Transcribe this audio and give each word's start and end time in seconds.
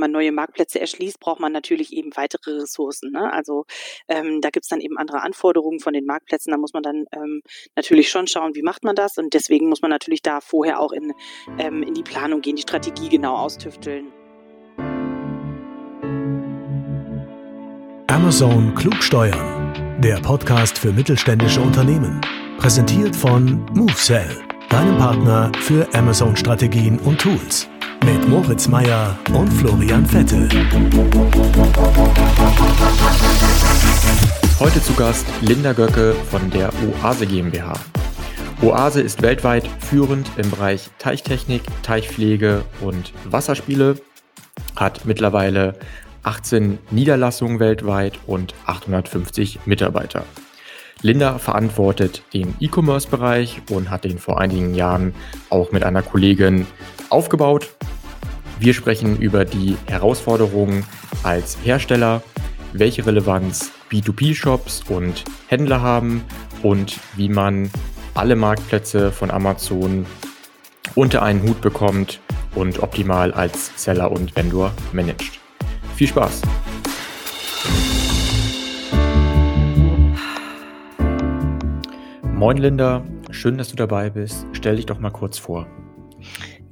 wenn 0.00 0.10
man 0.10 0.12
neue 0.12 0.32
Marktplätze 0.32 0.80
erschließt, 0.80 1.20
braucht 1.20 1.40
man 1.40 1.52
natürlich 1.52 1.92
eben 1.92 2.10
weitere 2.16 2.52
Ressourcen. 2.52 3.12
Ne? 3.12 3.30
Also 3.32 3.66
ähm, 4.08 4.40
da 4.40 4.48
gibt's 4.48 4.68
dann 4.68 4.80
eben 4.80 4.96
andere 4.96 5.20
Anforderungen 5.20 5.78
von 5.78 5.92
den 5.92 6.06
Marktplätzen. 6.06 6.50
Da 6.52 6.56
muss 6.56 6.72
man 6.72 6.82
dann 6.82 7.04
ähm, 7.12 7.42
natürlich 7.76 8.10
schon 8.10 8.26
schauen, 8.26 8.54
wie 8.54 8.62
macht 8.62 8.82
man 8.82 8.96
das. 8.96 9.18
Und 9.18 9.34
deswegen 9.34 9.68
muss 9.68 9.82
man 9.82 9.90
natürlich 9.90 10.22
da 10.22 10.40
vorher 10.40 10.80
auch 10.80 10.92
in, 10.92 11.12
ähm, 11.58 11.82
in 11.82 11.92
die 11.92 12.02
Planung 12.02 12.40
gehen, 12.40 12.56
die 12.56 12.62
Strategie 12.62 13.10
genau 13.10 13.36
austüfteln. 13.36 14.10
Amazon 18.06 18.74
klug 18.74 19.02
steuern. 19.02 19.98
Der 20.00 20.16
Podcast 20.16 20.78
für 20.78 20.92
mittelständische 20.92 21.60
Unternehmen. 21.60 22.22
Präsentiert 22.56 23.14
von 23.14 23.66
MoveSell, 23.74 24.30
deinem 24.70 24.96
Partner 24.96 25.52
für 25.60 25.86
Amazon-Strategien 25.94 26.98
und 27.00 27.20
Tools 27.20 27.68
mit 28.04 28.28
Moritz 28.28 28.68
Meyer 28.68 29.18
und 29.32 29.48
Florian 29.48 30.06
Vettel. 30.06 30.48
Heute 34.58 34.82
zu 34.82 34.92
Gast 34.94 35.26
Linda 35.40 35.72
Göcke 35.72 36.14
von 36.30 36.50
der 36.50 36.70
Oase 37.02 37.26
GmbH. 37.26 37.74
Oase 38.62 39.00
ist 39.00 39.22
weltweit 39.22 39.68
führend 39.80 40.30
im 40.36 40.50
Bereich 40.50 40.90
Teichtechnik, 40.98 41.62
Teichpflege 41.82 42.64
und 42.80 43.12
Wasserspiele, 43.24 43.96
hat 44.76 45.04
mittlerweile 45.04 45.78
18 46.22 46.78
Niederlassungen 46.90 47.60
weltweit 47.60 48.18
und 48.26 48.54
850 48.66 49.60
Mitarbeiter. 49.66 50.24
Linda 51.02 51.38
verantwortet 51.38 52.22
den 52.34 52.54
E-Commerce-Bereich 52.60 53.62
und 53.70 53.90
hat 53.90 54.04
den 54.04 54.18
vor 54.18 54.38
einigen 54.38 54.74
Jahren 54.74 55.14
auch 55.48 55.72
mit 55.72 55.82
einer 55.82 56.02
Kollegin 56.02 56.66
aufgebaut. 57.08 57.70
Wir 58.60 58.74
sprechen 58.74 59.18
über 59.18 59.46
die 59.46 59.78
Herausforderungen 59.86 60.84
als 61.22 61.56
Hersteller, 61.64 62.22
welche 62.74 63.06
Relevanz 63.06 63.72
B2B-Shops 63.90 64.82
und 64.86 65.24
Händler 65.46 65.80
haben 65.80 66.22
und 66.62 67.00
wie 67.16 67.30
man 67.30 67.70
alle 68.12 68.36
Marktplätze 68.36 69.12
von 69.12 69.30
Amazon 69.30 70.04
unter 70.94 71.22
einen 71.22 71.42
Hut 71.42 71.62
bekommt 71.62 72.20
und 72.54 72.82
optimal 72.82 73.32
als 73.32 73.82
Seller 73.82 74.12
und 74.12 74.36
Vendor 74.36 74.74
managt. 74.92 75.40
Viel 75.96 76.08
Spaß! 76.08 76.42
Moin 82.34 82.58
Linda, 82.58 83.02
schön, 83.30 83.56
dass 83.56 83.70
du 83.70 83.76
dabei 83.76 84.10
bist. 84.10 84.44
Stell 84.52 84.76
dich 84.76 84.84
doch 84.84 84.98
mal 84.98 85.10
kurz 85.10 85.38
vor. 85.38 85.66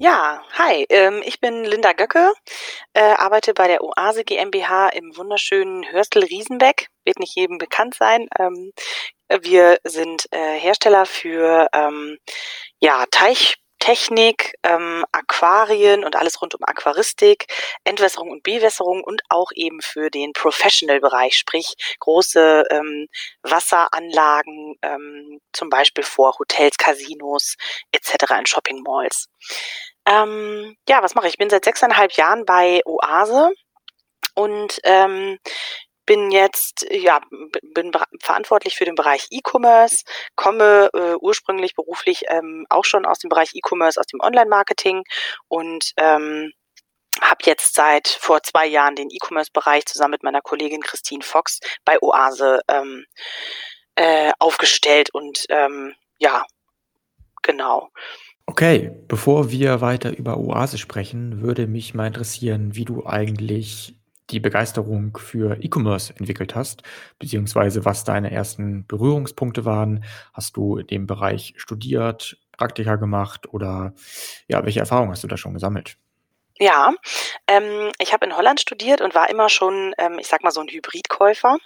Ja, 0.00 0.44
hi, 0.56 0.86
ähm, 0.90 1.22
ich 1.24 1.40
bin 1.40 1.64
Linda 1.64 1.92
Göcke, 1.92 2.32
äh, 2.94 3.00
arbeite 3.00 3.52
bei 3.52 3.66
der 3.66 3.82
Oase 3.82 4.22
GmbH 4.24 4.90
im 4.90 5.16
wunderschönen 5.16 5.90
Hörstel-Riesenbeck, 5.90 6.86
wird 7.04 7.18
nicht 7.18 7.34
jedem 7.34 7.58
bekannt 7.58 7.96
sein. 7.96 8.28
Ähm, 8.38 8.72
wir 9.42 9.78
sind 9.82 10.26
äh, 10.30 10.56
Hersteller 10.56 11.04
für 11.04 11.66
ähm, 11.72 12.16
ja, 12.80 13.06
Teich, 13.10 13.56
Technik, 13.78 14.54
ähm, 14.62 15.04
Aquarien 15.12 16.04
und 16.04 16.16
alles 16.16 16.40
rund 16.40 16.54
um 16.54 16.60
Aquaristik, 16.64 17.46
Entwässerung 17.84 18.30
und 18.30 18.42
Bewässerung 18.42 19.02
und 19.02 19.22
auch 19.28 19.50
eben 19.54 19.80
für 19.80 20.10
den 20.10 20.32
Professional-Bereich, 20.32 21.36
sprich 21.36 21.74
große 22.00 22.64
ähm, 22.70 23.08
Wasseranlagen, 23.42 24.76
ähm, 24.82 25.40
zum 25.52 25.70
Beispiel 25.70 26.04
vor 26.04 26.38
Hotels, 26.38 26.76
Casinos 26.76 27.56
etc. 27.92 28.32
in 28.38 28.46
Shopping 28.46 28.82
Malls. 28.82 29.28
Ähm, 30.06 30.76
ja, 30.88 31.02
was 31.02 31.14
mache 31.14 31.26
ich? 31.26 31.34
Ich 31.34 31.38
bin 31.38 31.50
seit 31.50 31.64
sechseinhalb 31.64 32.12
Jahren 32.12 32.44
bei 32.44 32.80
Oase 32.86 33.52
und 34.34 34.80
ähm, 34.84 35.38
bin 36.08 36.30
jetzt, 36.30 36.86
ja, 36.90 37.20
bin 37.74 37.92
verantwortlich 38.20 38.76
für 38.76 38.86
den 38.86 38.94
Bereich 38.94 39.26
E-Commerce, 39.30 40.04
komme 40.36 40.88
äh, 40.94 41.14
ursprünglich 41.20 41.74
beruflich 41.74 42.24
ähm, 42.28 42.64
auch 42.70 42.86
schon 42.86 43.04
aus 43.04 43.18
dem 43.18 43.28
Bereich 43.28 43.50
E-Commerce, 43.54 44.00
aus 44.00 44.06
dem 44.06 44.20
Online-Marketing 44.20 45.04
und 45.48 45.92
ähm, 45.98 46.50
habe 47.20 47.40
jetzt 47.44 47.74
seit 47.74 48.08
vor 48.08 48.42
zwei 48.42 48.66
Jahren 48.66 48.96
den 48.96 49.10
E-Commerce-Bereich 49.10 49.84
zusammen 49.84 50.12
mit 50.12 50.22
meiner 50.22 50.40
Kollegin 50.40 50.80
Christine 50.80 51.22
Fox 51.22 51.60
bei 51.84 52.00
Oase 52.00 52.62
ähm, 52.68 53.04
äh, 53.94 54.32
aufgestellt 54.38 55.10
und 55.12 55.44
ähm, 55.50 55.94
ja, 56.18 56.46
genau. 57.42 57.90
Okay, 58.46 58.92
bevor 59.08 59.50
wir 59.50 59.82
weiter 59.82 60.16
über 60.16 60.38
Oase 60.38 60.78
sprechen, 60.78 61.42
würde 61.42 61.66
mich 61.66 61.92
mal 61.92 62.06
interessieren, 62.06 62.74
wie 62.74 62.86
du 62.86 63.04
eigentlich 63.04 63.97
die 64.30 64.40
Begeisterung 64.40 65.16
für 65.16 65.62
E-Commerce 65.62 66.14
entwickelt 66.16 66.54
hast, 66.54 66.82
beziehungsweise 67.18 67.84
was 67.84 68.04
deine 68.04 68.30
ersten 68.30 68.86
Berührungspunkte 68.86 69.64
waren. 69.64 70.04
Hast 70.32 70.56
du 70.56 70.76
in 70.76 70.86
dem 70.86 71.06
Bereich 71.06 71.54
studiert, 71.56 72.36
Praktika 72.56 72.96
gemacht 72.96 73.52
oder 73.52 73.94
ja, 74.48 74.64
welche 74.64 74.80
Erfahrungen 74.80 75.12
hast 75.12 75.24
du 75.24 75.28
da 75.28 75.36
schon 75.36 75.54
gesammelt? 75.54 75.96
Ja, 76.58 76.92
ähm, 77.46 77.92
ich 78.00 78.12
habe 78.12 78.26
in 78.26 78.36
Holland 78.36 78.60
studiert 78.60 79.00
und 79.00 79.14
war 79.14 79.30
immer 79.30 79.48
schon, 79.48 79.94
ähm, 79.96 80.18
ich 80.18 80.26
sag 80.26 80.42
mal, 80.42 80.50
so 80.50 80.60
ein 80.60 80.68
Hybridkäufer. 80.68 81.56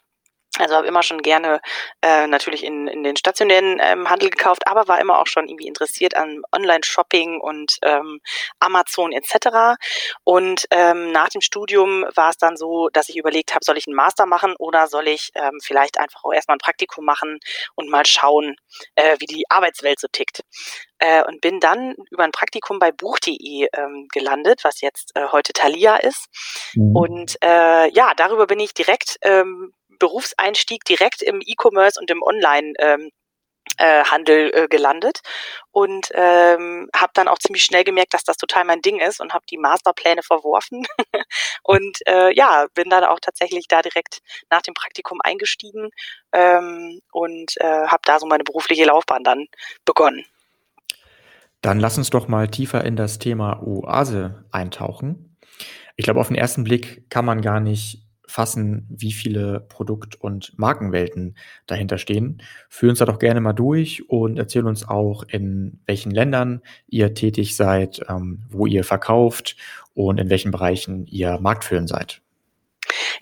Also 0.63 0.77
habe 0.77 0.87
immer 0.87 1.03
schon 1.03 1.23
gerne 1.23 1.61
äh, 2.03 2.29
natürlich 2.29 2.63
in, 2.65 2.87
in 2.87 3.03
den 3.03 3.17
stationären 3.17 3.81
ähm, 3.83 4.09
Handel 4.09 4.31
gekauft, 4.31 4.69
aber 4.69 4.87
war 4.87 5.01
immer 5.01 5.19
auch 5.19 5.27
schon 5.27 5.49
irgendwie 5.49 5.67
interessiert 5.67 6.15
an 6.15 6.43
Online-Shopping 6.53 7.41
und 7.41 7.79
ähm, 7.83 8.21
Amazon 8.61 9.11
etc. 9.13 9.77
Und 10.23 10.67
ähm, 10.71 11.11
nach 11.11 11.31
dem 11.31 11.41
Studium 11.41 12.05
war 12.15 12.31
es 12.31 12.37
dann 12.37 12.57
so, 12.57 12.89
dass 12.93 13.09
ich 13.09 13.17
überlegt 13.17 13.55
habe, 13.55 13.65
soll 13.65 13.77
ich 13.77 13.89
einen 13.89 13.97
Master 13.97 14.25
machen 14.25 14.55
oder 14.57 14.87
soll 14.87 15.09
ich 15.09 15.31
ähm, 15.35 15.59
vielleicht 15.61 15.99
einfach 15.99 16.23
auch 16.23 16.33
erstmal 16.33 16.57
ein 16.57 16.61
Praktikum 16.61 17.05
machen 17.05 17.41
und 17.75 17.91
mal 17.91 18.07
schauen, 18.07 18.55
äh, 18.95 19.17
wie 19.19 19.27
die 19.27 19.45
Arbeitswelt 19.49 19.99
so 19.99 20.07
tickt. 20.13 20.43
Äh, 20.99 21.25
und 21.25 21.41
bin 21.41 21.59
dann 21.59 21.97
über 22.13 22.23
ein 22.23 22.31
Praktikum 22.31 22.79
bei 22.79 22.93
Buch.de 22.93 23.67
ähm, 23.73 24.07
gelandet, 24.13 24.61
was 24.63 24.81
jetzt 24.81 25.11
äh, 25.17 25.27
heute 25.33 25.53
Thalia 25.53 25.97
ist. 25.97 26.29
Mhm. 26.75 26.95
Und 26.95 27.37
äh, 27.43 27.91
ja, 27.93 28.13
darüber 28.15 28.47
bin 28.47 28.61
ich 28.61 28.75
direkt 28.75 29.19
ähm, 29.23 29.73
Berufseinstieg 30.03 30.85
direkt 30.85 31.23
im 31.23 31.41
E-Commerce 31.41 32.01
und 32.01 32.11
im 32.11 32.25
Online 32.25 32.73
ähm, 32.81 33.11
äh, 33.77 34.03
Handel 34.03 34.51
äh, 34.53 34.67
gelandet 34.67 35.21
und 35.71 36.09
ähm, 36.13 36.89
habe 36.95 37.13
dann 37.15 37.29
auch 37.29 37.39
ziemlich 37.39 37.63
schnell 37.63 37.85
gemerkt, 37.85 38.15
dass 38.15 38.25
das 38.25 38.37
total 38.37 38.65
mein 38.65 38.83
Ding 38.83 38.99
ist 38.99 39.21
und 39.21 39.33
habe 39.33 39.45
die 39.49 39.59
Masterpläne 39.59 40.25
verworfen 40.25 40.85
und 41.63 41.99
äh, 42.09 42.35
ja 42.35 42.67
bin 42.75 42.91
dann 42.91 43.05
auch 43.05 43.21
tatsächlich 43.21 43.69
da 43.69 43.81
direkt 43.81 44.19
nach 44.51 44.63
dem 44.63 44.75
Praktikum 44.75 45.21
eingestiegen 45.23 45.91
ähm, 46.33 47.01
und 47.13 47.53
äh, 47.59 47.87
habe 47.87 48.03
da 48.05 48.19
so 48.19 48.27
meine 48.27 48.43
berufliche 48.43 48.85
Laufbahn 48.85 49.23
dann 49.23 49.47
begonnen. 49.85 50.25
Dann 51.61 51.79
lass 51.79 51.97
uns 51.97 52.11
doch 52.11 52.27
mal 52.27 52.49
tiefer 52.49 52.85
in 52.85 52.97
das 52.97 53.21
Thema 53.21 53.63
Oase 53.63 54.45
eintauchen. 54.51 55.39
Ich 55.95 56.05
glaube, 56.05 56.19
auf 56.19 56.27
den 56.27 56.37
ersten 56.37 56.65
Blick 56.65 57.09
kann 57.09 57.25
man 57.25 57.41
gar 57.41 57.61
nicht 57.61 58.03
fassen, 58.27 58.87
wie 58.89 59.13
viele 59.13 59.61
Produkt- 59.61 60.17
und 60.17 60.57
Markenwelten 60.59 61.37
dahinter 61.67 61.99
stehen. 61.99 62.43
Führ 62.69 62.91
uns 62.91 62.99
da 62.99 63.05
doch 63.05 63.19
gerne 63.19 63.41
mal 63.41 63.53
durch 63.53 64.09
und 64.09 64.39
erzähl 64.39 64.67
uns 64.67 64.89
auch, 64.89 65.25
in 65.25 65.81
welchen 65.87 66.11
Ländern 66.11 66.63
ihr 66.89 67.15
tätig 67.15 67.57
seid, 67.57 68.01
ähm, 68.09 68.43
wo 68.49 68.67
ihr 68.67 68.85
verkauft 68.85 69.57
und 69.95 70.19
in 70.19 70.31
welchen 70.31 70.51
Bereichen 70.51 71.07
ihr 71.07 71.39
marktführend 71.41 71.89
seid. 71.89 72.23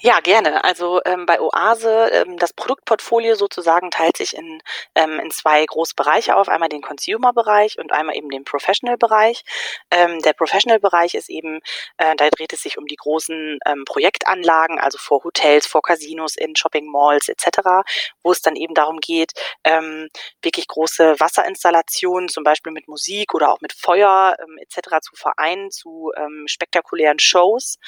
Ja, 0.03 0.21
gerne. 0.21 0.65
Also 0.65 1.03
ähm, 1.05 1.27
bei 1.27 1.39
Oase, 1.43 2.09
ähm, 2.13 2.39
das 2.39 2.55
Produktportfolio 2.55 3.35
sozusagen 3.35 3.91
teilt 3.91 4.17
sich 4.17 4.35
in, 4.35 4.63
ähm, 4.95 5.21
in 5.21 5.31
zwei 5.31 5.63
große 5.67 5.95
Bereiche 5.95 6.37
auf. 6.37 6.49
Einmal 6.49 6.71
den 6.71 6.81
Consumer-Bereich 6.81 7.79
und 7.79 7.93
einmal 7.93 8.17
eben 8.17 8.31
den 8.31 8.45
Professional-Bereich. 8.45 9.45
Ähm, 9.91 10.19
der 10.21 10.33
Professional-Bereich 10.33 11.15
ist 11.15 11.29
eben, 11.29 11.61
äh, 11.99 12.17
da 12.17 12.31
dreht 12.31 12.55
es 12.55 12.63
sich 12.63 12.79
um 12.79 12.87
die 12.87 12.97
großen 12.97 13.59
ähm, 13.67 13.85
Projektanlagen, 13.85 14.79
also 14.79 14.97
vor 14.97 15.23
Hotels, 15.23 15.67
vor 15.67 15.83
Casinos, 15.83 16.35
in 16.35 16.57
Shopping-Malls 16.57 17.29
etc., 17.29 17.85
wo 18.23 18.33
es 18.33 18.41
dann 18.41 18.57
eben 18.57 18.73
darum 18.73 19.01
geht, 19.01 19.33
ähm, 19.65 20.09
wirklich 20.41 20.67
große 20.67 21.21
Wasserinstallationen, 21.21 22.31
zum 22.31 22.43
Beispiel 22.43 22.73
mit 22.73 22.89
Musik 22.89 23.35
oder 23.35 23.53
auch 23.53 23.61
mit 23.61 23.75
Feuer 23.75 24.37
etc. 24.61 25.01
zu 25.03 25.15
vereinen, 25.15 25.71
zu 25.71 26.13
spektakulären 26.47 27.19
Shows 27.19 27.79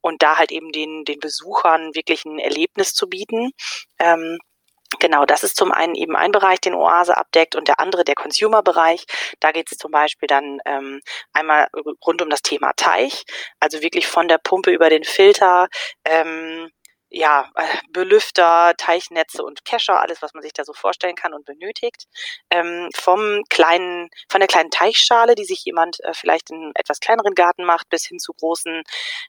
und 0.00 0.22
da 0.22 0.36
halt 0.36 0.52
eben 0.52 0.72
den, 0.72 0.89
den 1.04 1.18
Besuchern 1.20 1.94
wirklich 1.94 2.24
ein 2.24 2.38
Erlebnis 2.38 2.94
zu 2.94 3.08
bieten. 3.08 3.50
Ähm, 3.98 4.38
Genau, 4.98 5.24
das 5.24 5.44
ist 5.44 5.56
zum 5.56 5.70
einen 5.70 5.94
eben 5.94 6.16
ein 6.16 6.32
Bereich, 6.32 6.60
den 6.60 6.74
Oase 6.74 7.16
abdeckt 7.16 7.54
und 7.54 7.68
der 7.68 7.78
andere 7.78 8.02
der 8.02 8.16
Consumer-Bereich. 8.16 9.06
Da 9.38 9.52
geht 9.52 9.70
es 9.70 9.78
zum 9.78 9.92
Beispiel 9.92 10.26
dann 10.26 10.58
ähm, 10.66 11.00
einmal 11.32 11.68
rund 12.04 12.20
um 12.22 12.28
das 12.28 12.42
Thema 12.42 12.72
Teich, 12.76 13.24
also 13.60 13.82
wirklich 13.82 14.08
von 14.08 14.26
der 14.26 14.38
Pumpe 14.38 14.72
über 14.72 14.90
den 14.90 15.04
Filter, 15.04 15.68
ähm, 16.04 16.70
ja, 17.10 17.50
äh, 17.56 17.64
Belüfter, 17.90 18.74
Teichnetze 18.76 19.42
und 19.42 19.64
Kescher, 19.64 20.00
alles, 20.00 20.22
was 20.22 20.32
man 20.32 20.42
sich 20.42 20.52
da 20.52 20.64
so 20.64 20.72
vorstellen 20.72 21.16
kann 21.16 21.34
und 21.34 21.44
benötigt. 21.44 22.06
Ähm, 22.50 22.88
vom 22.94 23.42
kleinen, 23.50 24.08
von 24.28 24.40
der 24.40 24.46
kleinen 24.46 24.70
Teichschale, 24.70 25.34
die 25.34 25.44
sich 25.44 25.64
jemand 25.64 25.98
äh, 26.04 26.14
vielleicht 26.14 26.50
in 26.50 26.70
etwas 26.76 27.00
kleineren 27.00 27.34
Garten 27.34 27.64
macht, 27.64 27.88
bis 27.88 28.06
hin 28.06 28.20
zu 28.20 28.32
großen, 28.32 28.84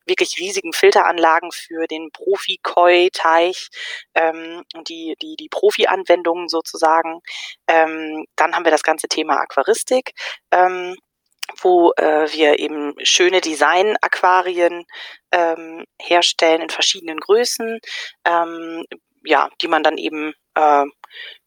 wirklich 0.06 0.36
riesigen 0.40 0.74
Filteranlagen 0.74 1.52
für 1.52 1.88
den 1.88 2.12
Profi-Koi-Teich 2.12 3.70
ähm, 4.14 4.64
und 4.76 4.90
die, 4.90 5.16
die, 5.22 5.36
die 5.36 5.50
Profi-Anwendungen 5.50 6.50
sozusagen. 6.50 7.22
Ähm, 7.68 8.26
dann 8.36 8.56
haben 8.56 8.66
wir 8.66 8.72
das 8.72 8.84
ganze 8.84 9.08
Thema 9.08 9.38
Aquaristik. 9.38 10.12
Ähm, 10.52 10.96
wo 11.58 11.92
äh, 11.98 12.32
wir 12.32 12.60
eben 12.60 12.94
schöne 13.04 13.42
Design-Aquarien 13.42 14.86
ähm, 15.32 15.86
herstellen 16.00 16.62
in 16.62 16.70
verschiedenen 16.70 17.20
Größen, 17.20 17.80
ähm, 18.26 18.86
ja, 19.24 19.50
die 19.62 19.68
man 19.68 19.84
dann 19.84 19.98
eben 19.98 20.34
äh, 20.56 20.86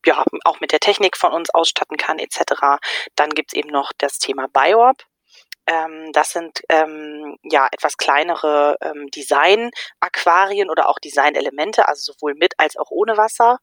ja 0.06 0.25
auch 0.45 0.61
mit 0.61 0.73
der 0.73 0.81
Technik 0.81 1.17
von 1.17 1.33
uns 1.33 1.51
ausstatten 1.51 1.97
kann 1.97 2.19
etc. 2.19 2.79
Dann 3.17 3.31
gibt's 3.31 3.55
eben 3.55 3.71
noch 3.71 3.93
das 3.99 4.19
Thema 4.19 4.49
Biorb. 4.49 5.05
Ähm, 5.66 6.12
das 6.12 6.32
sind 6.32 6.61
ähm, 6.69 7.37
ja 7.43 7.69
etwas 7.72 7.96
kleinere 7.96 8.76
ähm, 8.81 9.11
Design-Aquarien 9.11 10.70
oder 10.70 10.88
auch 10.88 10.99
Design-Elemente, 10.99 11.88
also 11.88 12.12
sowohl 12.12 12.34
mit 12.34 12.55
als 12.58 12.76
auch 12.76 12.90
ohne 12.90 13.16
Wasser. 13.16 13.58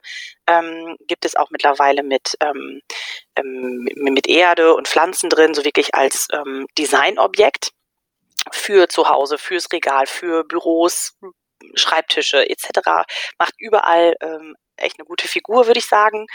Ähm, 0.48 0.98
gibt 1.08 1.26
es 1.26 1.36
auch 1.36 1.50
mittlerweile 1.52 2.04
mit, 2.04 2.36
ähm, 2.42 2.82
ähm, 3.36 3.88
mit 3.96 4.28
Erde 4.28 4.74
und 4.76 4.88
Pflanzen 4.88 5.30
drin, 5.30 5.54
so 5.54 5.64
wirklich 5.64 5.96
als 5.96 6.28
Designobjekt 6.78 7.72
für 8.52 8.90
zu 8.90 9.10
Hause, 9.10 9.38
fürs 9.38 9.72
Regal, 9.72 10.08
für 10.08 10.44
Büros, 10.44 11.14
Schreibtische 11.76 12.50
etc. 12.50 13.06
Macht 13.38 13.54
überall 13.58 14.16
ähm, 14.22 14.56
echt 14.82 15.00
eine 15.00 15.06
gute 15.06 15.28
Figur, 15.28 15.68
würde 15.68 15.80
ich 15.80 15.88
sagen. 15.88 16.28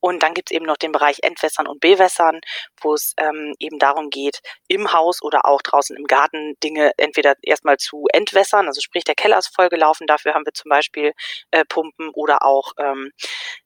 Und 0.00 0.22
dann 0.22 0.34
gibt 0.34 0.50
es 0.50 0.56
eben 0.56 0.66
noch 0.66 0.76
den 0.76 0.92
Bereich 0.92 1.18
Entwässern 1.22 1.66
und 1.66 1.80
Bewässern, 1.80 2.40
wo 2.80 2.94
es 2.94 3.14
ähm, 3.18 3.54
eben 3.58 3.78
darum 3.78 4.10
geht, 4.10 4.40
im 4.68 4.92
Haus 4.92 5.22
oder 5.22 5.46
auch 5.46 5.62
draußen 5.62 5.96
im 5.96 6.04
Garten 6.04 6.54
Dinge 6.62 6.92
entweder 6.96 7.34
erstmal 7.42 7.76
zu 7.78 8.06
entwässern, 8.12 8.66
also 8.66 8.80
sprich 8.80 9.04
der 9.04 9.14
Keller 9.14 9.38
ist 9.38 9.54
vollgelaufen, 9.54 10.06
dafür 10.06 10.34
haben 10.34 10.44
wir 10.46 10.54
zum 10.54 10.68
Beispiel 10.68 11.12
äh, 11.50 11.64
Pumpen 11.64 12.10
oder 12.14 12.44
auch 12.44 12.72
ähm, 12.78 13.10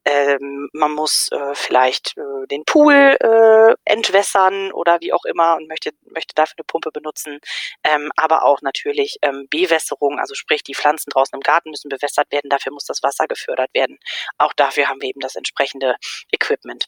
ähm, 0.05 0.69
man 0.73 0.93
muss 0.93 1.29
äh, 1.33 1.55
vielleicht 1.55 2.17
äh, 2.17 2.47
den 2.49 2.65
Pool 2.65 2.95
äh, 2.95 3.75
entwässern 3.85 4.71
oder 4.73 5.01
wie 5.01 5.13
auch 5.13 5.25
immer 5.25 5.57
und 5.57 5.69
möchte, 5.69 5.91
möchte 6.13 6.35
dafür 6.35 6.55
eine 6.59 6.65
Pumpe 6.65 6.93
benutzen. 6.93 7.41
Ähm, 7.83 8.11
aber 8.17 8.45
auch 8.45 8.63
natürlich 8.63 9.19
ähm, 9.23 9.49
Bewässerung, 9.51 10.21
also 10.21 10.35
sprich 10.35 10.63
die 10.63 10.75
Pflanzen 10.75 11.11
draußen 11.11 11.35
im 11.37 11.41
Garten 11.41 11.71
müssen 11.71 11.89
bewässert 11.89 12.31
werden, 12.31 12.51
dafür 12.51 12.73
muss 12.73 12.85
das 12.85 13.03
Wasser 13.03 13.27
gefördert 13.27 13.71
werden. 13.75 13.99
Auch 14.39 14.53
dafür 14.55 14.89
haben 14.89 15.01
wir 15.01 15.09
eben 15.09 15.21
das 15.21 15.37
entsprechende 15.37 15.97
Equipment. 16.33 16.87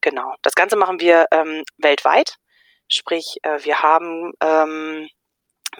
Genau. 0.00 0.34
Das 0.42 0.54
Ganze 0.54 0.76
machen 0.76 1.00
wir 1.00 1.26
ähm, 1.30 1.64
weltweit. 1.78 2.36
Sprich, 2.88 3.36
äh, 3.42 3.64
wir 3.64 3.82
haben 3.82 4.32
ähm, 4.40 5.08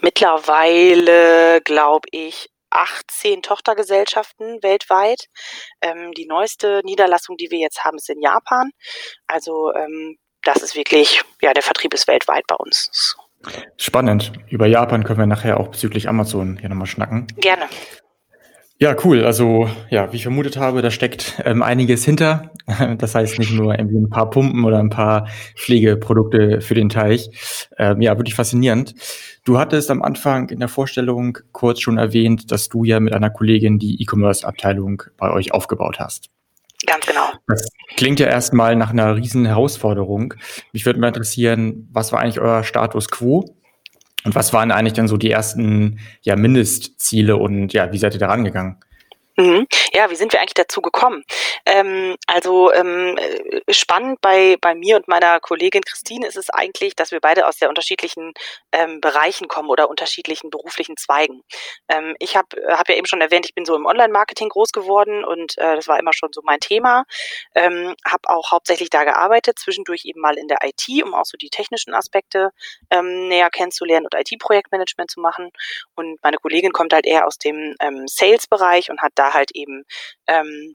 mittlerweile, 0.00 1.60
glaube 1.62 2.08
ich, 2.10 2.48
18 2.70 3.42
Tochtergesellschaften 3.42 4.62
weltweit. 4.62 5.26
Ähm, 5.80 6.12
die 6.12 6.26
neueste 6.26 6.82
Niederlassung, 6.84 7.36
die 7.36 7.50
wir 7.50 7.58
jetzt 7.58 7.84
haben, 7.84 7.96
ist 7.96 8.10
in 8.10 8.20
Japan. 8.20 8.70
Also 9.26 9.72
ähm, 9.74 10.18
das 10.42 10.62
ist 10.62 10.76
wirklich, 10.76 11.22
ja, 11.40 11.54
der 11.54 11.62
Vertrieb 11.62 11.94
ist 11.94 12.08
weltweit 12.08 12.46
bei 12.46 12.56
uns. 12.56 13.16
Spannend. 13.76 14.32
Über 14.48 14.66
Japan 14.66 15.04
können 15.04 15.18
wir 15.18 15.26
nachher 15.26 15.60
auch 15.60 15.68
bezüglich 15.68 16.08
Amazon 16.08 16.58
hier 16.58 16.68
nochmal 16.68 16.86
schnacken. 16.86 17.26
Gerne. 17.36 17.68
Ja, 18.80 18.94
cool. 19.04 19.24
Also, 19.24 19.68
ja, 19.90 20.12
wie 20.12 20.16
ich 20.16 20.22
vermutet 20.22 20.56
habe, 20.56 20.82
da 20.82 20.92
steckt 20.92 21.42
ähm, 21.44 21.62
einiges 21.62 22.04
hinter. 22.04 22.50
Das 22.98 23.14
heißt 23.14 23.38
nicht 23.38 23.52
nur 23.52 23.76
irgendwie 23.76 23.96
ein 23.96 24.10
paar 24.10 24.28
Pumpen 24.28 24.64
oder 24.64 24.78
ein 24.78 24.90
paar 24.90 25.26
Pflegeprodukte 25.56 26.60
für 26.60 26.74
den 26.74 26.90
Teich. 26.90 27.30
Ähm, 27.78 28.02
ja, 28.02 28.16
wirklich 28.18 28.34
faszinierend. 28.34 28.94
Du 29.44 29.58
hattest 29.58 29.90
am 29.90 30.02
Anfang 30.02 30.50
in 30.50 30.60
der 30.60 30.68
Vorstellung 30.68 31.38
kurz 31.52 31.80
schon 31.80 31.96
erwähnt, 31.96 32.52
dass 32.52 32.68
du 32.68 32.84
ja 32.84 33.00
mit 33.00 33.14
einer 33.14 33.30
Kollegin 33.30 33.78
die 33.78 34.02
E-Commerce-Abteilung 34.02 35.02
bei 35.16 35.30
euch 35.32 35.52
aufgebaut 35.52 35.98
hast. 35.98 36.28
Ganz 36.86 37.06
genau. 37.06 37.30
Das 37.46 37.66
klingt 37.96 38.20
ja 38.20 38.26
erstmal 38.26 38.76
nach 38.76 38.90
einer 38.90 39.16
riesen 39.16 39.46
Herausforderung. 39.46 40.34
Mich 40.72 40.84
würde 40.84 41.00
mal 41.00 41.08
interessieren, 41.08 41.88
was 41.90 42.12
war 42.12 42.20
eigentlich 42.20 42.40
euer 42.40 42.62
Status 42.62 43.08
quo? 43.10 43.56
Und 44.28 44.34
was 44.34 44.52
waren 44.52 44.70
eigentlich 44.70 44.92
dann 44.92 45.08
so 45.08 45.16
die 45.16 45.30
ersten 45.30 46.00
ja, 46.20 46.36
Mindestziele 46.36 47.38
und 47.38 47.72
ja, 47.72 47.92
wie 47.92 47.96
seid 47.96 48.12
ihr 48.12 48.20
da 48.20 48.26
rangegangen? 48.26 48.76
Mhm. 49.38 49.68
Ja, 49.92 50.10
wie 50.10 50.16
sind 50.16 50.32
wir 50.32 50.40
eigentlich 50.40 50.54
dazu 50.54 50.82
gekommen? 50.82 51.22
Ähm, 51.64 52.16
also 52.26 52.72
ähm, 52.72 53.16
äh, 53.16 53.72
spannend 53.72 54.20
bei, 54.20 54.56
bei 54.60 54.74
mir 54.74 54.96
und 54.96 55.06
meiner 55.06 55.38
Kollegin 55.38 55.82
Christine 55.82 56.26
ist 56.26 56.36
es 56.36 56.50
eigentlich, 56.50 56.96
dass 56.96 57.12
wir 57.12 57.20
beide 57.20 57.46
aus 57.46 57.58
sehr 57.58 57.68
unterschiedlichen 57.68 58.32
ähm, 58.72 59.00
Bereichen 59.00 59.46
kommen 59.46 59.70
oder 59.70 59.88
unterschiedlichen 59.88 60.50
beruflichen 60.50 60.96
Zweigen. 60.96 61.42
Ähm, 61.88 62.16
ich 62.18 62.36
habe 62.36 62.48
hab 62.66 62.88
ja 62.88 62.96
eben 62.96 63.06
schon 63.06 63.20
erwähnt, 63.20 63.46
ich 63.46 63.54
bin 63.54 63.64
so 63.64 63.76
im 63.76 63.86
Online-Marketing 63.86 64.48
groß 64.48 64.72
geworden 64.72 65.22
und 65.24 65.56
äh, 65.58 65.76
das 65.76 65.86
war 65.86 66.00
immer 66.00 66.12
schon 66.12 66.30
so 66.32 66.40
mein 66.42 66.58
Thema. 66.58 67.04
Ähm, 67.54 67.94
habe 68.04 68.28
auch 68.28 68.50
hauptsächlich 68.50 68.90
da 68.90 69.04
gearbeitet, 69.04 69.60
zwischendurch 69.60 70.04
eben 70.04 70.20
mal 70.20 70.36
in 70.36 70.48
der 70.48 70.58
IT, 70.64 70.84
um 71.04 71.14
auch 71.14 71.26
so 71.26 71.36
die 71.36 71.50
technischen 71.50 71.94
Aspekte 71.94 72.50
ähm, 72.90 73.28
näher 73.28 73.50
kennenzulernen 73.50 74.06
und 74.10 74.18
IT-Projektmanagement 74.18 75.12
zu 75.12 75.20
machen. 75.20 75.50
Und 75.94 76.18
meine 76.24 76.38
Kollegin 76.38 76.72
kommt 76.72 76.92
halt 76.92 77.06
eher 77.06 77.24
aus 77.24 77.38
dem 77.38 77.76
ähm, 77.80 78.08
Sales-Bereich 78.08 78.90
und 78.90 79.00
hat 79.00 79.12
da 79.14 79.27
halt 79.34 79.50
eben 79.54 79.84
ähm, 80.26 80.74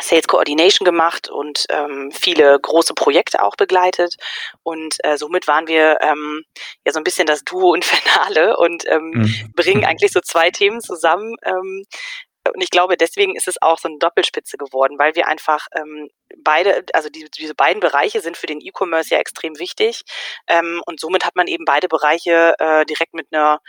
Sales 0.00 0.26
Coordination 0.26 0.84
gemacht 0.84 1.28
und 1.28 1.64
ähm, 1.70 2.10
viele 2.12 2.58
große 2.60 2.94
Projekte 2.94 3.42
auch 3.42 3.56
begleitet. 3.56 4.16
Und 4.62 4.96
äh, 5.04 5.16
somit 5.16 5.48
waren 5.48 5.66
wir 5.66 5.98
ähm, 6.02 6.44
ja 6.84 6.92
so 6.92 7.00
ein 7.00 7.04
bisschen 7.04 7.26
das 7.26 7.44
Duo 7.44 7.74
Infernale 7.74 8.56
und 8.56 8.84
ähm, 8.88 9.10
mhm. 9.14 9.52
bringen 9.54 9.84
eigentlich 9.84 10.12
so 10.12 10.20
zwei 10.20 10.50
Themen 10.50 10.80
zusammen. 10.80 11.34
Ähm, 11.44 11.84
und 12.52 12.60
ich 12.60 12.70
glaube, 12.70 12.96
deswegen 12.96 13.36
ist 13.36 13.46
es 13.46 13.62
auch 13.62 13.78
so 13.78 13.88
eine 13.88 13.98
Doppelspitze 13.98 14.56
geworden, 14.56 14.98
weil 14.98 15.14
wir 15.14 15.28
einfach 15.28 15.68
ähm, 15.76 16.08
beide, 16.38 16.84
also 16.92 17.08
die, 17.08 17.28
diese 17.38 17.54
beiden 17.54 17.78
Bereiche 17.78 18.20
sind 18.20 18.36
für 18.36 18.48
den 18.48 18.60
E-Commerce 18.60 19.14
ja 19.14 19.20
extrem 19.20 19.58
wichtig. 19.60 20.02
Ähm, 20.48 20.82
und 20.86 20.98
somit 20.98 21.24
hat 21.24 21.36
man 21.36 21.46
eben 21.46 21.64
beide 21.64 21.86
Bereiche 21.86 22.54
äh, 22.58 22.84
direkt 22.84 23.14
mit 23.14 23.28
einer 23.30 23.60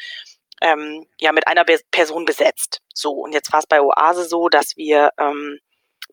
ähm, 0.64 1.06
ja 1.20 1.32
mit 1.32 1.48
einer 1.48 1.66
Be 1.66 1.80
Person 1.92 2.26
besetzt. 2.26 2.80
So, 2.94 3.12
und 3.12 3.34
jetzt 3.34 3.52
war 3.54 3.60
es 3.60 3.68
bei 3.68 3.82
Oase 3.82 4.24
so, 4.26 4.50
dass 4.50 4.76
wir 4.78 5.12
ähm, 5.20 5.60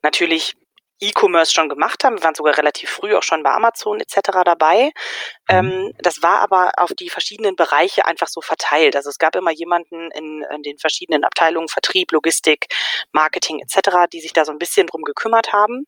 natürlich 0.03 0.57
E-Commerce 1.01 1.53
schon 1.53 1.69
gemacht 1.69 2.05
haben. 2.05 2.17
Wir 2.17 2.25
waren 2.25 2.35
sogar 2.35 2.57
relativ 2.57 2.91
früh 2.91 3.15
auch 3.15 3.23
schon 3.23 3.43
bei 3.43 3.51
Amazon 3.51 4.01
etc. 4.01 4.31
dabei. 4.45 4.85
Mhm. 4.85 4.91
Ähm, 5.49 5.93
das 5.99 6.23
war 6.23 6.41
aber 6.41 6.73
auf 6.77 6.93
die 6.95 7.11
verschiedenen 7.11 7.57
Bereiche 7.57 8.05
einfach 8.07 8.29
so 8.29 8.41
verteilt. 8.41 8.97
Also 8.97 9.11
es 9.11 9.19
gab 9.19 9.35
immer 9.37 9.51
jemanden 9.51 10.11
in, 10.13 10.45
in 10.55 10.63
den 10.63 10.79
verschiedenen 10.79 11.25
Abteilungen 11.25 11.69
Vertrieb, 11.69 12.13
Logistik, 12.13 12.67
Marketing 13.13 13.61
etc., 13.61 14.07
die 14.13 14.21
sich 14.21 14.33
da 14.33 14.45
so 14.45 14.53
ein 14.53 14.59
bisschen 14.59 14.87
drum 14.87 15.03
gekümmert 15.03 15.53
haben. 15.53 15.87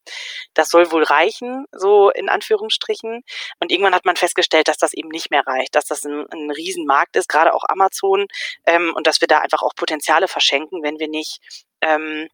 Das 0.54 0.68
soll 0.68 0.90
wohl 0.92 1.02
reichen, 1.02 1.66
so 1.72 2.10
in 2.10 2.28
Anführungsstrichen. 2.28 3.22
Und 3.60 3.72
irgendwann 3.72 3.94
hat 3.94 4.04
man 4.04 4.16
festgestellt, 4.16 4.68
dass 4.68 4.78
das 4.78 4.92
eben 4.94 5.08
nicht 5.08 5.30
mehr 5.30 5.46
reicht, 5.46 5.74
dass 5.74 5.84
das 5.84 6.04
ein, 6.04 6.26
ein 6.30 6.50
Riesenmarkt 6.50 7.16
ist, 7.16 7.28
gerade 7.28 7.54
auch 7.54 7.64
Amazon, 7.68 8.26
ähm, 8.66 8.92
und 8.94 9.06
dass 9.06 9.20
wir 9.20 9.28
da 9.28 9.38
einfach 9.38 9.62
auch 9.62 9.74
Potenziale 9.74 10.28
verschenken, 10.28 10.82
wenn 10.82 10.98
wir 10.98 11.08
nicht 11.08 11.40
ähm, 11.80 12.28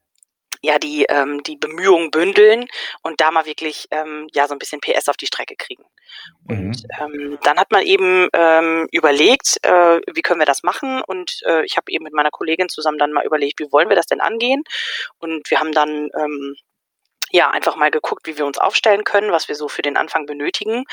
ja 0.62 0.78
die 0.78 1.04
ähm, 1.08 1.42
die 1.42 1.56
Bemühungen 1.56 2.10
bündeln 2.10 2.66
und 3.02 3.20
da 3.20 3.30
mal 3.30 3.46
wirklich 3.46 3.86
ähm, 3.90 4.28
ja 4.32 4.46
so 4.46 4.54
ein 4.54 4.58
bisschen 4.58 4.80
PS 4.80 5.08
auf 5.08 5.16
die 5.16 5.26
Strecke 5.26 5.56
kriegen. 5.56 5.84
Und 6.48 6.82
mhm. 6.82 6.84
ähm, 7.00 7.38
dann 7.42 7.58
hat 7.58 7.70
man 7.70 7.82
eben 7.82 8.28
ähm, 8.32 8.88
überlegt, 8.92 9.58
äh, 9.62 10.00
wie 10.12 10.22
können 10.22 10.40
wir 10.40 10.46
das 10.46 10.62
machen 10.62 11.02
und 11.06 11.40
äh, 11.46 11.64
ich 11.64 11.76
habe 11.76 11.90
eben 11.90 12.04
mit 12.04 12.14
meiner 12.14 12.30
Kollegin 12.30 12.68
zusammen 12.68 12.98
dann 12.98 13.12
mal 13.12 13.26
überlegt, 13.26 13.60
wie 13.60 13.70
wollen 13.72 13.88
wir 13.88 13.96
das 13.96 14.06
denn 14.06 14.20
angehen 14.20 14.62
und 15.18 15.50
wir 15.50 15.60
haben 15.60 15.72
dann 15.72 16.10
ähm, 16.18 16.56
ja, 17.30 17.50
einfach 17.50 17.76
mal 17.76 17.90
geguckt, 17.90 18.26
wie 18.26 18.38
wir 18.38 18.46
uns 18.46 18.58
aufstellen 18.58 19.04
können, 19.04 19.32
was 19.32 19.48
wir 19.48 19.54
so 19.54 19.68
für 19.68 19.82
den 19.82 19.96
Anfang 19.96 20.26
benötigen. 20.26 20.84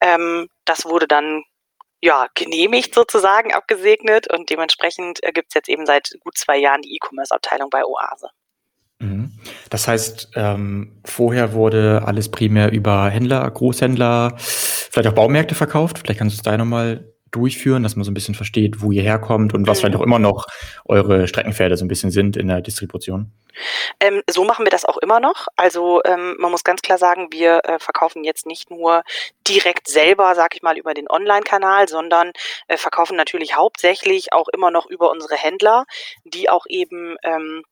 Ähm, 0.00 0.48
das 0.64 0.84
wurde 0.84 1.08
dann 1.08 1.44
ja, 2.00 2.28
genehmigt 2.34 2.94
sozusagen, 2.94 3.52
abgesegnet 3.52 4.32
und 4.32 4.50
dementsprechend 4.50 5.22
äh, 5.22 5.32
gibt 5.32 5.48
es 5.48 5.54
jetzt 5.54 5.68
eben 5.68 5.84
seit 5.86 6.10
gut 6.20 6.38
zwei 6.38 6.56
Jahren 6.56 6.82
die 6.82 6.94
E-Commerce-Abteilung 6.94 7.70
bei 7.70 7.84
Oase. 7.84 8.30
Das 9.70 9.88
heißt, 9.88 10.30
ähm, 10.34 11.00
vorher 11.04 11.52
wurde 11.52 12.02
alles 12.04 12.30
primär 12.30 12.72
über 12.72 13.08
Händler, 13.08 13.48
Großhändler, 13.50 14.34
vielleicht 14.36 15.08
auch 15.08 15.14
Baumärkte 15.14 15.54
verkauft. 15.54 15.98
Vielleicht 15.98 16.18
kannst 16.18 16.36
du 16.36 16.38
es 16.38 16.42
da 16.42 16.56
nochmal 16.56 17.12
durchführen, 17.30 17.82
dass 17.82 17.96
man 17.96 18.04
so 18.04 18.10
ein 18.10 18.14
bisschen 18.14 18.34
versteht, 18.34 18.80
wo 18.80 18.90
ihr 18.90 19.02
herkommt 19.02 19.54
und 19.54 19.66
was 19.66 19.78
mhm. 19.78 19.80
vielleicht 19.80 19.96
auch 19.96 20.04
immer 20.04 20.18
noch 20.18 20.46
eure 20.86 21.28
Streckenpferde 21.28 21.76
so 21.76 21.84
ein 21.84 21.88
bisschen 21.88 22.10
sind 22.10 22.36
in 22.36 22.48
der 22.48 22.60
Distribution. 22.60 23.32
Ähm, 24.00 24.22
so 24.30 24.44
machen 24.44 24.64
wir 24.64 24.70
das 24.70 24.84
auch 24.84 24.98
immer 24.98 25.20
noch. 25.20 25.48
Also 25.56 26.00
ähm, 26.04 26.36
man 26.38 26.50
muss 26.50 26.64
ganz 26.64 26.80
klar 26.80 26.98
sagen, 26.98 27.28
wir 27.30 27.60
äh, 27.64 27.78
verkaufen 27.78 28.24
jetzt 28.24 28.46
nicht 28.46 28.70
nur 28.70 29.02
direkt 29.46 29.88
selber, 29.88 30.34
sag 30.34 30.54
ich 30.54 30.62
mal, 30.62 30.78
über 30.78 30.94
den 30.94 31.10
Online-Kanal, 31.10 31.88
sondern 31.88 32.32
äh, 32.68 32.76
verkaufen 32.76 33.16
natürlich 33.16 33.56
hauptsächlich 33.56 34.32
auch 34.32 34.48
immer 34.48 34.70
noch 34.70 34.86
über 34.86 35.10
unsere 35.10 35.34
Händler, 35.34 35.84
die 36.24 36.48
auch 36.48 36.66
eben 36.68 37.16
ähm, 37.24 37.62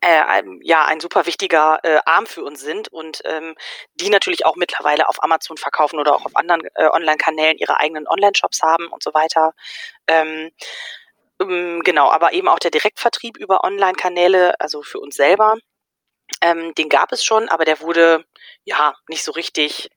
äh, 0.00 0.42
ja 0.62 0.84
ein 0.84 1.00
super 1.00 1.26
wichtiger 1.26 1.80
äh, 1.82 1.98
Arm 2.04 2.26
für 2.26 2.44
uns 2.44 2.60
sind 2.60 2.88
und 2.88 3.22
ähm, 3.24 3.54
die 3.94 4.10
natürlich 4.10 4.46
auch 4.46 4.56
mittlerweile 4.56 5.08
auf 5.08 5.22
Amazon 5.22 5.56
verkaufen 5.56 5.98
oder 5.98 6.14
auch 6.14 6.24
auf 6.24 6.36
anderen 6.36 6.62
äh, 6.74 6.88
Online-Kanälen 6.88 7.58
ihre 7.58 7.78
eigenen 7.80 8.06
Online-Shops 8.08 8.62
haben 8.62 8.88
und 8.88 9.02
so 9.02 9.14
weiter. 9.14 9.54
Ähm, 10.06 10.50
ähm, 11.40 11.82
genau, 11.84 12.10
aber 12.10 12.32
eben 12.32 12.48
auch 12.48 12.58
der 12.58 12.70
Direktvertrieb 12.70 13.36
über 13.36 13.64
Online-Kanäle, 13.64 14.58
also 14.60 14.82
für 14.82 15.00
uns 15.00 15.16
selber, 15.16 15.56
ähm, 16.40 16.74
den 16.74 16.88
gab 16.88 17.12
es 17.12 17.24
schon, 17.24 17.48
aber 17.48 17.64
der 17.64 17.80
wurde 17.80 18.24
ja 18.64 18.94
nicht 19.08 19.22
so 19.22 19.32
richtig 19.32 19.90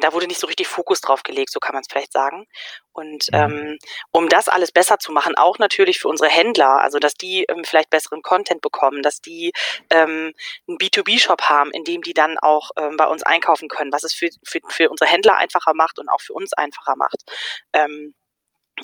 da 0.00 0.12
wurde 0.12 0.26
nicht 0.26 0.40
so 0.40 0.46
richtig 0.46 0.68
Fokus 0.68 1.00
drauf 1.00 1.22
gelegt, 1.22 1.50
so 1.50 1.60
kann 1.60 1.74
man 1.74 1.82
es 1.82 1.88
vielleicht 1.90 2.12
sagen. 2.12 2.46
Und 2.92 3.26
mhm. 3.32 3.38
ähm, 3.38 3.78
um 4.12 4.28
das 4.28 4.48
alles 4.48 4.72
besser 4.72 4.98
zu 4.98 5.12
machen, 5.12 5.36
auch 5.36 5.58
natürlich 5.58 5.98
für 5.98 6.08
unsere 6.08 6.30
Händler, 6.30 6.80
also 6.80 6.98
dass 6.98 7.14
die 7.14 7.44
ähm, 7.44 7.64
vielleicht 7.64 7.90
besseren 7.90 8.22
Content 8.22 8.60
bekommen, 8.60 9.02
dass 9.02 9.20
die 9.20 9.52
ähm, 9.90 10.32
einen 10.68 10.78
B2B-Shop 10.78 11.42
haben, 11.42 11.70
in 11.72 11.84
dem 11.84 12.02
die 12.02 12.14
dann 12.14 12.38
auch 12.38 12.70
ähm, 12.76 12.96
bei 12.96 13.06
uns 13.06 13.22
einkaufen 13.22 13.68
können, 13.68 13.92
was 13.92 14.04
es 14.04 14.14
für, 14.14 14.28
für, 14.44 14.60
für 14.68 14.90
unsere 14.90 15.10
Händler 15.10 15.36
einfacher 15.36 15.74
macht 15.74 15.98
und 15.98 16.08
auch 16.08 16.20
für 16.20 16.32
uns 16.32 16.52
einfacher 16.52 16.96
macht. 16.96 17.22
Ähm, 17.72 18.14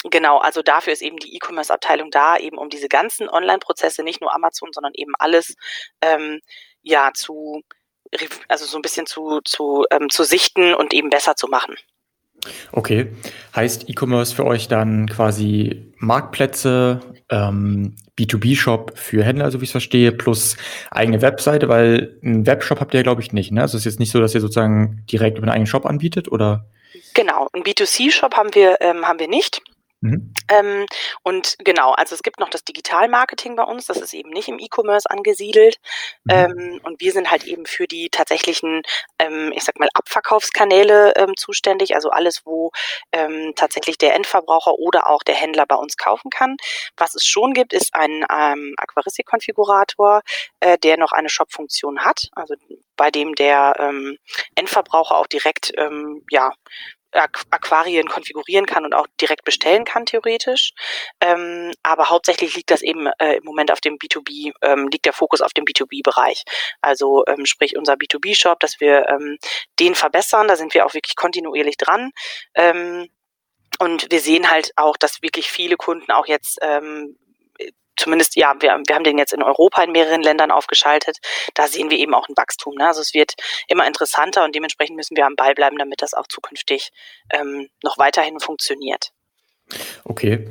Genau, 0.04 0.38
also 0.38 0.62
dafür 0.62 0.92
ist 0.92 1.02
eben 1.02 1.16
die 1.16 1.34
E-Commerce-Abteilung 1.34 2.12
da, 2.12 2.36
eben 2.36 2.58
um 2.58 2.70
diese 2.70 2.88
ganzen 2.88 3.28
Online-Prozesse, 3.28 4.04
nicht 4.04 4.20
nur 4.20 4.32
Amazon, 4.32 4.72
sondern 4.72 4.92
eben 4.94 5.12
alles 5.18 5.56
ähm, 6.00 6.40
ja 6.82 7.10
zu 7.12 7.62
also 8.48 8.64
so 8.64 8.78
ein 8.78 8.82
bisschen 8.82 9.06
zu, 9.06 9.40
zu, 9.44 9.86
ähm, 9.90 10.08
zu 10.10 10.24
sichten 10.24 10.74
und 10.74 10.92
eben 10.92 11.10
besser 11.10 11.36
zu 11.36 11.48
machen. 11.48 11.76
Okay, 12.72 13.12
heißt 13.54 13.88
E-Commerce 13.88 14.34
für 14.34 14.46
euch 14.46 14.68
dann 14.68 15.08
quasi 15.08 15.92
Marktplätze, 15.98 17.00
ähm, 17.28 17.96
B2B-Shop 18.18 18.92
für 18.96 19.22
Händler, 19.22 19.50
so 19.50 19.60
wie 19.60 19.64
ich 19.64 19.70
es 19.70 19.72
verstehe, 19.72 20.12
plus 20.12 20.56
eigene 20.90 21.22
Webseite, 21.22 21.68
weil 21.68 22.18
einen 22.22 22.46
Webshop 22.46 22.80
habt 22.80 22.94
ihr, 22.94 23.02
glaube 23.02 23.22
ich, 23.22 23.32
nicht. 23.32 23.52
Ne? 23.52 23.60
Also 23.60 23.76
es 23.76 23.82
ist 23.82 23.92
jetzt 23.92 24.00
nicht 24.00 24.10
so, 24.10 24.20
dass 24.20 24.34
ihr 24.34 24.40
sozusagen 24.40 25.04
direkt 25.10 25.38
über 25.38 25.44
einen 25.44 25.52
eigenen 25.52 25.66
Shop 25.66 25.86
anbietet, 25.86 26.30
oder? 26.30 26.66
Genau, 27.14 27.48
einen 27.52 27.64
B2C-Shop 27.64 28.34
haben 28.34 28.54
wir, 28.54 28.80
ähm, 28.80 29.06
haben 29.06 29.18
wir 29.18 29.28
nicht. 29.28 29.62
Mhm. 30.02 30.32
Ähm, 30.48 30.86
und 31.22 31.56
genau, 31.58 31.92
also 31.92 32.14
es 32.14 32.22
gibt 32.22 32.40
noch 32.40 32.48
das 32.48 32.64
Digital-Marketing 32.64 33.54
bei 33.56 33.64
uns, 33.64 33.86
das 33.86 33.98
ist 33.98 34.14
eben 34.14 34.30
nicht 34.30 34.48
im 34.48 34.58
E-Commerce 34.58 35.08
angesiedelt. 35.10 35.76
Mhm. 36.24 36.32
Ähm, 36.32 36.80
und 36.84 37.00
wir 37.00 37.12
sind 37.12 37.30
halt 37.30 37.44
eben 37.44 37.66
für 37.66 37.86
die 37.86 38.08
tatsächlichen, 38.08 38.82
ähm, 39.18 39.52
ich 39.54 39.62
sag 39.64 39.78
mal, 39.78 39.88
Abverkaufskanäle 39.94 41.12
ähm, 41.16 41.36
zuständig, 41.36 41.94
also 41.94 42.10
alles, 42.10 42.42
wo 42.46 42.70
ähm, 43.12 43.52
tatsächlich 43.56 43.98
der 43.98 44.14
Endverbraucher 44.14 44.74
oder 44.78 45.08
auch 45.08 45.22
der 45.22 45.34
Händler 45.34 45.66
bei 45.66 45.76
uns 45.76 45.96
kaufen 45.98 46.30
kann. 46.30 46.56
Was 46.96 47.14
es 47.14 47.26
schon 47.26 47.52
gibt, 47.52 47.72
ist 47.74 47.94
ein 47.94 48.24
ähm, 48.32 48.74
Aquaristik-Konfigurator, 48.78 50.22
äh, 50.60 50.78
der 50.78 50.96
noch 50.96 51.12
eine 51.12 51.28
Shop-Funktion 51.28 52.00
hat, 52.04 52.28
also 52.34 52.54
bei 52.96 53.10
dem 53.10 53.34
der 53.34 53.74
Endverbraucher 54.56 55.16
auch 55.16 55.26
direkt 55.26 55.72
ja 56.30 56.52
Aquarien 57.12 58.08
konfigurieren 58.08 58.66
kann 58.66 58.84
und 58.84 58.94
auch 58.94 59.06
direkt 59.20 59.44
bestellen 59.44 59.84
kann, 59.84 60.06
theoretisch. 60.06 60.72
Ähm, 61.20 61.72
aber 61.82 62.10
hauptsächlich 62.10 62.54
liegt 62.56 62.70
das 62.70 62.82
eben 62.82 63.06
äh, 63.18 63.36
im 63.36 63.44
Moment 63.44 63.72
auf 63.72 63.80
dem 63.80 63.96
B2B, 63.96 64.52
ähm, 64.62 64.88
liegt 64.88 65.06
der 65.06 65.12
Fokus 65.12 65.40
auf 65.40 65.52
dem 65.52 65.64
B2B-Bereich. 65.64 66.44
Also 66.80 67.24
ähm, 67.26 67.46
sprich 67.46 67.76
unser 67.76 67.94
B2B-Shop, 67.94 68.60
dass 68.60 68.80
wir 68.80 69.08
ähm, 69.08 69.38
den 69.78 69.94
verbessern, 69.94 70.48
da 70.48 70.56
sind 70.56 70.74
wir 70.74 70.86
auch 70.86 70.94
wirklich 70.94 71.16
kontinuierlich 71.16 71.76
dran. 71.76 72.10
Ähm, 72.54 73.08
und 73.78 74.10
wir 74.10 74.20
sehen 74.20 74.50
halt 74.50 74.72
auch, 74.76 74.96
dass 74.96 75.22
wirklich 75.22 75.50
viele 75.50 75.76
Kunden 75.76 76.10
auch 76.12 76.26
jetzt 76.26 76.58
ähm, 76.60 77.16
zumindest, 78.00 78.36
ja, 78.36 78.54
wir, 78.60 78.80
wir 78.86 78.94
haben 78.94 79.04
den 79.04 79.18
jetzt 79.18 79.32
in 79.32 79.42
Europa 79.42 79.82
in 79.82 79.92
mehreren 79.92 80.22
Ländern 80.22 80.50
aufgeschaltet. 80.50 81.18
Da 81.54 81.66
sehen 81.66 81.90
wir 81.90 81.98
eben 81.98 82.14
auch 82.14 82.28
ein 82.28 82.36
Wachstum. 82.36 82.74
Ne? 82.74 82.86
Also 82.86 83.00
es 83.00 83.14
wird 83.14 83.34
immer 83.68 83.86
interessanter 83.86 84.44
und 84.44 84.54
dementsprechend 84.54 84.96
müssen 84.96 85.16
wir 85.16 85.26
am 85.26 85.36
Ball 85.36 85.54
bleiben, 85.54 85.78
damit 85.78 86.02
das 86.02 86.14
auch 86.14 86.26
zukünftig 86.26 86.90
ähm, 87.30 87.68
noch 87.82 87.98
weiterhin 87.98 88.40
funktioniert. 88.40 89.12
Okay. 90.04 90.48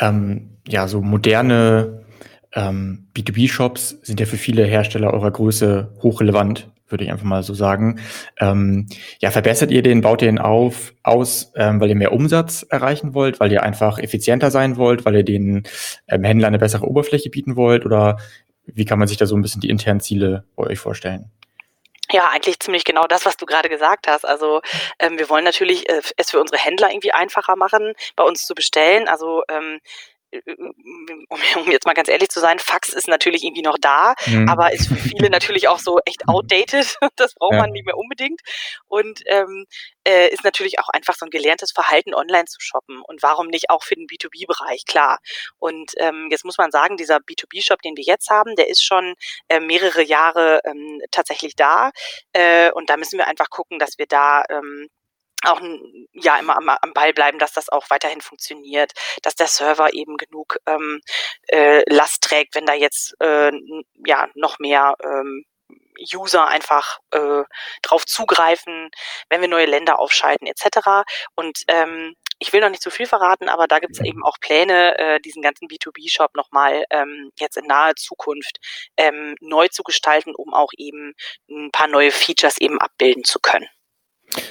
Ähm, 0.00 0.58
ja, 0.66 0.88
so 0.88 1.02
moderne 1.02 2.06
ähm, 2.54 3.08
B2B-Shops 3.14 3.98
sind 4.02 4.20
ja 4.20 4.26
für 4.26 4.36
viele 4.36 4.64
Hersteller 4.64 5.12
eurer 5.12 5.30
Größe 5.30 5.94
hochrelevant 6.02 6.70
würde 6.92 7.04
ich 7.04 7.10
einfach 7.10 7.24
mal 7.24 7.42
so 7.42 7.54
sagen. 7.54 8.00
Ähm, 8.38 8.86
ja, 9.20 9.30
verbessert 9.30 9.70
ihr 9.70 9.82
den, 9.82 10.02
baut 10.02 10.22
ihr 10.22 10.28
den 10.28 10.38
auf, 10.38 10.94
aus, 11.02 11.52
ähm, 11.56 11.80
weil 11.80 11.88
ihr 11.88 11.96
mehr 11.96 12.12
Umsatz 12.12 12.64
erreichen 12.68 13.14
wollt, 13.14 13.40
weil 13.40 13.50
ihr 13.50 13.62
einfach 13.62 13.98
effizienter 13.98 14.50
sein 14.50 14.76
wollt, 14.76 15.04
weil 15.04 15.16
ihr 15.16 15.24
den 15.24 15.64
ähm, 16.08 16.24
Händlern 16.24 16.48
eine 16.48 16.58
bessere 16.58 16.86
Oberfläche 16.86 17.30
bieten 17.30 17.56
wollt 17.56 17.84
oder 17.84 18.18
wie 18.66 18.84
kann 18.84 18.98
man 18.98 19.08
sich 19.08 19.16
da 19.16 19.26
so 19.26 19.36
ein 19.36 19.42
bisschen 19.42 19.60
die 19.60 19.70
internen 19.70 20.00
Ziele 20.00 20.44
bei 20.54 20.64
euch 20.64 20.78
vorstellen? 20.78 21.30
Ja, 22.12 22.28
eigentlich 22.28 22.60
ziemlich 22.60 22.84
genau 22.84 23.06
das, 23.06 23.24
was 23.24 23.38
du 23.38 23.46
gerade 23.46 23.70
gesagt 23.70 24.06
hast. 24.06 24.26
Also 24.26 24.60
ähm, 24.98 25.18
wir 25.18 25.30
wollen 25.30 25.44
natürlich 25.44 25.88
äh, 25.88 26.02
es 26.16 26.30
für 26.30 26.40
unsere 26.40 26.58
Händler 26.58 26.90
irgendwie 26.90 27.12
einfacher 27.12 27.56
machen, 27.56 27.94
bei 28.16 28.24
uns 28.24 28.46
zu 28.46 28.54
bestellen. 28.54 29.08
Also 29.08 29.42
ähm, 29.48 29.80
um 31.56 31.70
jetzt 31.70 31.86
mal 31.86 31.94
ganz 31.94 32.08
ehrlich 32.08 32.28
zu 32.28 32.40
sein, 32.40 32.58
Fax 32.58 32.90
ist 32.90 33.08
natürlich 33.08 33.44
irgendwie 33.44 33.62
noch 33.62 33.76
da, 33.80 34.14
mhm. 34.26 34.48
aber 34.48 34.72
ist 34.72 34.88
für 34.88 34.96
viele 34.96 35.30
natürlich 35.30 35.68
auch 35.68 35.78
so 35.78 35.98
echt 36.04 36.22
outdated. 36.28 36.96
Das 37.16 37.34
braucht 37.34 37.54
ja. 37.54 37.60
man 37.60 37.70
nicht 37.70 37.84
mehr 37.84 37.96
unbedingt. 37.96 38.40
Und 38.86 39.22
ähm, 39.26 39.66
äh, 40.06 40.28
ist 40.28 40.44
natürlich 40.44 40.78
auch 40.78 40.88
einfach 40.88 41.14
so 41.14 41.26
ein 41.26 41.30
gelerntes 41.30 41.72
Verhalten, 41.72 42.14
online 42.14 42.46
zu 42.46 42.58
shoppen. 42.58 43.02
Und 43.06 43.22
warum 43.22 43.48
nicht 43.48 43.70
auch 43.70 43.82
für 43.82 43.94
den 43.94 44.06
B2B-Bereich, 44.06 44.84
klar. 44.86 45.18
Und 45.58 45.92
ähm, 45.98 46.28
jetzt 46.30 46.44
muss 46.44 46.58
man 46.58 46.70
sagen, 46.70 46.96
dieser 46.96 47.18
B2B-Shop, 47.18 47.82
den 47.82 47.96
wir 47.96 48.04
jetzt 48.04 48.30
haben, 48.30 48.56
der 48.56 48.68
ist 48.68 48.82
schon 48.82 49.14
äh, 49.48 49.60
mehrere 49.60 50.02
Jahre 50.02 50.60
ähm, 50.64 51.00
tatsächlich 51.10 51.54
da. 51.54 51.90
Äh, 52.32 52.70
und 52.72 52.88
da 52.88 52.96
müssen 52.96 53.18
wir 53.18 53.26
einfach 53.28 53.50
gucken, 53.50 53.78
dass 53.78 53.98
wir 53.98 54.06
da 54.06 54.44
ähm, 54.48 54.88
auch 55.44 55.60
ja 56.12 56.38
immer 56.38 56.56
am, 56.56 56.68
am, 56.68 56.92
Ball 56.92 57.12
bleiben, 57.12 57.38
dass 57.38 57.52
das 57.52 57.68
auch 57.68 57.90
weiterhin 57.90 58.20
funktioniert, 58.20 58.92
dass 59.22 59.34
der 59.34 59.46
Server 59.46 59.92
eben 59.92 60.16
genug 60.16 60.58
ähm, 60.66 61.00
äh, 61.48 61.82
Last 61.92 62.22
trägt, 62.22 62.54
wenn 62.54 62.66
da 62.66 62.74
jetzt 62.74 63.14
äh, 63.20 63.52
ja 64.06 64.28
noch 64.34 64.58
mehr 64.58 64.96
ähm, 65.02 65.44
User 66.14 66.46
einfach 66.46 66.98
äh, 67.10 67.42
drauf 67.82 68.06
zugreifen, 68.06 68.90
wenn 69.28 69.40
wir 69.40 69.48
neue 69.48 69.66
Länder 69.66 69.98
aufschalten 69.98 70.46
etc. 70.46 71.04
Und 71.34 71.62
ähm, 71.68 72.14
ich 72.38 72.52
will 72.52 72.60
noch 72.60 72.70
nicht 72.70 72.82
zu 72.82 72.90
viel 72.90 73.06
verraten, 73.06 73.48
aber 73.48 73.68
da 73.68 73.78
gibt 73.78 73.92
es 73.92 74.04
eben 74.04 74.24
auch 74.24 74.38
Pläne, 74.40 74.98
äh, 74.98 75.20
diesen 75.20 75.42
ganzen 75.42 75.68
B2B-Shop 75.68 76.34
nochmal 76.34 76.84
ähm, 76.90 77.30
jetzt 77.38 77.56
in 77.56 77.66
naher 77.66 77.94
Zukunft 77.94 78.58
ähm, 78.96 79.36
neu 79.40 79.68
zu 79.68 79.84
gestalten, 79.84 80.34
um 80.34 80.52
auch 80.52 80.70
eben 80.76 81.14
ein 81.48 81.70
paar 81.70 81.86
neue 81.86 82.10
Features 82.10 82.58
eben 82.58 82.80
abbilden 82.80 83.22
zu 83.22 83.38
können. 83.38 83.68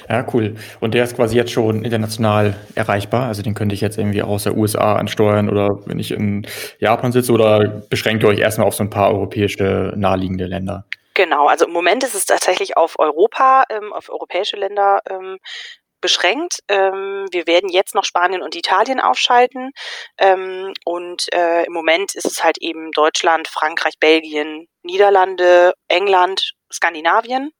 Ja, 0.08 0.26
cool. 0.32 0.56
Und 0.80 0.94
der 0.94 1.04
ist 1.04 1.16
quasi 1.16 1.36
jetzt 1.36 1.52
schon 1.52 1.84
international 1.84 2.54
erreichbar. 2.74 3.26
Also 3.26 3.42
den 3.42 3.54
könnte 3.54 3.74
ich 3.74 3.80
jetzt 3.80 3.98
irgendwie 3.98 4.22
aus 4.22 4.44
der 4.44 4.56
USA 4.56 4.96
ansteuern 4.96 5.48
oder 5.48 5.80
wenn 5.86 5.98
ich 5.98 6.12
in 6.12 6.46
Japan 6.78 7.12
sitze 7.12 7.32
oder 7.32 7.82
beschränkt 7.88 8.22
ihr 8.22 8.28
euch 8.28 8.38
erstmal 8.38 8.66
auf 8.66 8.74
so 8.74 8.84
ein 8.84 8.90
paar 8.90 9.12
europäische 9.12 9.92
naheliegende 9.96 10.46
Länder? 10.46 10.86
Genau, 11.14 11.46
also 11.46 11.66
im 11.66 11.72
Moment 11.72 12.04
ist 12.04 12.14
es 12.14 12.24
tatsächlich 12.24 12.76
auf 12.76 12.98
Europa, 12.98 13.64
ähm, 13.68 13.92
auf 13.92 14.08
europäische 14.08 14.56
Länder 14.56 15.00
ähm, 15.10 15.38
beschränkt. 16.00 16.60
Ähm, 16.68 17.26
wir 17.30 17.46
werden 17.46 17.68
jetzt 17.68 17.94
noch 17.94 18.04
Spanien 18.04 18.42
und 18.42 18.56
Italien 18.56 19.00
aufschalten. 19.00 19.72
Ähm, 20.18 20.72
und 20.84 21.32
äh, 21.32 21.64
im 21.64 21.72
Moment 21.72 22.14
ist 22.14 22.26
es 22.26 22.42
halt 22.42 22.58
eben 22.58 22.90
Deutschland, 22.92 23.46
Frankreich, 23.48 23.94
Belgien, 24.00 24.68
Niederlande, 24.82 25.74
England, 25.88 26.52
Skandinavien 26.72 27.52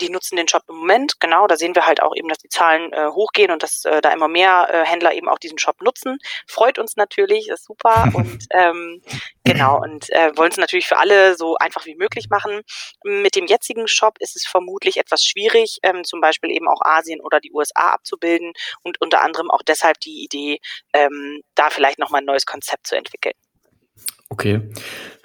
die 0.00 0.10
nutzen 0.10 0.36
den 0.36 0.48
Shop 0.48 0.62
im 0.68 0.76
Moment. 0.76 1.20
Genau, 1.20 1.46
da 1.46 1.56
sehen 1.56 1.74
wir 1.74 1.86
halt 1.86 2.02
auch 2.02 2.14
eben, 2.14 2.28
dass 2.28 2.38
die 2.38 2.48
Zahlen 2.48 2.92
äh, 2.92 3.08
hochgehen 3.08 3.50
und 3.50 3.62
dass 3.62 3.84
äh, 3.84 4.00
da 4.00 4.12
immer 4.12 4.28
mehr 4.28 4.68
äh, 4.70 4.84
Händler 4.84 5.14
eben 5.14 5.28
auch 5.28 5.38
diesen 5.38 5.58
Shop 5.58 5.80
nutzen. 5.82 6.18
Freut 6.46 6.78
uns 6.78 6.96
natürlich, 6.96 7.48
ist 7.48 7.64
super 7.64 8.10
und 8.14 8.44
ähm, 8.50 9.02
genau 9.44 9.80
und 9.80 10.10
äh, 10.10 10.36
wollen 10.36 10.50
es 10.50 10.56
natürlich 10.56 10.86
für 10.86 10.98
alle 10.98 11.36
so 11.36 11.56
einfach 11.56 11.86
wie 11.86 11.94
möglich 11.94 12.28
machen. 12.30 12.62
Mit 13.04 13.36
dem 13.36 13.46
jetzigen 13.46 13.88
Shop 13.88 14.16
ist 14.20 14.36
es 14.36 14.46
vermutlich 14.46 14.96
etwas 14.98 15.22
schwierig, 15.22 15.78
ähm, 15.82 16.04
zum 16.04 16.20
Beispiel 16.20 16.50
eben 16.50 16.68
auch 16.68 16.80
Asien 16.82 17.20
oder 17.20 17.40
die 17.40 17.52
USA 17.52 17.90
abzubilden 17.90 18.52
und 18.82 19.00
unter 19.00 19.22
anderem 19.22 19.50
auch 19.50 19.62
deshalb 19.62 20.00
die 20.00 20.24
Idee, 20.24 20.60
ähm, 20.92 21.40
da 21.54 21.70
vielleicht 21.70 21.98
nochmal 21.98 22.20
ein 22.20 22.26
neues 22.26 22.46
Konzept 22.46 22.86
zu 22.86 22.96
entwickeln. 22.96 23.34
Okay. 24.28 24.60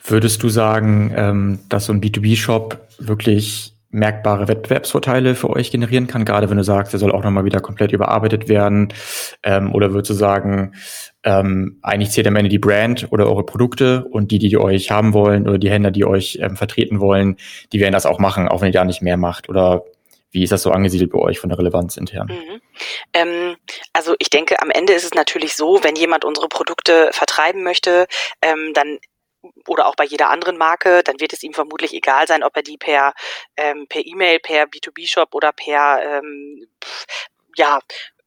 Würdest 0.03 0.41
du 0.43 0.49
sagen, 0.49 1.13
ähm, 1.15 1.59
dass 1.69 1.85
so 1.85 1.93
ein 1.93 2.01
B2B-Shop 2.01 2.87
wirklich 2.99 3.73
merkbare 3.91 4.47
Wettbewerbsvorteile 4.47 5.35
für 5.35 5.49
euch 5.49 5.71
generieren 5.71 6.07
kann, 6.07 6.25
gerade 6.25 6.49
wenn 6.49 6.57
du 6.57 6.63
sagst, 6.63 6.93
er 6.93 6.99
soll 6.99 7.11
auch 7.11 7.23
nochmal 7.23 7.45
wieder 7.45 7.59
komplett 7.59 7.91
überarbeitet 7.91 8.47
werden? 8.47 8.93
Ähm, 9.43 9.73
oder 9.73 9.93
würdest 9.93 10.09
du 10.09 10.13
sagen, 10.13 10.73
ähm, 11.23 11.79
eigentlich 11.81 12.11
zählt 12.11 12.27
am 12.27 12.35
Ende 12.35 12.49
die 12.49 12.59
Brand 12.59 13.07
oder 13.11 13.27
eure 13.27 13.45
Produkte 13.45 14.05
und 14.05 14.31
die, 14.31 14.39
die, 14.39 14.49
die 14.49 14.57
euch 14.57 14.91
haben 14.91 15.13
wollen 15.13 15.47
oder 15.47 15.57
die 15.57 15.69
Händler, 15.69 15.91
die 15.91 16.05
euch 16.05 16.39
ähm, 16.41 16.55
vertreten 16.55 16.99
wollen, 16.99 17.37
die 17.73 17.79
werden 17.79 17.93
das 17.93 18.05
auch 18.05 18.19
machen, 18.19 18.47
auch 18.47 18.61
wenn 18.61 18.69
ihr 18.69 18.73
da 18.73 18.85
nicht 18.85 19.01
mehr 19.01 19.17
macht? 19.17 19.49
Oder 19.49 19.83
wie 20.31 20.43
ist 20.43 20.51
das 20.51 20.63
so 20.63 20.71
angesiedelt 20.71 21.11
bei 21.11 21.19
euch 21.19 21.39
von 21.39 21.49
der 21.49 21.59
Relevanz 21.59 21.97
intern? 21.97 22.27
Mhm. 22.27 22.61
Ähm, 23.13 23.55
also 23.93 24.15
ich 24.19 24.29
denke, 24.29 24.61
am 24.61 24.71
Ende 24.71 24.93
ist 24.93 25.03
es 25.03 25.13
natürlich 25.13 25.55
so, 25.55 25.83
wenn 25.83 25.95
jemand 25.95 26.25
unsere 26.25 26.47
Produkte 26.47 27.09
vertreiben 27.11 27.63
möchte, 27.63 28.07
ähm, 28.41 28.71
dann 28.73 28.97
oder 29.67 29.87
auch 29.87 29.95
bei 29.95 30.05
jeder 30.05 30.29
anderen 30.29 30.57
Marke, 30.57 31.03
dann 31.03 31.19
wird 31.19 31.33
es 31.33 31.43
ihm 31.43 31.53
vermutlich 31.53 31.93
egal 31.93 32.27
sein, 32.27 32.43
ob 32.43 32.55
er 32.55 32.63
die 32.63 32.77
per 32.77 33.13
ähm, 33.57 33.87
per 33.87 34.05
E-Mail, 34.05 34.39
per 34.39 34.65
B2B-Shop 34.65 35.33
oder 35.33 35.51
per 35.51 36.01
ähm, 36.03 36.67
ja 37.55 37.79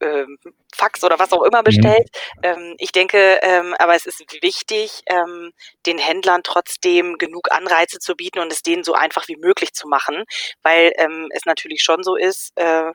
ähm, 0.04 0.38
Fax 0.74 1.04
oder 1.04 1.18
was 1.18 1.32
auch 1.32 1.42
immer 1.42 1.60
mhm. 1.60 1.64
bestellt. 1.64 2.08
Mhm. 2.36 2.42
Ähm, 2.42 2.74
ich 2.78 2.92
denke, 2.92 3.38
ähm, 3.42 3.74
aber 3.78 3.94
es 3.94 4.06
ist 4.06 4.20
wichtig, 4.42 5.02
ähm, 5.06 5.52
den 5.86 5.98
Händlern 5.98 6.42
trotzdem 6.42 7.18
genug 7.18 7.50
Anreize 7.52 7.98
zu 7.98 8.14
bieten 8.14 8.40
und 8.40 8.52
es 8.52 8.62
denen 8.62 8.84
so 8.84 8.94
einfach 8.94 9.28
wie 9.28 9.36
möglich 9.36 9.72
zu 9.72 9.88
machen, 9.88 10.24
weil 10.62 10.92
ähm, 10.96 11.28
es 11.30 11.44
natürlich 11.46 11.82
schon 11.82 12.02
so 12.02 12.16
ist, 12.16 12.52
äh, 12.56 12.92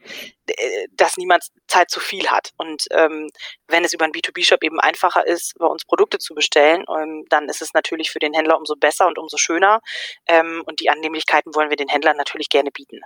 dass 0.92 1.18
niemand 1.18 1.44
Zeit 1.68 1.90
zu 1.90 2.00
viel 2.00 2.28
hat. 2.28 2.52
Und 2.58 2.86
ähm, 2.92 3.30
wenn 3.68 3.84
es 3.84 3.94
über 3.94 4.06
einen 4.06 4.14
B2B-Shop 4.14 4.64
eben 4.64 4.80
einfacher 4.80 5.26
ist, 5.26 5.58
bei 5.58 5.68
uns 5.68 5.86
Produkte 5.86 6.18
zu 6.18 6.34
bestellen, 6.34 6.84
ähm, 6.90 7.26
dann 7.30 7.50
ist 7.50 7.62
es 7.62 7.74
natürlich 7.74 8.12
für 8.12 8.20
den 8.20 8.34
Händler 8.34 8.58
umso 8.58 8.76
besser 8.76 9.08
und 9.08 9.18
umso 9.18 9.38
schöner. 9.38 9.82
Ähm, 10.28 10.64
und 10.66 10.80
die 10.80 10.90
Annehmlichkeiten 10.90 11.54
wollen 11.56 11.70
wir 11.70 11.78
den 11.78 11.90
Händlern 11.90 12.18
natürlich 12.18 12.50
gerne 12.50 12.72
bieten. 12.72 13.00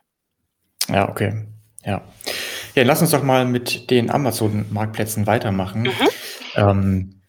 Ja, 0.88 1.10
okay. 1.10 1.46
Ja. 1.86 2.02
Ja, 2.75 2.84
lass 2.84 3.01
uns 3.01 3.12
doch 3.12 3.24
mal 3.24 3.46
mit 3.46 3.89
den 3.89 4.10
Amazon-Marktplätzen 4.10 5.27
weitermachen. 5.27 5.84
Mhm. 5.84 5.89
Ähm, 6.56 7.24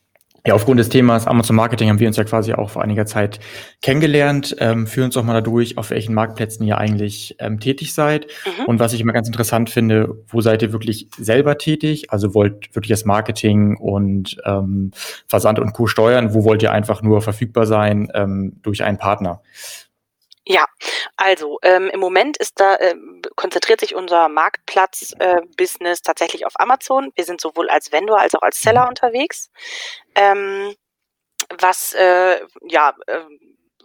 ja, 0.46 0.52
aufgrund 0.52 0.78
des 0.78 0.90
Themas 0.90 1.26
Amazon 1.26 1.56
Marketing 1.56 1.88
haben 1.88 1.98
wir 1.98 2.06
uns 2.06 2.18
ja 2.18 2.24
quasi 2.24 2.52
auch 2.52 2.68
vor 2.68 2.82
einiger 2.82 3.06
Zeit 3.06 3.40
kennengelernt. 3.80 4.54
Ähm, 4.58 4.86
führen 4.86 5.06
uns 5.06 5.14
doch 5.14 5.22
mal 5.22 5.32
dadurch, 5.32 5.78
auf 5.78 5.88
welchen 5.88 6.14
Marktplätzen 6.14 6.66
ihr 6.66 6.76
eigentlich 6.76 7.36
ähm, 7.38 7.60
tätig 7.60 7.94
seid. 7.94 8.26
Mhm. 8.44 8.66
Und 8.66 8.78
was 8.78 8.92
ich 8.92 9.00
immer 9.00 9.14
ganz 9.14 9.26
interessant 9.26 9.70
finde, 9.70 10.22
wo 10.28 10.42
seid 10.42 10.60
ihr 10.60 10.72
wirklich 10.72 11.08
selber 11.16 11.56
tätig? 11.56 12.10
Also 12.10 12.34
wollt 12.34 12.74
wirklich 12.74 12.90
das 12.90 13.06
Marketing 13.06 13.78
und 13.78 14.36
ähm, 14.44 14.90
Versand 15.26 15.58
und 15.60 15.72
Co. 15.72 15.86
steuern? 15.86 16.34
Wo 16.34 16.44
wollt 16.44 16.62
ihr 16.62 16.72
einfach 16.72 17.00
nur 17.00 17.22
verfügbar 17.22 17.64
sein 17.64 18.10
ähm, 18.12 18.60
durch 18.62 18.84
einen 18.84 18.98
Partner? 18.98 19.40
Ja, 20.46 20.66
also 21.16 21.58
ähm, 21.62 21.88
im 21.90 22.00
Moment 22.00 22.36
ist 22.36 22.60
da 22.60 22.74
äh, 22.74 22.94
konzentriert 23.36 23.80
sich 23.80 23.94
unser 23.94 24.28
Marktplatz-Business 24.28 26.02
tatsächlich 26.02 26.46
auf 26.46 26.58
Amazon. 26.58 27.12
Wir 27.14 27.24
sind 27.24 27.40
sowohl 27.40 27.68
als 27.70 27.92
Vendor 27.92 28.20
als 28.20 28.34
auch 28.34 28.42
als 28.42 28.60
Seller 28.60 28.88
unterwegs. 28.88 29.50
Ähm, 30.14 30.74
was 31.58 31.92
äh, 31.94 32.40
ja 32.62 32.94
äh, 33.06 33.20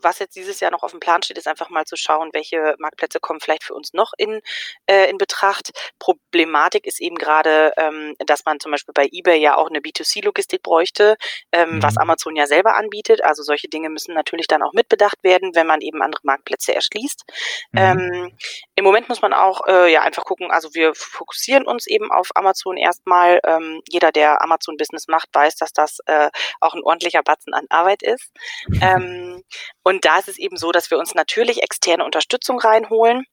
was 0.04 0.20
jetzt 0.20 0.36
dieses 0.36 0.60
Jahr 0.60 0.72
noch 0.72 0.84
auf 0.84 0.92
dem 0.92 1.00
Plan 1.00 1.22
steht, 1.22 1.38
ist 1.38 1.48
einfach 1.48 1.70
mal 1.70 1.86
zu 1.86 1.96
schauen, 1.96 2.30
welche 2.34 2.76
Marktplätze 2.80 3.20
kommen 3.20 3.40
vielleicht 3.40 3.64
für 3.64 3.74
uns 3.74 3.94
noch 3.94 4.14
in, 4.18 4.42
äh, 4.88 5.10
in 5.10 5.18
Betracht. 5.18 5.72
Problematik 6.00 6.86
ist 6.86 7.02
eben 7.02 7.16
gerade, 7.16 7.74
ähm, 7.78 8.16
dass 8.26 8.46
man 8.46 8.60
zum 8.60 8.72
Beispiel 8.72 8.94
bei 8.94 9.08
eBay 9.12 9.40
ja 9.40 9.58
auch 9.58 9.70
eine 9.70 9.80
B2C-Logistik 9.80 10.64
bräuchte, 10.64 11.18
ähm, 11.52 11.76
mhm. 11.76 11.84
was 11.84 11.98
Amazon 11.98 12.36
ja 12.36 12.48
selber 12.48 12.76
anbietet. 12.76 13.24
Also 13.24 13.44
solche 13.44 13.68
Dinge 13.68 13.90
müssen 13.90 14.14
natürlich 14.14 14.48
dann 14.48 14.64
auch 14.64 14.74
mitbedacht 14.74 15.24
werden, 15.24 15.56
wenn 15.56 15.68
man 15.68 15.82
eben 15.82 16.02
andere 16.02 16.22
Marktplätze 16.24 16.74
erschließt. 16.74 17.24
Mhm. 17.72 17.80
Ähm, 17.80 18.38
Im 18.80 18.86
Moment 18.86 19.10
muss 19.10 19.22
man 19.22 19.34
auch 19.34 19.68
äh, 19.68 19.92
ja 19.92 20.04
einfach 20.04 20.24
gucken, 20.24 20.52
also 20.52 20.70
wir 20.74 20.94
fokussieren 20.96 21.68
uns 21.68 21.86
eben 21.86 22.14
auf 22.14 22.30
Amazon 22.34 22.78
erstmal. 22.78 23.42
Ähm, 23.46 23.82
jeder, 23.90 24.14
der 24.14 24.42
Amazon-Business 24.42 25.10
macht, 25.10 25.28
weiß, 25.34 25.58
dass 25.58 25.74
das 25.74 25.98
äh, 26.06 26.30
auch 26.62 26.76
ein 26.76 26.84
ordentlicher 26.84 27.22
Batzen 27.22 27.54
an 27.54 27.66
Arbeit 27.70 28.04
ist. 28.04 28.32
Ähm, 28.82 29.44
und 29.84 30.06
da 30.06 30.20
ist 30.20 30.30
es 30.30 30.38
eben 30.38 30.56
so, 30.56 30.72
dass 30.72 30.90
wir 30.90 30.98
uns 30.98 31.14
natürlich 31.14 31.62
externe 31.62 32.06
Unterstützung 32.06 32.60
reinholen. 32.60 33.26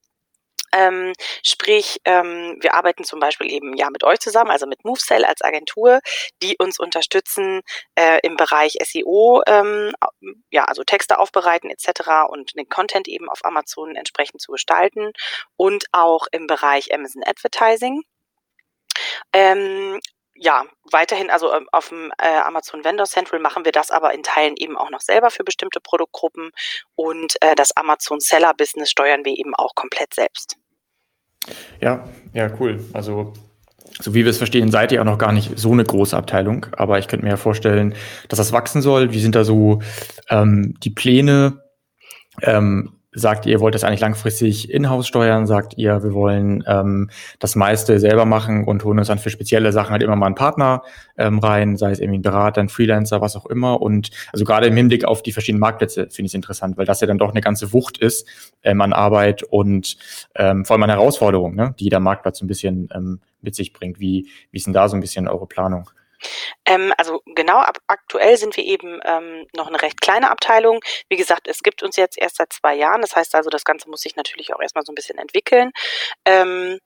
Ähm, 0.72 1.12
sprich, 1.42 2.00
ähm, 2.04 2.56
wir 2.60 2.74
arbeiten 2.74 3.04
zum 3.04 3.20
Beispiel 3.20 3.50
eben 3.50 3.76
ja 3.76 3.90
mit 3.90 4.04
euch 4.04 4.18
zusammen, 4.20 4.50
also 4.50 4.66
mit 4.66 4.84
MoveSell 4.84 5.24
als 5.24 5.42
Agentur, 5.42 6.00
die 6.42 6.56
uns 6.58 6.78
unterstützen 6.78 7.62
äh, 7.94 8.18
im 8.22 8.36
Bereich 8.36 8.76
SEO, 8.82 9.42
ähm, 9.46 9.92
ja, 10.50 10.64
also 10.64 10.84
Texte 10.84 11.18
aufbereiten 11.18 11.70
etc. 11.70 12.28
und 12.28 12.56
den 12.56 12.68
Content 12.68 13.08
eben 13.08 13.28
auf 13.28 13.44
Amazon 13.44 13.96
entsprechend 13.96 14.40
zu 14.40 14.52
gestalten 14.52 15.12
und 15.56 15.84
auch 15.92 16.26
im 16.32 16.46
Bereich 16.46 16.92
Amazon 16.92 17.22
Advertising. 17.24 18.02
Ähm, 19.32 20.00
ja, 20.38 20.64
weiterhin, 20.90 21.30
also 21.30 21.52
ähm, 21.52 21.68
auf 21.72 21.88
dem 21.88 22.12
äh, 22.18 22.38
Amazon 22.38 22.84
Vendor 22.84 23.06
Central 23.06 23.40
machen 23.40 23.64
wir 23.64 23.72
das 23.72 23.90
aber 23.90 24.14
in 24.14 24.22
Teilen 24.22 24.54
eben 24.56 24.76
auch 24.76 24.90
noch 24.90 25.00
selber 25.00 25.30
für 25.30 25.44
bestimmte 25.44 25.80
Produktgruppen 25.80 26.50
und 26.94 27.36
äh, 27.40 27.54
das 27.54 27.76
Amazon 27.76 28.20
Seller 28.20 28.54
Business 28.54 28.90
steuern 28.90 29.24
wir 29.24 29.36
eben 29.38 29.54
auch 29.54 29.74
komplett 29.74 30.14
selbst. 30.14 30.56
Ja, 31.80 32.08
ja, 32.32 32.50
cool. 32.60 32.84
Also 32.92 33.32
so 34.00 34.14
wie 34.14 34.24
wir 34.24 34.30
es 34.30 34.38
verstehen, 34.38 34.70
seid 34.70 34.92
ihr 34.92 35.00
auch 35.00 35.06
noch 35.06 35.18
gar 35.18 35.32
nicht 35.32 35.58
so 35.58 35.72
eine 35.72 35.84
große 35.84 36.16
Abteilung, 36.16 36.66
aber 36.72 36.98
ich 36.98 37.08
könnte 37.08 37.24
mir 37.24 37.30
ja 37.30 37.36
vorstellen, 37.36 37.94
dass 38.28 38.38
das 38.38 38.52
wachsen 38.52 38.82
soll. 38.82 39.12
Wie 39.12 39.20
sind 39.20 39.34
da 39.34 39.44
so 39.44 39.80
ähm, 40.28 40.74
die 40.82 40.90
Pläne? 40.90 41.62
Ähm, 42.42 42.95
sagt 43.16 43.46
ihr, 43.46 43.52
ihr 43.52 43.60
wollt 43.60 43.74
das 43.74 43.82
eigentlich 43.82 44.00
langfristig 44.00 44.70
in-house 44.70 45.06
steuern, 45.06 45.46
sagt 45.46 45.78
ihr, 45.78 46.02
wir 46.02 46.12
wollen 46.12 46.62
ähm, 46.66 47.08
das 47.38 47.56
meiste 47.56 47.98
selber 47.98 48.26
machen 48.26 48.64
und 48.64 48.84
holen 48.84 48.98
uns 48.98 49.08
dann 49.08 49.18
für 49.18 49.30
spezielle 49.30 49.72
Sachen 49.72 49.92
halt 49.92 50.02
immer 50.02 50.16
mal 50.16 50.26
einen 50.26 50.34
Partner 50.34 50.82
ähm, 51.16 51.38
rein, 51.38 51.78
sei 51.78 51.90
es 51.92 51.98
irgendwie 51.98 52.18
ein 52.18 52.22
Berater, 52.22 52.60
ein 52.60 52.68
Freelancer, 52.68 53.22
was 53.22 53.34
auch 53.34 53.46
immer. 53.46 53.80
Und 53.80 54.10
also 54.32 54.44
gerade 54.44 54.66
im 54.66 54.76
Hinblick 54.76 55.06
auf 55.06 55.22
die 55.22 55.32
verschiedenen 55.32 55.60
Marktplätze 55.60 56.08
finde 56.10 56.26
ich 56.26 56.32
es 56.32 56.34
interessant, 56.34 56.76
weil 56.76 56.84
das 56.84 57.00
ja 57.00 57.06
dann 57.06 57.16
doch 57.16 57.30
eine 57.30 57.40
ganze 57.40 57.72
Wucht 57.72 57.96
ist 57.96 58.28
ähm, 58.62 58.82
an 58.82 58.92
Arbeit 58.92 59.42
und 59.42 59.96
ähm, 60.34 60.66
vor 60.66 60.74
allem 60.74 60.82
an 60.82 60.90
Herausforderungen, 60.90 61.56
ne, 61.56 61.74
die 61.78 61.84
jeder 61.84 62.00
Marktplatz 62.00 62.42
ein 62.42 62.48
bisschen 62.48 62.88
ähm, 62.94 63.20
mit 63.40 63.54
sich 63.54 63.72
bringt. 63.72 63.98
Wie, 63.98 64.28
wie 64.50 64.58
ist 64.58 64.66
denn 64.66 64.74
da 64.74 64.90
so 64.90 64.96
ein 64.96 65.00
bisschen 65.00 65.26
eure 65.26 65.46
Planung? 65.46 65.88
Ähm, 66.64 66.92
also 66.96 67.22
genau, 67.26 67.58
ab, 67.58 67.78
aktuell 67.86 68.36
sind 68.36 68.56
wir 68.56 68.64
eben 68.64 69.00
ähm, 69.04 69.46
noch 69.54 69.68
eine 69.68 69.80
recht 69.82 70.00
kleine 70.00 70.30
Abteilung. 70.30 70.80
Wie 71.08 71.16
gesagt, 71.16 71.48
es 71.48 71.62
gibt 71.62 71.82
uns 71.82 71.96
jetzt 71.96 72.18
erst 72.18 72.36
seit 72.36 72.52
zwei 72.52 72.74
Jahren. 72.74 73.00
Das 73.00 73.16
heißt 73.16 73.34
also, 73.34 73.50
das 73.50 73.64
Ganze 73.64 73.88
muss 73.88 74.00
sich 74.00 74.16
natürlich 74.16 74.54
auch 74.54 74.60
erstmal 74.60 74.84
so 74.84 74.92
ein 74.92 74.96
bisschen 74.96 75.18
entwickeln. 75.18 75.70
Ähm, 76.24 76.78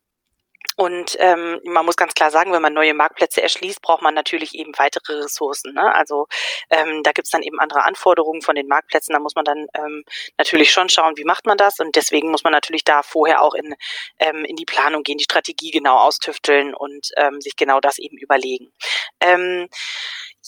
und 0.81 1.15
ähm, 1.19 1.61
man 1.65 1.85
muss 1.85 1.97
ganz 1.97 2.15
klar 2.15 2.31
sagen, 2.31 2.53
wenn 2.55 2.63
man 2.63 2.73
neue 2.73 2.95
Marktplätze 2.95 3.43
erschließt, 3.43 3.83
braucht 3.83 4.01
man 4.01 4.15
natürlich 4.15 4.55
eben 4.55 4.73
weitere 4.79 5.13
Ressourcen. 5.13 5.75
Ne? 5.75 5.95
Also 5.95 6.27
ähm, 6.71 7.03
da 7.03 7.13
gibt's 7.13 7.29
dann 7.29 7.43
eben 7.43 7.61
andere 7.61 7.85
Anforderungen 7.85 8.41
von 8.41 8.55
den 8.55 8.67
Marktplätzen. 8.67 9.13
Da 9.13 9.19
muss 9.19 9.35
man 9.35 9.45
dann 9.45 9.67
ähm, 9.75 10.05
natürlich 10.39 10.73
schon 10.73 10.89
schauen, 10.89 11.19
wie 11.19 11.25
macht 11.25 11.45
man 11.45 11.59
das. 11.59 11.81
Und 11.81 11.97
deswegen 11.97 12.31
muss 12.31 12.45
man 12.45 12.55
natürlich 12.55 12.83
da 12.83 13.03
vorher 13.03 13.43
auch 13.43 13.53
in, 13.53 13.75
ähm, 14.21 14.47
in 14.47 14.57
die 14.57 14.65
Planung 14.65 15.03
gehen, 15.03 15.19
die 15.19 15.25
Strategie 15.25 15.71
genau 15.71 15.99
austüfteln 15.99 16.73
und 16.73 17.11
ähm, 17.19 17.43
sich 17.43 17.57
genau 17.57 17.81
das 17.81 17.99
eben 17.99 18.17
überlegen. 18.17 18.73
Ähm, 19.21 19.69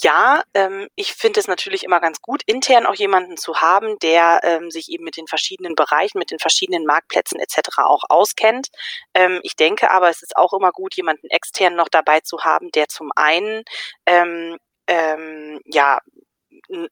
ja, 0.02 0.42
ähm, 0.54 0.88
ich 0.96 1.12
finde 1.14 1.40
es 1.40 1.48
natürlich 1.48 1.84
immer 1.84 2.00
ganz 2.00 2.20
gut, 2.20 2.42
intern 2.46 2.86
auch 2.86 2.94
jemanden 2.94 3.36
zu 3.36 3.60
haben, 3.60 3.98
der 4.00 4.40
ähm, 4.42 4.70
sich 4.70 4.90
eben 4.90 5.04
mit 5.04 5.16
den 5.16 5.26
verschiedenen 5.26 5.74
Bereichen, 5.74 6.18
mit 6.18 6.30
den 6.30 6.38
verschiedenen 6.38 6.84
Marktplätzen 6.84 7.38
etc. 7.38 7.78
auch 7.78 8.04
auskennt. 8.08 8.68
Ähm, 9.14 9.40
ich 9.42 9.56
denke 9.56 9.90
aber, 9.90 10.08
es 10.08 10.22
ist 10.22 10.36
auch 10.36 10.52
immer 10.52 10.72
gut, 10.72 10.94
jemanden 10.96 11.28
extern 11.30 11.74
noch 11.74 11.88
dabei 11.88 12.20
zu 12.20 12.44
haben, 12.44 12.70
der 12.72 12.88
zum 12.88 13.10
einen 13.14 13.64
ähm, 14.06 14.58
ähm, 14.88 15.60
ja 15.66 16.00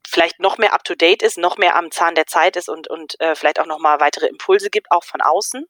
vielleicht 0.07 0.41
noch 0.41 0.59
mehr 0.59 0.73
up 0.75 0.85
to 0.85 0.95
date 0.95 1.23
ist, 1.23 1.39
noch 1.39 1.59
mehr 1.59 1.77
am 1.77 1.91
Zahn 1.91 2.15
der 2.15 2.27
Zeit 2.27 2.57
ist 2.57 2.69
und 2.69 2.89
und 2.89 3.21
äh, 3.21 3.35
vielleicht 3.35 3.61
auch 3.61 3.67
noch 3.67 3.79
mal 3.79 4.01
weitere 4.01 4.27
Impulse 4.27 4.71
gibt, 4.71 4.91
auch 4.91 5.05
von 5.05 5.21
außen. 5.21 5.67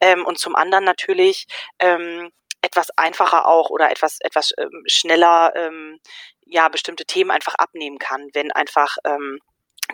Ähm, 0.00 0.24
und 0.24 0.38
zum 0.38 0.56
anderen 0.56 0.84
natürlich 0.84 1.46
ähm, 1.78 2.30
etwas 2.62 2.90
einfacher 2.96 3.46
auch 3.46 3.70
oder 3.70 3.90
etwas 3.90 4.18
etwas 4.20 4.52
ähm, 4.58 4.84
schneller 4.86 5.52
ähm, 5.56 6.00
ja 6.52 6.68
bestimmte 6.68 7.04
Themen 7.04 7.30
einfach 7.30 7.54
abnehmen 7.54 7.98
kann, 7.98 8.28
wenn 8.32 8.52
einfach 8.52 8.96
ähm, 9.04 9.40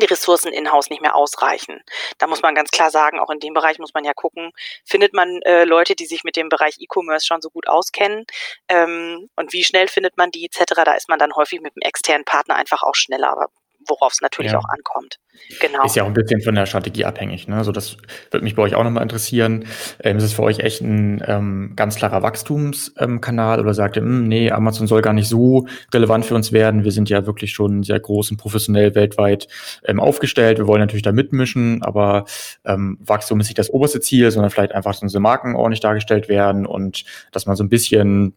die 0.00 0.06
Ressourcen 0.06 0.52
in-house 0.52 0.90
nicht 0.90 1.02
mehr 1.02 1.16
ausreichen. 1.16 1.82
Da 2.18 2.26
muss 2.26 2.42
man 2.42 2.54
ganz 2.54 2.70
klar 2.70 2.90
sagen, 2.90 3.18
auch 3.18 3.30
in 3.30 3.40
dem 3.40 3.54
Bereich 3.54 3.78
muss 3.78 3.94
man 3.94 4.04
ja 4.04 4.12
gucken, 4.14 4.52
findet 4.84 5.12
man 5.12 5.40
äh, 5.42 5.64
Leute, 5.64 5.94
die 5.94 6.06
sich 6.06 6.24
mit 6.24 6.36
dem 6.36 6.48
Bereich 6.48 6.76
E-Commerce 6.78 7.26
schon 7.26 7.40
so 7.40 7.50
gut 7.50 7.68
auskennen 7.68 8.24
ähm, 8.68 9.28
und 9.36 9.52
wie 9.52 9.64
schnell 9.64 9.88
findet 9.88 10.16
man 10.16 10.30
die 10.30 10.44
etc. 10.44 10.74
Da 10.84 10.92
ist 10.92 11.08
man 11.08 11.18
dann 11.18 11.34
häufig 11.34 11.60
mit 11.60 11.72
einem 11.74 11.88
externen 11.88 12.24
Partner 12.24 12.56
einfach 12.56 12.82
auch 12.82 12.94
schneller. 12.94 13.30
Aber 13.30 13.48
worauf 13.88 14.12
es 14.12 14.20
natürlich 14.20 14.52
ja. 14.52 14.58
auch 14.58 14.68
ankommt. 14.68 15.18
Genau. 15.60 15.84
Ist 15.84 15.96
ja 15.96 16.02
auch 16.02 16.08
ein 16.08 16.14
bisschen 16.14 16.40
von 16.40 16.54
der 16.54 16.66
Strategie 16.66 17.04
abhängig. 17.04 17.48
Ne? 17.48 17.56
Also 17.56 17.72
das 17.72 17.96
würde 18.30 18.44
mich 18.44 18.54
bei 18.54 18.62
euch 18.62 18.74
auch 18.74 18.84
nochmal 18.84 19.02
interessieren. 19.02 19.64
Ähm, 20.02 20.18
ist 20.18 20.24
es 20.24 20.32
für 20.32 20.42
euch 20.42 20.60
echt 20.60 20.82
ein 20.82 21.22
ähm, 21.26 21.72
ganz 21.76 21.96
klarer 21.96 22.22
Wachstumskanal 22.22 23.58
ähm, 23.58 23.64
oder 23.64 23.74
sagt 23.74 23.96
ihr, 23.96 24.02
hm, 24.02 24.24
nee, 24.24 24.50
Amazon 24.50 24.86
soll 24.86 25.02
gar 25.02 25.12
nicht 25.12 25.28
so 25.28 25.66
relevant 25.92 26.26
für 26.26 26.34
uns 26.34 26.52
werden. 26.52 26.84
Wir 26.84 26.92
sind 26.92 27.08
ja 27.08 27.26
wirklich 27.26 27.52
schon 27.52 27.82
sehr 27.82 28.00
groß 28.00 28.30
und 28.32 28.36
professionell 28.36 28.94
weltweit 28.94 29.48
ähm, 29.84 30.00
aufgestellt. 30.00 30.58
Wir 30.58 30.66
wollen 30.66 30.80
natürlich 30.80 31.02
da 31.02 31.12
mitmischen, 31.12 31.82
aber 31.82 32.24
ähm, 32.64 32.98
Wachstum 33.00 33.40
ist 33.40 33.48
nicht 33.48 33.58
das 33.58 33.70
oberste 33.70 34.00
Ziel, 34.00 34.30
sondern 34.30 34.50
vielleicht 34.50 34.72
einfach, 34.72 34.92
dass 34.92 35.02
unsere 35.02 35.22
Marken 35.22 35.54
ordentlich 35.54 35.80
dargestellt 35.80 36.28
werden 36.28 36.66
und 36.66 37.04
dass 37.32 37.46
man 37.46 37.56
so 37.56 37.64
ein 37.64 37.68
bisschen 37.68 38.34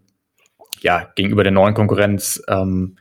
ja 0.81 1.11
gegenüber 1.15 1.43
der 1.43 1.51
neuen 1.51 1.73
Konkurrenz 1.73 2.41
ähm, 2.47 2.97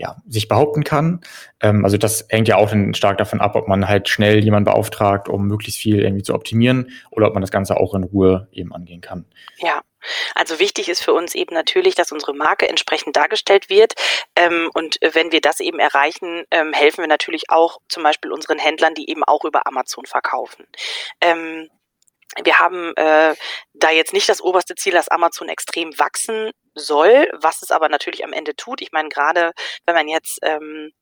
ja, 0.00 0.16
sich 0.26 0.48
behaupten 0.48 0.82
kann. 0.82 1.20
Ähm, 1.60 1.84
also 1.84 1.98
das 1.98 2.26
hängt 2.30 2.48
ja 2.48 2.56
auch 2.56 2.72
stark 2.92 3.18
davon 3.18 3.40
ab, 3.40 3.54
ob 3.54 3.68
man 3.68 3.86
halt 3.86 4.08
schnell 4.08 4.42
jemanden 4.42 4.64
beauftragt, 4.64 5.28
um 5.28 5.46
möglichst 5.46 5.78
viel 5.78 6.00
irgendwie 6.00 6.22
zu 6.22 6.34
optimieren 6.34 6.90
oder 7.10 7.26
ob 7.28 7.34
man 7.34 7.42
das 7.42 7.50
Ganze 7.50 7.76
auch 7.76 7.94
in 7.94 8.04
Ruhe 8.04 8.48
eben 8.50 8.72
angehen 8.72 9.02
kann. 9.02 9.26
Ja, 9.58 9.82
also 10.34 10.58
wichtig 10.58 10.88
ist 10.88 11.02
für 11.02 11.12
uns 11.12 11.34
eben 11.34 11.54
natürlich, 11.54 11.94
dass 11.94 12.12
unsere 12.12 12.34
Marke 12.34 12.66
entsprechend 12.66 13.14
dargestellt 13.16 13.68
wird. 13.68 13.92
Ähm, 14.36 14.70
und 14.72 14.98
wenn 15.12 15.32
wir 15.32 15.42
das 15.42 15.60
eben 15.60 15.78
erreichen, 15.78 16.44
ähm, 16.50 16.72
helfen 16.72 17.02
wir 17.02 17.08
natürlich 17.08 17.50
auch 17.50 17.78
zum 17.88 18.02
Beispiel 18.02 18.32
unseren 18.32 18.58
Händlern, 18.58 18.94
die 18.94 19.10
eben 19.10 19.22
auch 19.24 19.44
über 19.44 19.66
Amazon 19.66 20.06
verkaufen. 20.06 20.66
Ähm, 21.20 21.68
wir 22.44 22.58
haben 22.58 22.94
äh, 22.96 23.34
da 23.74 23.90
jetzt 23.90 24.12
nicht 24.12 24.28
das 24.28 24.40
oberste 24.40 24.74
Ziel, 24.74 24.92
dass 24.92 25.08
Amazon 25.08 25.48
extrem 25.48 25.98
wachsen 25.98 26.52
soll, 26.74 27.28
was 27.32 27.62
es 27.62 27.70
aber 27.70 27.88
natürlich 27.88 28.24
am 28.24 28.32
Ende 28.32 28.54
tut. 28.54 28.80
Ich 28.80 28.92
meine, 28.92 29.08
gerade 29.08 29.52
wenn 29.86 29.94
man 29.94 30.08
jetzt 30.08 30.38
ähm, 30.42 30.92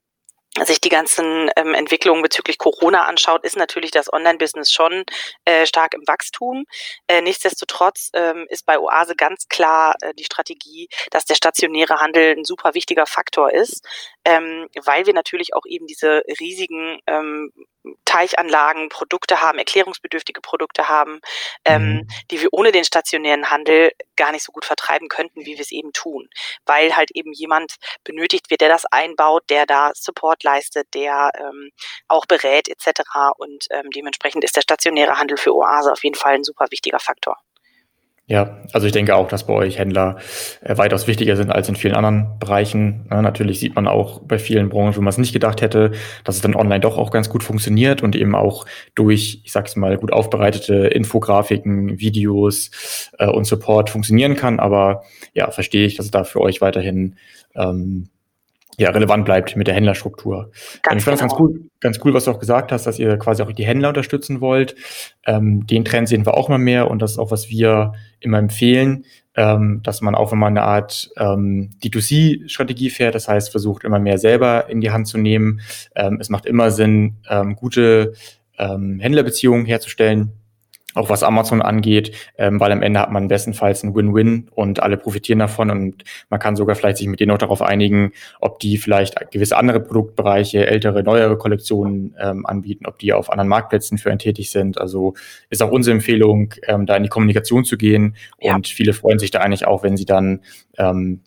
sich 0.65 0.81
die 0.81 0.89
ganzen 0.89 1.51
ähm, 1.57 1.75
Entwicklungen 1.75 2.23
bezüglich 2.23 2.59
Corona 2.59 3.05
anschaut, 3.05 3.45
ist 3.45 3.57
natürlich 3.57 3.91
das 3.91 4.13
Online-Business 4.13 4.73
schon 4.73 5.05
äh, 5.45 5.67
stark 5.67 5.95
im 5.95 6.03
Wachstum. 6.07 6.65
Äh, 7.07 7.21
nichtsdestotrotz 7.21 8.11
ähm, 8.15 8.47
ist 8.49 8.67
bei 8.67 8.79
Oase 8.79 9.15
ganz 9.15 9.47
klar 9.49 9.95
äh, 10.01 10.15
die 10.15 10.25
Strategie, 10.25 10.89
dass 11.11 11.25
der 11.27 11.35
stationäre 11.35 12.01
Handel 12.01 12.37
ein 12.37 12.45
super 12.45 12.75
wichtiger 12.75 13.07
Faktor 13.07 13.53
ist, 13.53 13.87
ähm, 14.25 14.69
weil 14.85 15.07
wir 15.07 15.15
natürlich 15.15 15.55
auch 15.55 15.67
eben 15.67 15.87
diese 15.87 16.23
riesigen 16.41 16.99
ähm, 17.07 17.53
Teichanlagen, 18.05 18.89
Produkte 18.89 19.41
haben, 19.41 19.59
erklärungsbedürftige 19.59 20.41
Produkte 20.41 20.89
haben, 20.89 21.21
ähm, 21.65 21.83
mhm. 21.83 22.09
die 22.31 22.41
wir 22.41 22.49
ohne 22.53 22.73
den 22.73 22.85
stationären 22.85 23.51
Handel 23.51 23.93
gar 24.17 24.33
nicht 24.33 24.45
so 24.45 24.53
gut 24.53 24.65
vertreiben 24.65 25.09
könnten, 25.09 25.45
wie 25.45 25.55
wir 25.55 25.61
es 25.61 25.73
eben 25.73 25.93
tun. 25.93 26.29
Weil 26.67 26.97
halt 26.97 27.11
eben 27.13 27.33
jemand 27.33 27.77
benötigt 28.05 28.51
wird, 28.51 28.61
der 28.61 28.69
das 28.69 28.85
einbaut, 28.87 29.45
der 29.51 29.67
da 29.67 29.93
Support 29.95 30.43
leistet, 30.43 30.93
der 30.95 31.31
ähm, 31.39 31.71
auch 32.09 32.27
berät 32.27 32.69
etc. 32.69 33.03
Und 33.37 33.67
ähm, 33.71 33.91
dementsprechend 33.91 34.45
ist 34.45 34.57
der 34.57 34.63
stationäre 34.63 35.19
Handel 35.19 35.37
für 35.37 35.55
Oase 35.55 35.93
auf 35.93 36.05
jeden 36.05 36.17
Fall 36.17 36.35
ein 36.35 36.45
super 36.45 36.67
wichtiger 36.71 36.99
Faktor. 36.99 37.37
Ja, 38.31 38.59
also 38.75 38.87
ich 38.87 38.93
denke 38.93 39.17
auch, 39.17 39.27
dass 39.29 39.47
bei 39.47 39.55
euch 39.55 39.79
Händler 39.79 40.19
äh, 40.61 40.77
weitaus 40.77 41.07
wichtiger 41.07 41.35
sind 41.35 41.51
als 41.51 41.67
in 41.71 41.77
vielen 41.77 41.95
anderen 41.95 42.39
Bereichen. 42.39 43.07
Ja, 43.11 43.23
natürlich 43.23 43.59
sieht 43.59 43.75
man 43.75 43.89
auch 43.89 44.21
bei 44.21 44.39
vielen 44.39 44.69
Branchen, 44.69 44.95
wo 44.97 45.01
man 45.01 45.09
es 45.09 45.17
nicht 45.17 45.33
gedacht 45.33 45.63
hätte, 45.63 45.93
dass 46.25 46.37
es 46.37 46.43
dann 46.43 46.55
online 46.55 46.81
doch 46.81 46.99
auch 46.99 47.11
ganz 47.11 47.31
gut 47.31 47.43
funktioniert 47.43 48.03
und 48.03 48.15
eben 48.15 48.35
auch 48.35 48.67
durch, 48.95 49.41
ich 49.45 49.51
sag's 49.51 49.77
mal, 49.77 49.97
gut 49.97 50.13
aufbereitete 50.13 50.89
Infografiken, 50.89 51.99
Videos 52.01 52.71
äh, 53.19 53.29
und 53.29 53.47
Support 53.47 53.89
funktionieren 53.89 54.37
kann. 54.37 54.61
Aber 54.61 55.05
ja, 55.33 55.51
verstehe 55.51 55.87
ich, 55.87 55.97
dass 55.97 56.05
es 56.05 56.13
da 56.13 56.25
für 56.25 56.43
euch 56.43 56.61
weiterhin 56.61 57.17
ähm, 57.55 58.11
ja, 58.77 58.91
relevant 58.91 59.25
bleibt 59.25 59.57
mit 59.57 59.67
der 59.67 59.75
Händlerstruktur. 59.75 60.51
Ganz 60.83 60.99
ich 60.99 61.05
fand 61.05 61.05
genau. 61.05 61.11
das 61.11 61.21
ganz 61.21 61.35
cool, 61.39 61.71
ganz 61.81 62.01
cool, 62.05 62.15
was 62.15 62.25
du 62.25 62.31
auch 62.31 62.39
gesagt 62.39 62.71
hast, 62.71 62.87
dass 62.87 62.99
ihr 62.99 63.17
quasi 63.17 63.43
auch 63.43 63.51
die 63.51 63.67
Händler 63.67 63.89
unterstützen 63.89 64.41
wollt. 64.41 64.77
Ähm, 65.27 65.67
den 65.67 65.85
Trend 65.85 66.09
sehen 66.09 66.27
wir 66.27 66.35
auch 66.35 66.49
immer 66.49 66.59
mehr 66.59 66.91
und 66.91 67.03
das 67.03 67.13
ist 67.13 67.19
auch, 67.19 67.31
was 67.31 67.49
wir 67.49 67.93
immer 68.21 68.39
empfehlen, 68.39 69.05
ähm, 69.35 69.81
dass 69.83 70.01
man 70.01 70.15
auch, 70.15 70.33
man 70.33 70.57
eine 70.57 70.63
Art 70.63 71.11
ähm, 71.17 71.71
D2C-Strategie 71.83 72.91
fährt, 72.91 73.15
das 73.15 73.27
heißt, 73.29 73.51
versucht 73.51 73.85
immer 73.85 73.99
mehr 73.99 74.19
selber 74.19 74.69
in 74.69 74.81
die 74.81 74.91
Hand 74.91 75.09
zu 75.09 75.19
nehmen. 75.19 75.61
Ähm, 75.97 76.19
es 76.21 76.29
macht 76.29 76.47
immer 76.47 76.71
Sinn, 76.71 77.17
ähm, 77.29 77.57
gute 77.57 78.15
ähm, 78.59 79.01
Händlerbeziehungen 79.01 79.67
herzustellen 79.67 80.33
auch 80.99 81.09
was 81.09 81.23
Amazon 81.23 81.63
angeht, 81.63 82.13
ähm, 82.37 82.61
weil 82.61 82.73
am 82.73 82.83
Ende 82.83 83.01
hat 83.01 83.11
man 83.11 83.29
bestenfalls 83.29 83.83
ein 83.83 83.95
Win-Win 83.95 84.49
und 84.55 84.83
alle 84.83 84.97
profitieren 84.97 85.39
davon 85.39 85.71
und 85.71 86.05
man 86.29 86.41
kann 86.41 86.57
sogar 86.57 86.77
vielleicht 86.77 86.99
sich 86.99 87.07
mit 87.07 87.21
denen 87.21 87.31
auch 87.31 87.39
darauf 87.39 87.63
einigen, 87.63 88.13
ob 88.41 88.59
die 88.59 88.79
vielleicht 88.79 89.31
gewisse 89.31 89.57
andere 89.57 89.81
Produktbereiche, 89.81 90.67
ältere, 90.67 91.03
neuere 91.03 91.39
Kollektionen 91.39 92.15
ähm, 92.21 92.45
anbieten, 92.47 92.87
ob 92.87 92.99
die 92.99 93.13
auf 93.13 93.31
anderen 93.31 93.49
Marktplätzen 93.49 93.99
für 93.99 94.11
einen 94.11 94.19
tätig 94.19 94.51
sind. 94.51 94.81
Also 94.81 95.15
ist 95.51 95.63
auch 95.63 95.71
unsere 95.71 95.95
Empfehlung, 95.95 96.55
ähm, 96.67 96.87
da 96.87 96.97
in 96.97 97.03
die 97.03 97.09
Kommunikation 97.09 97.65
zu 97.65 97.77
gehen 97.77 98.17
ja. 98.41 98.55
und 98.55 98.69
viele 98.69 98.93
freuen 98.93 99.19
sich 99.19 99.31
da 99.31 99.41
eigentlich 99.41 99.67
auch, 99.67 99.83
wenn 99.83 99.97
sie 99.97 100.07
dann 100.07 100.41
ähm, 100.77 101.21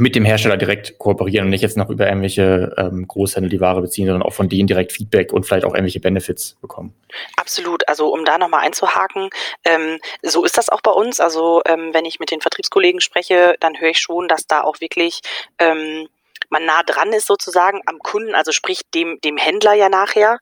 mit 0.00 0.14
dem 0.14 0.24
Hersteller 0.24 0.56
direkt 0.56 0.98
kooperieren 0.98 1.44
und 1.44 1.50
nicht 1.50 1.60
jetzt 1.60 1.76
noch 1.76 1.90
über 1.90 2.06
irgendwelche 2.06 2.74
ähm, 2.78 3.06
Großhändler 3.06 3.50
die 3.50 3.60
Ware 3.60 3.82
beziehen, 3.82 4.06
sondern 4.06 4.22
auch 4.22 4.32
von 4.32 4.48
denen 4.48 4.66
direkt 4.66 4.92
Feedback 4.92 5.32
und 5.32 5.44
vielleicht 5.44 5.66
auch 5.66 5.74
irgendwelche 5.74 6.00
Benefits 6.00 6.56
bekommen. 6.60 6.94
Absolut. 7.36 7.86
Also 7.86 8.08
um 8.08 8.24
da 8.24 8.38
nochmal 8.38 8.64
einzuhaken, 8.64 9.28
ähm, 9.64 9.98
so 10.22 10.44
ist 10.44 10.56
das 10.56 10.70
auch 10.70 10.80
bei 10.80 10.90
uns. 10.90 11.20
Also 11.20 11.60
ähm, 11.66 11.90
wenn 11.92 12.06
ich 12.06 12.18
mit 12.18 12.30
den 12.30 12.40
Vertriebskollegen 12.40 13.00
spreche, 13.00 13.56
dann 13.60 13.78
höre 13.78 13.90
ich 13.90 14.00
schon, 14.00 14.26
dass 14.26 14.46
da 14.46 14.62
auch 14.62 14.80
wirklich 14.80 15.20
ähm, 15.58 16.08
man 16.48 16.64
nah 16.64 16.82
dran 16.82 17.12
ist 17.12 17.26
sozusagen 17.26 17.82
am 17.84 17.98
Kunden, 17.98 18.34
also 18.34 18.52
sprich 18.52 18.80
dem, 18.94 19.20
dem 19.20 19.36
Händler 19.36 19.74
ja 19.74 19.90
nachher. 19.90 20.38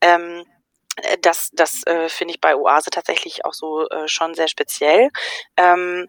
Ähm, 0.00 0.44
äh, 0.96 1.18
das 1.20 1.50
das 1.52 1.86
äh, 1.86 2.08
finde 2.08 2.34
ich 2.34 2.40
bei 2.40 2.56
Oase 2.56 2.90
tatsächlich 2.90 3.44
auch 3.44 3.52
so 3.52 3.86
äh, 3.88 4.08
schon 4.08 4.34
sehr 4.34 4.48
speziell. 4.48 5.10
Ähm, 5.58 6.08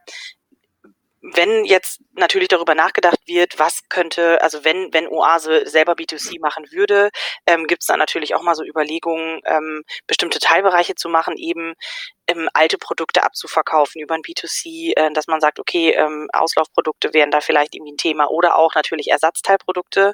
wenn 1.24 1.64
jetzt 1.64 2.02
natürlich 2.14 2.50
darüber 2.50 2.76
nachgedacht 2.76 3.20
wird, 3.26 3.58
was 3.58 3.88
könnte, 3.88 4.42
also 4.42 4.66
wenn, 4.66 4.94
wenn 4.94 5.08
Oase 5.08 5.66
selber 5.66 5.94
B2C 5.94 6.42
machen 6.42 6.66
würde, 6.72 7.12
ähm, 7.48 7.66
gibt 7.66 7.82
es 7.82 7.88
dann 7.88 8.00
natürlich 8.00 8.36
auch 8.36 8.44
mal 8.44 8.56
so 8.56 8.64
Überlegungen, 8.66 9.40
ähm, 9.46 9.84
bestimmte 10.06 10.40
Teilbereiche 10.40 10.96
zu 10.96 11.08
machen, 11.08 11.36
eben 11.38 11.76
ähm, 12.28 12.50
alte 12.54 12.78
Produkte 12.78 13.24
abzuverkaufen 13.24 14.02
über 14.02 14.16
ein 14.16 14.22
B2C, 14.22 14.94
äh, 14.96 15.12
dass 15.14 15.28
man 15.28 15.42
sagt, 15.42 15.60
okay, 15.60 15.92
ähm, 15.92 16.30
Auslaufprodukte 16.34 17.14
wären 17.14 17.32
da 17.32 17.42
vielleicht 17.42 17.76
irgendwie 17.76 17.94
ein 17.94 17.98
Thema 17.98 18.30
oder 18.30 18.58
auch 18.58 18.76
natürlich 18.76 19.10
Ersatzteilprodukte, 19.10 20.14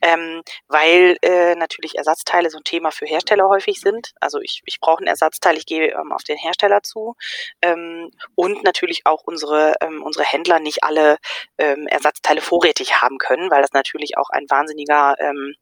ähm, 0.00 0.42
weil 0.68 1.16
äh, 1.22 1.54
natürlich 1.54 1.96
Ersatzteile 1.96 2.50
so 2.50 2.58
ein 2.58 2.64
Thema 2.64 2.90
für 2.90 3.06
Hersteller 3.06 3.48
häufig 3.48 3.80
sind. 3.80 4.12
Also 4.20 4.40
ich, 4.40 4.62
ich 4.64 4.80
brauche 4.80 4.98
einen 4.98 5.08
Ersatzteil, 5.08 5.56
ich 5.56 5.66
gehe 5.66 5.92
ähm, 5.92 6.12
auf 6.12 6.24
den 6.24 6.38
Hersteller 6.38 6.82
zu 6.82 7.16
ähm, 7.60 8.10
und 8.34 8.64
natürlich 8.64 9.02
auch 9.04 9.22
unsere, 9.24 9.74
ähm, 9.80 10.02
unsere 10.02 10.24
Händler 10.24 10.60
nicht 10.60 10.84
alle 10.84 11.18
ähm, 11.58 11.86
Ersatzteile 11.86 12.40
vorrätig 12.40 13.02
haben 13.02 13.18
können, 13.18 13.50
weil 13.50 13.62
das 13.62 13.72
natürlich 13.72 14.16
auch 14.16 14.30
ein 14.30 14.46
wahnsinniger 14.48 15.16
ähm, 15.18 15.54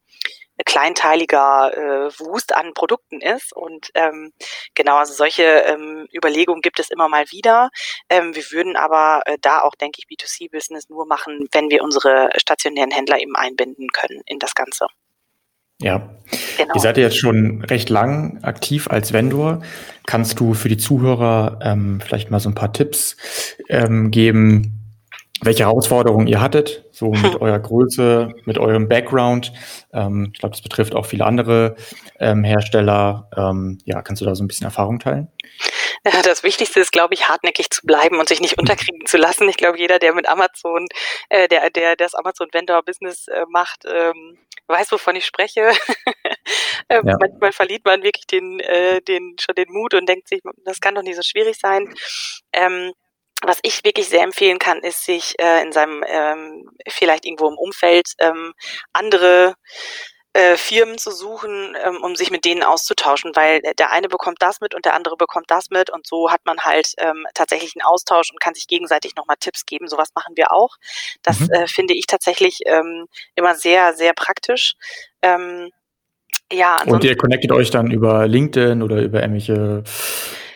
kleinteiliger 0.71 1.73
äh, 1.77 2.11
Wust 2.21 2.55
an 2.55 2.75
Produkten 2.75 3.21
ist. 3.21 3.53
Und 3.53 3.91
ähm, 3.95 4.33
genau, 4.77 4.99
also 4.99 5.13
solche 5.13 5.43
ähm, 5.43 6.07
Überlegungen 6.15 6.63
gibt 6.63 6.79
es 6.79 6.91
immer 6.91 7.09
mal 7.09 7.25
wieder. 7.33 7.71
Ähm, 8.09 8.37
wir 8.37 8.45
würden 8.53 8.77
aber 8.77 9.23
äh, 9.27 9.37
da 9.41 9.63
auch, 9.63 9.75
denke 9.75 9.99
ich, 9.99 10.07
B2C-Business 10.07 10.89
nur 10.89 11.07
machen, 11.07 11.49
wenn 11.51 11.71
wir 11.71 11.83
unsere 11.83 12.31
stationären 12.37 12.93
Händler 12.93 13.19
eben 13.19 13.35
einbinden 13.35 13.89
können 13.89 14.23
in 14.27 14.39
das 14.39 14.55
Ganze. 14.55 14.87
Ja, 15.83 16.09
genau. 16.57 16.75
ihr 16.75 16.81
seid 16.81 16.99
jetzt 16.99 17.19
schon 17.19 17.65
recht 17.65 17.89
lang 17.89 18.39
aktiv 18.45 18.87
als 18.89 19.13
Vendor. 19.13 19.63
Kannst 20.07 20.39
du 20.39 20.55
für 20.55 20.69
die 20.69 20.77
Zuhörer 20.77 21.59
ähm, 21.65 22.01
vielleicht 22.01 22.31
mal 22.31 22.39
so 22.39 22.49
ein 22.49 22.55
paar 22.55 22.73
Tipps 22.73 23.17
ähm, 23.69 24.13
geben, 24.13 24.80
welche 25.43 25.65
Herausforderungen 25.65 26.27
ihr 26.27 26.41
hattet, 26.41 26.85
so 26.91 27.11
mit 27.11 27.41
eurer 27.41 27.59
Größe, 27.59 28.35
mit 28.45 28.59
eurem 28.59 28.89
Background. 28.89 29.53
Ähm, 29.93 30.31
ich 30.33 30.41
glaube, 30.41 30.53
das 30.53 30.63
betrifft 30.63 30.95
auch 30.95 31.07
viele 31.07 31.25
andere 31.25 31.77
ähm, 32.19 32.45
Hersteller. 32.45 33.29
Ähm, 33.37 33.79
ja, 33.85 34.03
kannst 34.03 34.23
du 34.23 34.27
da 34.27 34.35
so 34.35 34.45
ein 34.45 34.49
bisschen 34.49 34.67
Erfahrung 34.67 34.99
teilen? 34.99 35.29
Ja, 36.05 36.23
das 36.23 36.43
Wichtigste 36.43 36.81
ist, 36.81 36.93
glaube 36.93 37.15
ich, 37.15 37.29
hartnäckig 37.29 37.71
zu 37.71 37.87
bleiben 37.87 38.19
und 38.19 38.29
sich 38.29 38.41
nicht 38.41 38.59
unterkriegen 38.59 39.07
zu 39.07 39.19
lassen. 39.19 39.49
Ich 39.49 39.57
glaube, 39.57 39.79
jeder, 39.79 39.99
der 39.99 40.15
mit 40.15 40.29
Amazon, 40.29 40.87
äh, 41.29 41.47
der, 41.49 41.69
der 41.71 41.97
das 41.97 42.15
Amazon 42.15 42.49
Vendor 42.53 42.83
Business 42.83 43.29
äh, 43.29 43.45
macht, 43.51 43.85
ähm, 43.85 44.39
weiß, 44.67 44.93
wovon 44.93 45.17
ich 45.17 45.27
spreche. 45.27 45.61
äh, 46.89 47.03
ja. 47.05 47.17
Manchmal 47.21 47.53
verliert 47.53 47.85
man 47.85 48.03
wirklich 48.03 48.27
den, 48.27 48.61
äh, 48.61 49.03
den, 49.03 49.37
schon 49.39 49.55
den 49.55 49.71
Mut 49.71 49.95
und 49.95 50.09
denkt 50.09 50.29
sich, 50.29 50.41
das 50.65 50.81
kann 50.81 50.95
doch 50.95 51.03
nicht 51.03 51.17
so 51.17 51.23
schwierig 51.23 51.59
sein. 51.59 51.93
Ähm, 52.53 52.93
was 53.43 53.59
ich 53.63 53.85
wirklich 53.85 54.09
sehr 54.09 54.23
empfehlen 54.23 54.59
kann, 54.59 54.81
ist 54.81 55.05
sich 55.05 55.35
äh, 55.39 55.63
in 55.63 55.73
seinem 55.73 56.05
ähm, 56.07 56.71
vielleicht 56.89 57.25
irgendwo 57.25 57.49
im 57.49 57.57
Umfeld 57.57 58.13
ähm, 58.19 58.53
andere 58.93 59.55
äh, 60.33 60.57
Firmen 60.57 60.99
zu 60.99 61.11
suchen, 61.11 61.77
ähm, 61.85 61.99
um 62.03 62.15
sich 62.15 62.31
mit 62.31 62.45
denen 62.45 62.63
auszutauschen, 62.63 63.33
weil 63.35 63.61
der 63.79 63.91
eine 63.91 64.09
bekommt 64.09 64.41
das 64.41 64.61
mit 64.61 64.75
und 64.75 64.85
der 64.85 64.95
andere 64.95 65.17
bekommt 65.17 65.51
das 65.51 65.71
mit 65.71 65.91
und 65.91 66.07
so 66.07 66.31
hat 66.31 66.41
man 66.45 66.61
halt 66.61 66.93
ähm, 66.99 67.27
tatsächlich 67.35 67.75
einen 67.75 67.85
Austausch 67.85 68.31
und 68.31 68.41
kann 68.41 68.55
sich 68.55 68.69
gegenseitig 68.69 69.17
nochmal 69.17 69.37
Tipps 69.41 69.67
geben. 69.67 69.89
Sowas 69.89 70.11
machen 70.15 70.37
wir 70.37 70.53
auch. 70.53 70.77
Das 71.23 71.41
mhm. 71.41 71.51
äh, 71.51 71.67
finde 71.67 71.95
ich 71.95 72.07
tatsächlich 72.07 72.61
ähm, 72.67 73.07
immer 73.35 73.57
sehr, 73.57 73.95
sehr 73.95 74.13
praktisch. 74.13 74.75
Ähm, 75.23 75.71
ja, 76.53 76.83
und 76.87 77.03
ihr 77.05 77.17
connectet 77.17 77.53
euch 77.53 77.71
dann 77.71 77.91
über 77.91 78.27
LinkedIn 78.27 78.83
oder 78.83 79.03
über 79.03 79.21
irgendwelche 79.21 79.85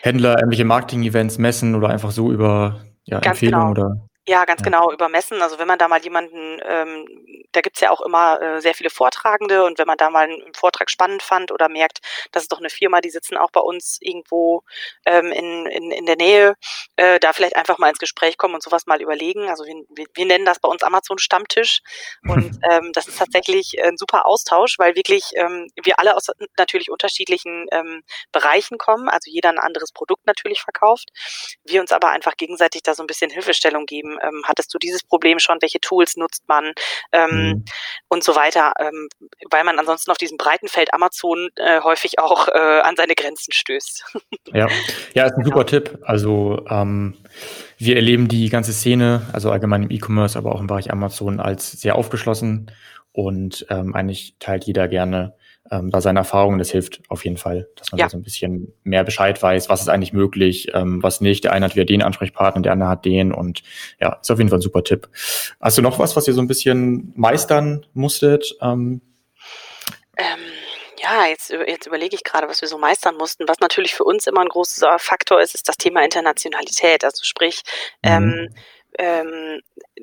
Händler, 0.05 0.37
irgendwelche 0.37 0.65
Marketing-Events, 0.65 1.39
Messen 1.39 1.75
oder 1.75 1.89
einfach 1.89 2.11
so 2.11 2.31
über 2.31 2.81
ja, 3.05 3.19
Empfehlungen 3.19 3.73
genau. 3.73 3.87
oder 3.87 4.04
Ja, 4.27 4.45
ganz 4.45 4.61
ja. 4.61 4.65
genau, 4.65 4.91
übermessen. 4.91 5.41
Also 5.43 5.59
wenn 5.59 5.67
man 5.67 5.77
da 5.77 5.87
mal 5.87 6.01
jemanden, 6.01 6.59
ähm, 6.65 7.05
da 7.51 7.61
gibt's 7.61 7.79
ja 7.79 7.91
auch 7.91 8.01
immer 8.01 8.41
äh, 8.41 8.59
sehr 8.59 8.73
viele 8.73 8.89
Vortragende 8.89 9.63
und 9.63 9.77
wenn 9.77 9.85
man 9.85 9.97
da 9.97 10.09
mal 10.09 10.23
einen 10.23 10.53
Vortrag 10.55 10.89
spannend 10.89 11.21
fand 11.21 11.51
oder 11.51 11.69
merkt, 11.69 11.99
das 12.31 12.43
ist 12.43 12.51
doch 12.51 12.57
eine 12.57 12.71
Firma, 12.71 13.01
die 13.01 13.11
sitzen 13.11 13.37
auch 13.37 13.51
bei 13.51 13.59
uns 13.59 13.97
irgendwo 14.01 14.63
ähm, 15.05 15.31
in, 15.31 15.67
in, 15.67 15.91
in 15.91 16.05
der 16.07 16.15
Nähe, 16.15 16.55
äh, 16.95 17.19
da 17.19 17.33
vielleicht 17.33 17.55
einfach 17.55 17.77
mal 17.77 17.89
ins 17.89 17.99
Gespräch 17.99 18.37
kommen 18.37 18.55
und 18.55 18.63
sowas 18.63 18.87
mal 18.87 18.99
überlegen. 18.99 19.47
Also 19.47 19.63
wir, 19.65 19.75
wir, 19.89 20.05
wir 20.15 20.25
nennen 20.25 20.45
das 20.45 20.59
bei 20.59 20.69
uns 20.69 20.81
Amazon 20.81 21.19
Stammtisch 21.19 21.81
und 22.27 22.59
ähm, 22.71 22.93
das 22.93 23.07
ist 23.07 23.19
tatsächlich 23.19 23.75
ein 23.83 23.95
super 23.97 24.25
Austausch, 24.25 24.79
weil 24.79 24.95
wirklich 24.95 25.33
ähm, 25.35 25.67
wir 25.83 25.99
alle 25.99 26.15
aus 26.15 26.31
natürlich 26.57 26.89
unterschiedlichen 26.89 27.67
ähm, 27.71 28.01
Bereichen 28.31 28.79
kommen, 28.79 29.07
also 29.07 29.29
jeder 29.29 29.49
ein 29.49 29.59
anderes 29.59 29.91
Produkt 29.91 30.25
natürlich 30.25 30.61
verkauft. 30.61 31.09
Wir 31.63 31.81
uns 31.81 31.91
aber 31.91 32.09
einfach 32.09 32.37
gegenseitig 32.37 32.81
da 32.81 32.95
so 32.95 33.03
ein 33.03 33.07
bisschen 33.07 33.29
Hilfestellung 33.29 33.85
geben 33.85 34.14
ähm, 34.21 34.43
hattest 34.45 34.73
du 34.73 34.77
dieses 34.77 35.03
Problem 35.03 35.39
schon, 35.39 35.57
welche 35.61 35.79
Tools 35.79 36.17
nutzt 36.17 36.47
man 36.47 36.73
ähm, 37.11 37.29
mhm. 37.29 37.65
und 38.07 38.23
so 38.23 38.35
weiter, 38.35 38.73
ähm, 38.79 39.09
weil 39.49 39.63
man 39.63 39.79
ansonsten 39.79 40.11
auf 40.11 40.17
diesem 40.17 40.37
breiten 40.37 40.67
Feld 40.67 40.93
Amazon 40.93 41.49
äh, 41.55 41.81
häufig 41.81 42.19
auch 42.19 42.47
äh, 42.47 42.81
an 42.81 42.95
seine 42.95 43.15
Grenzen 43.15 43.51
stößt. 43.51 44.17
ja, 44.53 44.67
ja, 45.13 45.25
ist 45.25 45.37
ein 45.37 45.45
super 45.45 45.59
ja. 45.59 45.63
Tipp. 45.63 45.99
Also 46.03 46.65
ähm, 46.69 47.17
wir 47.77 47.95
erleben 47.95 48.27
die 48.27 48.49
ganze 48.49 48.73
Szene, 48.73 49.27
also 49.33 49.51
allgemein 49.51 49.83
im 49.83 49.91
E-Commerce, 49.91 50.37
aber 50.37 50.53
auch 50.53 50.59
im 50.59 50.67
Bereich 50.67 50.91
Amazon 50.91 51.39
als 51.39 51.71
sehr 51.71 51.95
aufgeschlossen 51.95 52.71
und 53.11 53.65
ähm, 53.69 53.95
eigentlich 53.95 54.35
teilt 54.39 54.65
jeder 54.65 54.87
gerne 54.87 55.35
ähm, 55.71 55.89
da 55.89 56.01
seine 56.01 56.19
Erfahrungen. 56.19 56.59
Das 56.59 56.71
hilft 56.71 57.01
auf 57.09 57.23
jeden 57.23 57.37
Fall, 57.37 57.67
dass 57.75 57.91
man 57.91 57.99
ja. 57.99 58.05
da 58.05 58.09
so 58.09 58.17
ein 58.17 58.23
bisschen 58.23 58.73
mehr 58.83 59.03
Bescheid 59.03 59.41
weiß, 59.41 59.69
was 59.69 59.81
ist 59.81 59.89
eigentlich 59.89 60.13
möglich, 60.13 60.69
ähm, 60.73 61.01
was 61.01 61.21
nicht. 61.21 61.43
Der 61.43 61.53
eine 61.53 61.65
hat 61.65 61.75
wieder 61.75 61.85
den 61.85 62.01
Ansprechpartner, 62.01 62.61
der 62.61 62.73
andere 62.73 62.89
hat 62.89 63.05
den 63.05 63.31
und 63.31 63.63
ja, 63.99 64.19
ist 64.21 64.31
auf 64.31 64.37
jeden 64.37 64.49
Fall 64.49 64.59
ein 64.59 64.63
super 64.63 64.83
Tipp. 64.83 65.09
Hast 65.59 65.77
du 65.77 65.81
noch 65.81 65.99
was, 65.99 66.15
was 66.15 66.27
ihr 66.27 66.33
so 66.33 66.41
ein 66.41 66.47
bisschen 66.47 67.13
meistern 67.15 67.85
musstet? 67.93 68.55
Ähm? 68.61 69.01
Ähm, 70.17 70.39
ja, 71.01 71.25
jetzt, 71.27 71.49
jetzt 71.49 71.87
überlege 71.87 72.15
ich 72.15 72.23
gerade, 72.23 72.47
was 72.47 72.61
wir 72.61 72.67
so 72.67 72.77
meistern 72.77 73.15
mussten. 73.15 73.47
Was 73.47 73.59
natürlich 73.59 73.93
für 73.93 74.03
uns 74.03 74.27
immer 74.27 74.41
ein 74.41 74.49
großer 74.49 74.97
Faktor 74.99 75.41
ist, 75.41 75.55
ist 75.55 75.67
das 75.67 75.77
Thema 75.77 76.03
Internationalität. 76.03 77.03
Also 77.03 77.23
sprich, 77.23 77.61
mhm. 78.03 78.09
ähm, 78.09 78.49
ähm, 78.97 79.61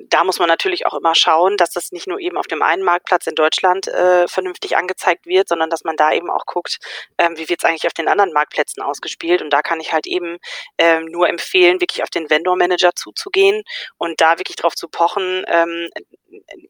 da 0.09 0.23
muss 0.23 0.39
man 0.39 0.47
natürlich 0.47 0.85
auch 0.85 0.93
immer 0.93 1.15
schauen, 1.15 1.57
dass 1.57 1.71
das 1.71 1.91
nicht 1.91 2.07
nur 2.07 2.19
eben 2.19 2.37
auf 2.37 2.47
dem 2.47 2.61
einen 2.61 2.83
Marktplatz 2.83 3.27
in 3.27 3.35
Deutschland 3.35 3.87
äh, 3.87 4.27
vernünftig 4.27 4.77
angezeigt 4.77 5.25
wird, 5.25 5.47
sondern 5.47 5.69
dass 5.69 5.83
man 5.83 5.95
da 5.95 6.11
eben 6.11 6.29
auch 6.29 6.45
guckt, 6.45 6.79
ähm, 7.17 7.37
wie 7.37 7.49
wird 7.49 7.63
es 7.63 7.69
eigentlich 7.69 7.87
auf 7.87 7.93
den 7.93 8.07
anderen 8.07 8.33
Marktplätzen 8.33 8.81
ausgespielt. 8.83 9.41
Und 9.41 9.51
da 9.51 9.61
kann 9.61 9.79
ich 9.79 9.93
halt 9.93 10.07
eben 10.07 10.37
ähm, 10.77 11.05
nur 11.05 11.29
empfehlen, 11.29 11.81
wirklich 11.81 12.03
auf 12.03 12.09
den 12.09 12.29
Vendor-Manager 12.29 12.91
zuzugehen 12.95 13.63
und 13.97 14.21
da 14.21 14.39
wirklich 14.39 14.57
drauf 14.57 14.75
zu 14.75 14.87
pochen, 14.87 15.43
ähm, 15.47 15.89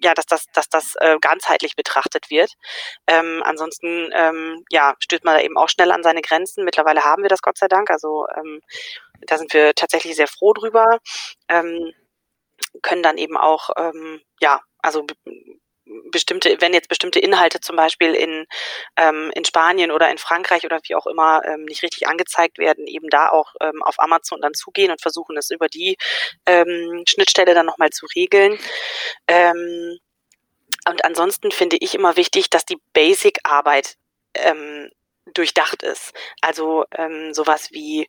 ja, 0.01 0.13
dass 0.13 0.25
das, 0.25 0.45
dass 0.53 0.69
das 0.69 0.95
äh, 0.99 1.17
ganzheitlich 1.21 1.75
betrachtet 1.75 2.29
wird. 2.29 2.51
Ähm, 3.07 3.41
ansonsten 3.45 4.09
ähm, 4.13 4.65
ja, 4.69 4.95
stößt 4.99 5.23
man 5.23 5.35
da 5.35 5.41
eben 5.41 5.57
auch 5.57 5.69
schnell 5.69 5.91
an 5.91 6.03
seine 6.03 6.21
Grenzen. 6.21 6.65
Mittlerweile 6.65 7.03
haben 7.03 7.23
wir 7.23 7.29
das 7.29 7.41
Gott 7.41 7.57
sei 7.57 7.67
Dank. 7.67 7.89
Also 7.89 8.25
ähm, 8.35 8.61
da 9.21 9.37
sind 9.37 9.53
wir 9.53 9.73
tatsächlich 9.73 10.15
sehr 10.15 10.27
froh 10.27 10.53
drüber. 10.53 10.99
Ähm, 11.47 11.93
können 12.81 13.03
dann 13.03 13.17
eben 13.17 13.37
auch, 13.37 13.69
ähm, 13.77 14.21
ja, 14.39 14.61
also 14.79 15.05
bestimmte, 16.11 16.57
wenn 16.59 16.73
jetzt 16.73 16.87
bestimmte 16.87 17.19
Inhalte 17.19 17.59
zum 17.59 17.75
Beispiel 17.75 18.13
in, 18.13 18.45
ähm, 18.97 19.31
in 19.35 19.45
Spanien 19.45 19.91
oder 19.91 20.09
in 20.09 20.17
Frankreich 20.17 20.65
oder 20.65 20.79
wie 20.87 20.95
auch 20.95 21.07
immer 21.07 21.41
ähm, 21.45 21.65
nicht 21.65 21.83
richtig 21.83 22.07
angezeigt 22.07 22.57
werden, 22.57 22.87
eben 22.87 23.09
da 23.09 23.29
auch 23.29 23.53
ähm, 23.61 23.83
auf 23.83 23.99
Amazon 23.99 24.41
dann 24.41 24.53
zugehen 24.53 24.91
und 24.91 25.01
versuchen 25.01 25.37
es 25.37 25.49
über 25.49 25.67
die 25.67 25.97
ähm, 26.45 27.03
Schnittstelle 27.07 27.53
dann 27.53 27.65
nochmal 27.65 27.89
zu 27.89 28.05
regeln. 28.15 28.57
Ähm, 29.27 29.97
und 30.89 31.05
ansonsten 31.05 31.51
finde 31.51 31.77
ich 31.79 31.95
immer 31.95 32.15
wichtig, 32.15 32.49
dass 32.49 32.65
die 32.65 32.77
Basic-Arbeit 32.93 33.95
ähm, 34.35 34.72
durchdacht 35.33 35.83
ist. 35.83 36.13
Also 36.41 36.85
ähm, 36.95 37.33
sowas 37.33 37.69
wie, 37.71 38.07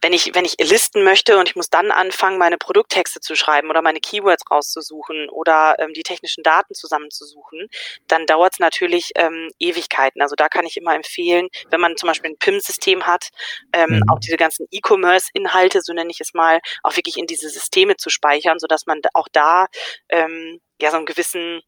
wenn 0.00 0.12
ich, 0.12 0.34
wenn 0.34 0.44
ich 0.44 0.56
listen 0.58 1.04
möchte 1.04 1.38
und 1.38 1.48
ich 1.48 1.56
muss 1.56 1.70
dann 1.70 1.90
anfangen, 1.90 2.38
meine 2.38 2.58
Produkttexte 2.58 3.20
zu 3.20 3.34
schreiben 3.34 3.70
oder 3.70 3.82
meine 3.82 4.00
Keywords 4.00 4.44
rauszusuchen 4.50 5.28
oder 5.28 5.76
ähm, 5.78 5.92
die 5.92 6.02
technischen 6.02 6.42
Daten 6.42 6.74
zusammenzusuchen, 6.74 7.68
dann 8.08 8.26
dauert 8.26 8.54
es 8.54 8.58
natürlich 8.58 9.12
ähm, 9.16 9.50
Ewigkeiten. 9.58 10.22
Also 10.22 10.34
da 10.36 10.48
kann 10.48 10.66
ich 10.66 10.76
immer 10.76 10.94
empfehlen, 10.94 11.48
wenn 11.70 11.80
man 11.80 11.96
zum 11.96 12.08
Beispiel 12.08 12.30
ein 12.30 12.38
PIM-System 12.38 13.06
hat, 13.06 13.28
ähm, 13.72 13.96
mhm. 13.96 14.02
auch 14.10 14.18
diese 14.18 14.36
ganzen 14.36 14.66
E-Commerce-Inhalte, 14.70 15.80
so 15.82 15.92
nenne 15.92 16.10
ich 16.10 16.20
es 16.20 16.34
mal, 16.34 16.60
auch 16.82 16.96
wirklich 16.96 17.16
in 17.16 17.26
diese 17.26 17.48
Systeme 17.48 17.96
zu 17.96 18.10
speichern, 18.10 18.58
sodass 18.58 18.86
man 18.86 19.00
auch 19.14 19.28
da 19.32 19.66
ähm, 20.08 20.60
ja 20.80 20.90
so 20.90 20.96
einen 20.96 21.06
gewissen 21.06 21.62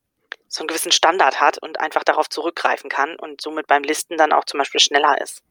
so 0.54 0.62
einen 0.62 0.68
gewissen 0.68 0.92
Standard 0.92 1.40
hat 1.40 1.58
und 1.58 1.80
einfach 1.80 2.04
darauf 2.04 2.28
zurückgreifen 2.28 2.88
kann 2.88 3.16
und 3.16 3.40
somit 3.40 3.66
beim 3.66 3.82
Listen 3.82 4.16
dann 4.16 4.32
auch 4.32 4.44
zum 4.44 4.58
Beispiel 4.58 4.80
schneller 4.80 5.20
ist. 5.20 5.42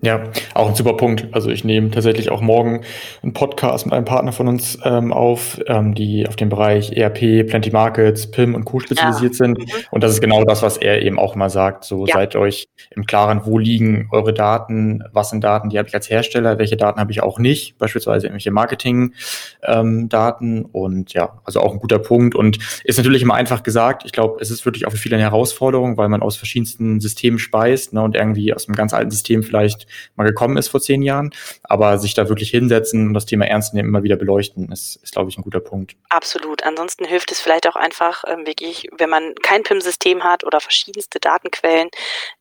Ja, 0.00 0.30
auch 0.54 0.68
ein 0.68 0.76
super 0.76 0.96
Punkt. 0.96 1.26
Also 1.32 1.50
ich 1.50 1.64
nehme 1.64 1.90
tatsächlich 1.90 2.30
auch 2.30 2.40
morgen 2.40 2.82
einen 3.24 3.32
Podcast 3.32 3.84
mit 3.84 3.92
einem 3.92 4.04
Partner 4.04 4.30
von 4.30 4.46
uns 4.46 4.78
ähm, 4.84 5.12
auf, 5.12 5.58
ähm, 5.66 5.96
die 5.96 6.28
auf 6.28 6.36
dem 6.36 6.50
Bereich 6.50 6.92
ERP, 6.92 7.48
Plenty 7.48 7.72
Markets, 7.72 8.30
PIM 8.30 8.54
und 8.54 8.64
Co. 8.64 8.78
spezialisiert 8.78 9.32
ja. 9.32 9.38
sind. 9.38 9.58
Mhm. 9.58 9.66
Und 9.90 10.04
das 10.04 10.12
ist 10.12 10.20
genau 10.20 10.44
das, 10.44 10.62
was 10.62 10.76
er 10.76 11.02
eben 11.02 11.18
auch 11.18 11.34
mal 11.34 11.50
sagt. 11.50 11.82
So 11.82 12.06
ja. 12.06 12.14
seid 12.14 12.36
euch 12.36 12.68
im 12.90 13.06
Klaren, 13.06 13.40
wo 13.44 13.58
liegen 13.58 14.06
eure 14.12 14.32
Daten, 14.32 15.02
was 15.12 15.30
sind 15.30 15.42
Daten, 15.42 15.68
die 15.68 15.78
habe 15.78 15.88
ich 15.88 15.94
als 15.96 16.08
Hersteller, 16.08 16.58
welche 16.58 16.76
Daten 16.76 17.00
habe 17.00 17.10
ich 17.10 17.20
auch 17.20 17.40
nicht, 17.40 17.76
beispielsweise 17.78 18.28
irgendwelche 18.28 18.52
Marketing-Daten. 18.52 20.56
Ähm, 20.58 20.66
und 20.70 21.12
ja, 21.12 21.40
also 21.42 21.60
auch 21.60 21.72
ein 21.72 21.80
guter 21.80 21.98
Punkt. 21.98 22.36
Und 22.36 22.58
ist 22.84 22.98
natürlich 22.98 23.22
immer 23.22 23.34
einfach 23.34 23.64
gesagt. 23.64 24.04
Ich 24.04 24.12
glaube, 24.12 24.40
es 24.40 24.52
ist 24.52 24.64
wirklich 24.64 24.86
auch 24.86 24.92
für 24.92 24.96
viele 24.96 25.16
eine 25.16 25.24
Herausforderung, 25.24 25.96
weil 25.96 26.08
man 26.08 26.22
aus 26.22 26.36
verschiedensten 26.36 27.00
Systemen 27.00 27.40
speist 27.40 27.94
ne, 27.94 28.00
und 28.00 28.14
irgendwie 28.14 28.54
aus 28.54 28.68
einem 28.68 28.76
ganz 28.76 28.94
alten 28.94 29.10
System 29.10 29.42
vielleicht 29.42 29.87
mal 30.16 30.24
gekommen 30.24 30.56
ist 30.56 30.68
vor 30.68 30.80
zehn 30.80 31.02
Jahren. 31.02 31.34
Aber 31.62 31.98
sich 31.98 32.14
da 32.14 32.28
wirklich 32.28 32.50
hinsetzen 32.50 33.08
und 33.08 33.14
das 33.14 33.26
Thema 33.26 33.46
ernst 33.46 33.74
nehmen, 33.74 33.88
immer 33.88 34.02
wieder 34.02 34.16
beleuchten, 34.16 34.70
ist, 34.72 34.96
ist 35.02 35.12
glaube 35.12 35.30
ich, 35.30 35.38
ein 35.38 35.42
guter 35.42 35.60
Punkt. 35.60 35.96
Absolut. 36.08 36.64
Ansonsten 36.64 37.04
hilft 37.04 37.32
es 37.32 37.40
vielleicht 37.40 37.66
auch 37.68 37.76
einfach 37.76 38.24
ähm, 38.26 38.46
wirklich, 38.46 38.88
wenn 38.96 39.10
man 39.10 39.34
kein 39.42 39.62
PIM-System 39.62 40.24
hat 40.24 40.44
oder 40.44 40.60
verschiedenste 40.60 41.20
Datenquellen, 41.20 41.90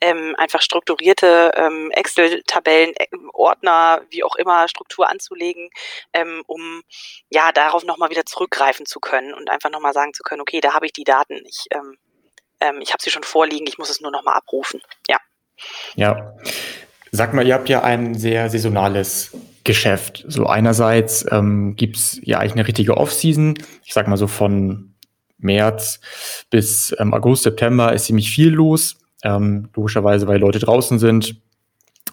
ähm, 0.01 0.35
einfach 0.37 0.61
strukturierte 0.61 1.51
ähm, 1.55 1.91
Excel-Tabellen, 1.91 2.93
äh, 2.95 3.07
Ordner, 3.33 4.01
wie 4.09 4.23
auch 4.23 4.35
immer, 4.35 4.67
Struktur 4.67 5.09
anzulegen, 5.09 5.69
ähm, 6.13 6.43
um 6.47 6.81
ja 7.29 7.51
darauf 7.51 7.83
nochmal 7.83 8.09
wieder 8.09 8.25
zurückgreifen 8.25 8.85
zu 8.85 8.99
können 8.99 9.33
und 9.33 9.49
einfach 9.49 9.69
nochmal 9.69 9.93
sagen 9.93 10.13
zu 10.13 10.23
können, 10.23 10.41
okay, 10.41 10.59
da 10.61 10.73
habe 10.73 10.85
ich 10.85 10.93
die 10.93 11.03
Daten, 11.03 11.35
ich, 11.45 11.65
ähm, 11.71 11.97
ähm, 12.59 12.81
ich 12.81 12.93
habe 12.93 13.01
sie 13.01 13.11
schon 13.11 13.23
vorliegen, 13.23 13.67
ich 13.67 13.77
muss 13.77 13.89
es 13.89 14.01
nur 14.01 14.11
nochmal 14.11 14.35
abrufen. 14.35 14.81
Ja. 15.07 15.17
Ja. 15.95 16.35
Sag 17.11 17.33
mal, 17.33 17.45
ihr 17.45 17.53
habt 17.53 17.69
ja 17.69 17.83
ein 17.83 18.15
sehr 18.15 18.49
saisonales 18.49 19.35
Geschäft. 19.63 20.25
So 20.27 20.45
einerseits 20.45 21.25
ähm, 21.31 21.75
gibt 21.75 21.97
es 21.97 22.19
ja 22.23 22.39
eigentlich 22.39 22.53
eine 22.53 22.67
richtige 22.67 22.97
Off-Season. 22.97 23.55
Ich 23.83 23.93
sag 23.93 24.07
mal 24.07 24.17
so 24.17 24.27
von 24.27 24.93
März 25.37 25.99
bis 26.49 26.95
ähm, 26.99 27.13
August, 27.13 27.43
September 27.43 27.93
ist 27.93 28.05
ziemlich 28.05 28.29
viel 28.29 28.49
los. 28.49 28.97
Ähm, 29.23 29.69
logischerweise, 29.75 30.27
weil 30.27 30.39
Leute 30.39 30.59
draußen 30.59 30.99
sind, 30.99 31.35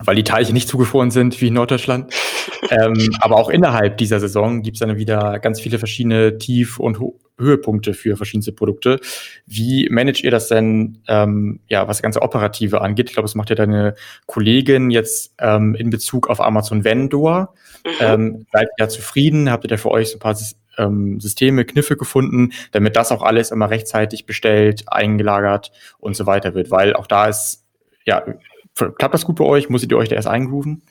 weil 0.03 0.17
die 0.17 0.25
Teiche 0.25 0.53
nicht 0.53 0.69
zugefroren 0.69 1.11
sind 1.11 1.41
wie 1.41 1.49
in 1.49 1.55
Norddeutschland. 1.55 2.13
ähm, 2.71 3.11
aber 3.21 3.37
auch 3.37 3.51
innerhalb 3.51 3.99
dieser 3.99 4.21
Saison 4.21 4.63
gibt 4.63 4.77
es 4.77 4.81
dann 4.81 4.97
wieder 4.97 5.39
ganz 5.39 5.61
viele 5.61 5.79
verschiedene 5.79 6.39
Tief- 6.39 6.79
und 6.79 6.99
Ho 7.01 7.21
Höhepunkte 7.37 7.95
für 7.95 8.17
verschiedenste 8.17 8.53
Produkte. 8.53 9.01
Wie 9.45 9.89
managt 9.91 10.23
ihr 10.23 10.31
das 10.31 10.49
denn, 10.49 11.01
ähm, 11.09 11.61
ja, 11.69 11.89
was 11.89 11.97
das 11.97 12.03
ganze 12.03 12.23
Operative 12.23 12.81
angeht? 12.81 13.09
Ich 13.09 13.15
glaube, 13.15 13.25
das 13.25 13.35
macht 13.35 13.51
ja 13.51 13.57
deine 13.57 13.95
Kollegin 14.27 14.91
jetzt 14.91 15.35
ähm, 15.39 15.75
in 15.75 15.91
Bezug 15.91 16.31
auf 16.31 16.41
Amazon 16.41 16.85
Vendor. 16.85 17.55
Mhm. 17.85 17.91
Ähm, 18.01 18.47
seid 18.53 18.69
ihr 18.69 18.85
ja 18.85 18.89
zufrieden? 18.89 19.51
Habt 19.51 19.65
ihr 19.65 19.69
da 19.69 19.77
für 19.77 19.91
euch 19.91 20.11
so 20.11 20.17
ein 20.17 20.21
paar 20.21 20.39
ähm, 20.79 21.21
Systeme, 21.21 21.65
Kniffe 21.65 21.97
gefunden, 21.97 22.53
damit 22.71 22.95
das 22.95 23.11
auch 23.11 23.23
alles 23.23 23.51
immer 23.51 23.69
rechtzeitig 23.69 24.27
bestellt, 24.27 24.85
eingelagert 24.87 25.73
und 25.99 26.15
so 26.15 26.27
weiter 26.27 26.55
wird? 26.55 26.71
Weil 26.71 26.95
auch 26.95 27.09
da 27.09 27.27
ist, 27.27 27.65
ja, 28.05 28.23
klappt 28.75 29.15
das 29.15 29.25
gut 29.25 29.37
bei 29.37 29.45
euch? 29.45 29.69
Musstet 29.69 29.93
ihr 29.93 29.99
euch 29.99 30.09
da 30.09 30.17
erst 30.17 30.29
eingrooven? 30.29 30.83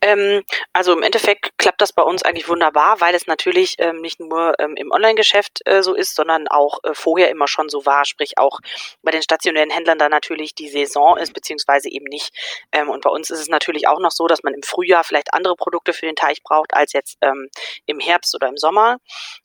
Ähm, 0.00 0.42
also 0.72 0.92
im 0.92 1.02
Endeffekt 1.02 1.56
klappt 1.58 1.80
das 1.80 1.92
bei 1.92 2.02
uns 2.02 2.22
eigentlich 2.22 2.48
wunderbar, 2.48 3.00
weil 3.00 3.14
es 3.14 3.26
natürlich 3.26 3.76
ähm, 3.78 4.00
nicht 4.00 4.18
nur 4.18 4.54
ähm, 4.58 4.74
im 4.76 4.90
Online-Geschäft 4.90 5.60
äh, 5.64 5.82
so 5.82 5.94
ist, 5.94 6.16
sondern 6.16 6.48
auch 6.48 6.78
äh, 6.82 6.94
vorher 6.94 7.30
immer 7.30 7.46
schon 7.46 7.68
so 7.68 7.86
war, 7.86 8.04
sprich 8.04 8.38
auch 8.38 8.60
bei 9.02 9.12
den 9.12 9.22
stationären 9.22 9.70
Händlern 9.70 9.98
da 9.98 10.08
natürlich 10.08 10.54
die 10.54 10.68
Saison 10.68 11.16
ist, 11.16 11.32
beziehungsweise 11.34 11.88
eben 11.88 12.06
nicht. 12.06 12.32
Ähm, 12.72 12.88
und 12.88 13.02
bei 13.02 13.10
uns 13.10 13.30
ist 13.30 13.40
es 13.40 13.48
natürlich 13.48 13.86
auch 13.86 14.00
noch 14.00 14.10
so, 14.10 14.26
dass 14.26 14.42
man 14.42 14.54
im 14.54 14.62
Frühjahr 14.62 15.04
vielleicht 15.04 15.34
andere 15.34 15.54
Produkte 15.54 15.92
für 15.92 16.06
den 16.06 16.16
Teich 16.16 16.42
braucht 16.42 16.74
als 16.74 16.92
jetzt 16.92 17.18
ähm, 17.20 17.48
im 17.86 18.00
Herbst 18.00 18.34
oder 18.34 18.48
im 18.48 18.56
Sommer. 18.56 18.98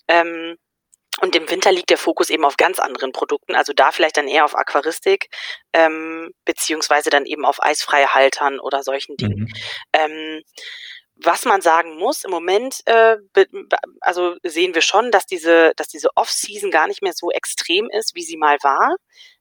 Ähm, 0.08 0.58
und 1.22 1.36
im 1.36 1.50
Winter 1.50 1.72
liegt 1.72 1.90
der 1.90 1.98
Fokus 1.98 2.30
eben 2.30 2.46
auf 2.46 2.58
ganz 2.58 2.80
anderen 2.80 3.12
Produkten, 3.12 3.56
also 3.56 3.74
da 3.74 3.92
vielleicht 3.92 4.18
dann 4.18 4.28
eher 4.28 4.46
auf 4.46 4.56
Aquaristik, 4.56 5.30
ähm, 5.74 6.32
beziehungsweise 6.46 7.10
dann 7.10 7.26
eben 7.26 7.46
auf 7.46 7.62
eisfreie 7.62 8.14
Haltern 8.14 8.60
oder 8.60 8.84
solchen 8.84 9.18
Dingen. 9.18 9.40
Mhm. 9.40 9.54
Ähm, 9.94 10.42
was 11.16 11.46
man 11.46 11.62
sagen 11.62 11.98
muss, 11.98 12.24
im 12.24 12.32
Moment, 12.32 12.82
äh, 12.86 13.18
also 14.02 14.36
sehen 14.44 14.76
wir 14.76 14.82
schon, 14.82 15.10
dass 15.12 15.26
diese, 15.26 15.74
dass 15.76 15.88
diese 15.88 16.10
Off-Season 16.16 16.70
gar 16.70 16.88
nicht 16.88 17.02
mehr 17.02 17.14
so 17.14 17.32
extrem 17.32 17.90
ist, 17.90 18.14
wie 18.14 18.24
sie 18.24 18.38
mal 18.38 18.58
war. 18.62 18.96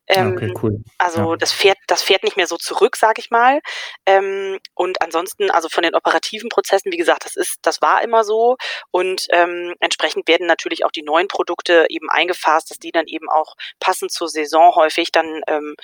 Ähm, 0.09 0.33
okay, 0.33 0.55
cool. 0.63 0.83
Also 0.99 1.33
ja. 1.33 1.37
das 1.37 1.53
fährt, 1.53 1.79
das 1.87 2.03
fährt 2.03 2.23
nicht 2.23 2.37
mehr 2.37 2.47
so 2.47 2.57
zurück, 2.57 2.97
sag 2.97 3.19
ich 3.19 3.31
mal. 3.31 3.61
Ähm, 4.07 4.59
und 4.75 5.03
ansonsten, 5.03 5.51
also 5.51 5.69
von 5.69 5.83
den 5.83 5.95
operativen 5.95 6.49
Prozessen, 6.49 6.93
wie 6.93 6.97
gesagt, 6.97 7.25
das 7.25 7.37
ist, 7.37 7.59
das 7.63 7.83
war 7.83 8.03
immer 8.03 8.25
so. 8.25 8.57
Und 8.91 9.27
ähm, 9.31 9.75
entsprechend 9.81 10.29
werden 10.29 10.47
natürlich 10.47 10.85
auch 10.85 10.93
die 10.93 11.03
neuen 11.03 11.29
Produkte 11.29 11.87
eben 11.89 12.09
eingefasst, 12.09 12.71
dass 12.71 12.79
die 12.79 12.93
dann 12.93 13.07
eben 13.07 13.29
auch 13.29 13.57
passend 13.81 14.13
zur 14.13 14.29
Saison 14.29 14.75
häufig 14.75 15.11
dann 15.13 15.43
ähm, 15.49 15.75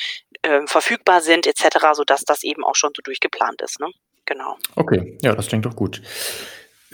äh, 0.43 0.61
verfügbar 0.67 1.21
sind, 1.21 1.47
etc., 1.47 1.79
sodass 1.95 2.25
das 2.25 2.43
eben 2.43 2.65
auch 2.65 2.77
schon 2.77 2.93
so 2.97 3.03
durchgeplant 3.03 3.61
ist. 3.63 3.81
Ne? 3.81 3.91
Genau. 4.27 4.57
Okay, 4.77 5.19
ja, 5.23 5.35
das 5.35 5.49
klingt 5.49 5.67
doch 5.67 5.77
gut. 5.77 6.01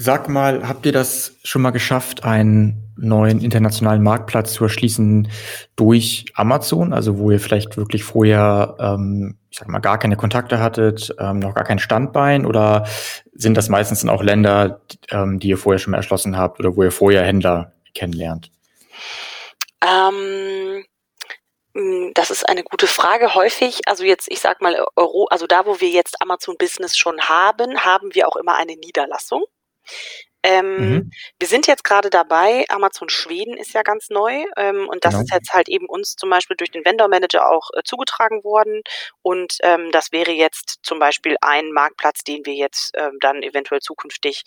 Sag 0.01 0.29
mal, 0.29 0.69
habt 0.69 0.87
ihr 0.87 0.93
das 0.93 1.35
schon 1.43 1.61
mal 1.61 1.73
geschafft, 1.73 2.23
einen 2.23 2.95
neuen 2.97 3.41
internationalen 3.41 4.01
Marktplatz 4.01 4.53
zu 4.53 4.63
erschließen 4.63 5.29
durch 5.75 6.27
Amazon? 6.35 6.93
Also 6.93 7.19
wo 7.19 7.33
ihr 7.33 7.41
vielleicht 7.41 7.77
wirklich 7.77 8.05
vorher, 8.05 8.77
ähm, 8.79 9.39
ich 9.51 9.59
sag 9.59 9.67
mal, 9.67 9.81
gar 9.81 9.99
keine 9.99 10.15
Kontakte 10.15 10.61
hattet, 10.61 11.13
ähm, 11.19 11.41
noch 11.41 11.53
gar 11.53 11.65
kein 11.65 11.81
Standbein? 11.81 12.47
Oder 12.47 12.87
sind 13.33 13.57
das 13.57 13.69
meistens 13.69 14.03
dann 14.03 14.11
auch 14.11 14.23
Länder, 14.23 14.83
ähm, 15.11 15.41
die 15.41 15.49
ihr 15.49 15.59
vorher 15.59 15.81
schon 15.81 15.91
mal 15.91 15.97
erschlossen 15.97 16.39
habt 16.39 16.61
oder 16.61 16.77
wo 16.77 16.85
ihr 16.85 16.93
vorher 16.93 17.25
Händler 17.25 17.73
kennenlernt? 17.93 18.53
Ähm, 19.85 20.85
hm, 21.75 22.13
das 22.15 22.31
ist 22.31 22.49
eine 22.49 22.63
gute 22.63 22.87
Frage. 22.87 23.35
Häufig, 23.35 23.81
also 23.87 24.05
jetzt, 24.05 24.31
ich 24.31 24.39
sag 24.39 24.63
mal, 24.63 24.77
Euro, 24.95 25.27
also 25.33 25.49
da, 25.49 25.67
wo 25.67 25.81
wir 25.81 25.91
jetzt 25.91 26.23
Amazon 26.23 26.55
Business 26.57 26.97
schon 26.97 27.21
haben, 27.23 27.85
haben 27.85 28.15
wir 28.15 28.29
auch 28.29 28.37
immer 28.37 28.57
eine 28.57 28.77
Niederlassung. 28.77 29.43
Ähm, 30.45 30.77
mhm. 30.77 31.11
Wir 31.39 31.49
sind 31.49 31.67
jetzt 31.67 31.83
gerade 31.83 32.11
dabei, 32.11 32.65
Amazon 32.69 33.09
Schweden 33.09 33.57
ist 33.57 33.75
ja 33.75 33.83
ganz 33.83 34.09
neu 34.09 34.45
ähm, 34.57 34.89
und 34.89 35.05
das 35.05 35.15
genau. 35.15 35.25
ist 35.25 35.33
jetzt 35.33 35.53
halt 35.53 35.69
eben 35.69 35.87
uns 35.87 36.15
zum 36.15 36.31
Beispiel 36.31 36.57
durch 36.57 36.71
den 36.71 36.85
Vendor 36.85 37.09
Manager 37.09 37.51
auch 37.51 37.71
äh, 37.77 37.83
zugetragen 37.85 38.45
worden 38.45 38.83
und 39.23 39.57
ähm, 39.63 39.91
das 39.91 40.13
wäre 40.13 40.31
jetzt 40.31 40.79
zum 40.83 41.01
Beispiel 41.01 41.37
ein 41.41 41.73
Marktplatz, 41.73 42.23
den 42.23 42.47
wir 42.47 42.55
jetzt 42.55 42.93
ähm, 42.97 43.19
dann 43.21 43.43
eventuell 43.43 43.81
zukünftig 43.81 44.45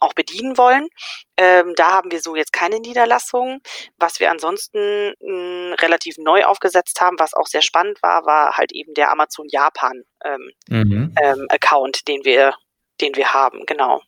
auch 0.00 0.14
bedienen 0.14 0.56
wollen. 0.56 0.88
Ähm, 1.36 1.74
da 1.76 1.92
haben 1.92 2.10
wir 2.10 2.20
so 2.20 2.36
jetzt 2.36 2.54
keine 2.54 2.80
Niederlassung. 2.80 3.60
Was 3.98 4.20
wir 4.20 4.30
ansonsten 4.30 5.12
mh, 5.20 5.26
hm, 5.28 5.72
relativ 5.74 6.16
neu 6.16 6.44
aufgesetzt 6.44 7.02
haben, 7.02 7.18
was 7.18 7.34
auch 7.34 7.46
sehr 7.46 7.62
spannend 7.62 8.02
war, 8.02 8.24
war 8.24 8.56
halt 8.56 8.72
eben 8.72 8.94
der 8.94 9.10
Amazon 9.10 9.46
Japan 9.50 10.04
ähm, 10.24 10.50
mhm. 10.68 11.14
Account, 11.50 12.08
den 12.08 12.24
wir, 12.24 12.54
den 13.00 13.14
wir 13.14 13.34
haben, 13.34 13.66
genau. 13.66 14.00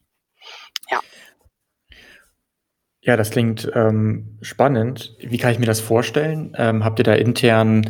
Ja. 0.90 1.01
Ja, 3.07 3.16
das 3.16 3.31
klingt 3.31 3.70
ähm, 3.72 4.37
spannend. 4.42 5.14
Wie 5.20 5.38
kann 5.38 5.53
ich 5.53 5.61
mir 5.61 5.66
das 5.66 5.79
vorstellen? 5.79 6.57
Ähm, 6.59 6.85
habt 6.85 6.99
ihr 6.99 7.05
da 7.05 7.14
intern 7.14 7.88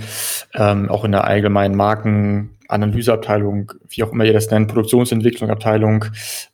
ähm, 0.53 0.91
auch 0.91 1.07
in 1.07 1.13
der 1.13 1.25
allgemeinen 1.25 1.75
Markenanalyseabteilung, 1.75 3.73
wie 3.89 4.03
auch 4.03 4.13
immer 4.13 4.27
ihr 4.27 4.35
das 4.35 4.51
nennt, 4.51 4.69
Produktionsentwicklungsabteilung, 4.69 6.05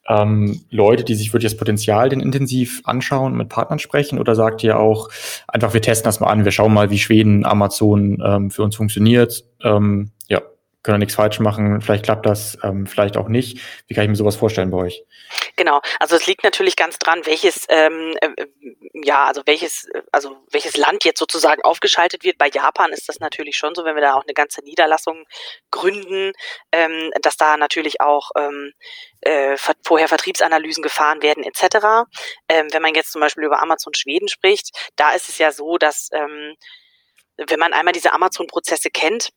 ähm, 0.09 0.61
Leute, 0.71 1.03
die 1.03 1.17
sich 1.17 1.33
wirklich 1.33 1.51
das 1.51 1.59
Potenzial 1.59 2.09
denn 2.09 2.21
intensiv 2.21 2.83
anschauen, 2.85 3.37
mit 3.37 3.49
Partnern 3.49 3.81
sprechen? 3.81 4.21
Oder 4.21 4.37
sagt 4.37 4.63
ihr 4.63 4.79
auch 4.79 5.09
einfach, 5.49 5.75
wir 5.75 5.83
testen 5.83 6.05
das 6.05 6.21
mal 6.21 6.29
an, 6.29 6.45
wir 6.45 6.53
schauen 6.53 6.73
mal, 6.73 6.91
wie 6.91 7.01
Schweden, 7.01 7.45
Amazon 7.45 8.23
ähm, 8.25 8.53
für 8.53 8.63
uns 8.63 8.77
funktioniert? 8.77 9.45
Ähm, 9.65 10.13
ja, 10.29 10.41
können 10.83 10.99
nichts 10.99 11.15
falsch 11.15 11.39
machen, 11.39 11.81
vielleicht 11.81 12.05
klappt 12.05 12.27
das, 12.27 12.59
ähm, 12.63 12.87
vielleicht 12.87 13.17
auch 13.17 13.29
nicht. 13.29 13.61
Wie 13.87 13.95
kann 13.95 14.05
ich 14.05 14.11
mir 14.11 14.17
sowas 14.17 14.37
vorstellen 14.37 14.71
bei 14.71 14.79
euch? 14.79 15.05
Genau, 15.57 15.81
also 16.01 16.17
es 16.17 16.27
liegt 16.27 16.43
natürlich 16.43 16.77
ganz 16.77 16.99
dran, 16.99 17.25
welches, 17.25 17.67
ähm, 17.69 18.15
äh, 18.21 18.47
ja, 18.95 19.27
also 19.27 19.43
welches, 19.47 19.89
also 20.11 20.37
welches 20.51 20.77
Land 20.77 21.05
jetzt 21.05 21.21
sozusagen 21.21 21.63
aufgeschaltet 21.63 22.25
wird. 22.25 22.37
Bei 22.37 22.49
Japan 22.49 22.93
ist 22.93 23.09
das 23.09 23.21
natürlich 23.21 23.57
schon 23.57 23.75
so, 23.75 23.85
wenn 23.85 23.95
wir 23.95 24.03
da 24.03 24.15
auch 24.15 24.25
eine 24.25 24.35
ganze 24.35 24.63
Niederlassung 24.63 25.25
gründen, 25.71 26.33
ähm, 26.73 27.11
dass 27.23 27.37
da 27.37 27.57
natürlich 27.57 28.01
auch 28.01 28.31
ähm, 28.37 28.73
äh, 29.21 29.57
vorher 29.85 30.09
Vertriebsanalysen 30.09 30.83
gefahren 30.83 31.23
werden 31.23 31.45
etc. 31.45 32.09
Ähm, 32.49 32.69
wenn 32.73 32.83
man 32.83 32.95
jetzt 32.95 33.13
zum 33.13 33.21
Beispiel 33.21 33.45
über 33.45 33.63
Amazon 33.63 33.95
Schweden 33.95 34.29
spricht, 34.29 34.71
da 34.97 35.13
ist 35.13 35.29
es 35.29 35.39
ja 35.39 35.53
so, 35.53 35.79
dass 35.79 36.09
ähm, 36.13 36.57
wenn 37.37 37.59
man 37.59 37.73
einmal 37.73 37.93
diese 37.93 38.13
Amazon-Prozesse 38.13 38.91
kennt, 38.91 39.31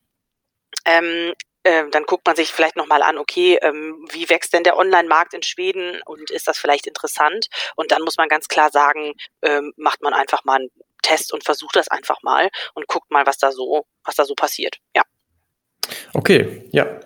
ähm, 0.86 1.34
äh, 1.66 1.90
dann 1.90 2.04
guckt 2.04 2.24
man 2.26 2.36
sich 2.36 2.52
vielleicht 2.52 2.76
nochmal 2.76 3.02
an, 3.02 3.18
okay, 3.18 3.58
ähm, 3.60 4.06
wie 4.12 4.30
wächst 4.30 4.52
denn 4.52 4.62
der 4.62 4.78
Online-Markt 4.78 5.34
in 5.34 5.42
Schweden 5.42 6.00
und 6.06 6.30
ist 6.30 6.46
das 6.46 6.58
vielleicht 6.58 6.86
interessant? 6.86 7.48
Und 7.74 7.90
dann 7.90 8.02
muss 8.02 8.16
man 8.16 8.28
ganz 8.28 8.46
klar 8.46 8.70
sagen, 8.70 9.14
ähm, 9.42 9.72
macht 9.76 10.00
man 10.00 10.14
einfach 10.14 10.44
mal 10.44 10.56
einen 10.60 10.70
Test 11.02 11.32
und 11.32 11.44
versucht 11.44 11.76
das 11.76 11.88
einfach 11.88 12.22
mal 12.22 12.50
und 12.74 12.86
guckt 12.86 13.10
mal, 13.10 13.26
was 13.26 13.38
da 13.38 13.50
so, 13.50 13.84
was 14.04 14.14
da 14.14 14.24
so 14.24 14.34
passiert. 14.34 14.78
Ja. 14.94 15.02
Okay, 16.14 16.68
ja. 16.72 17.00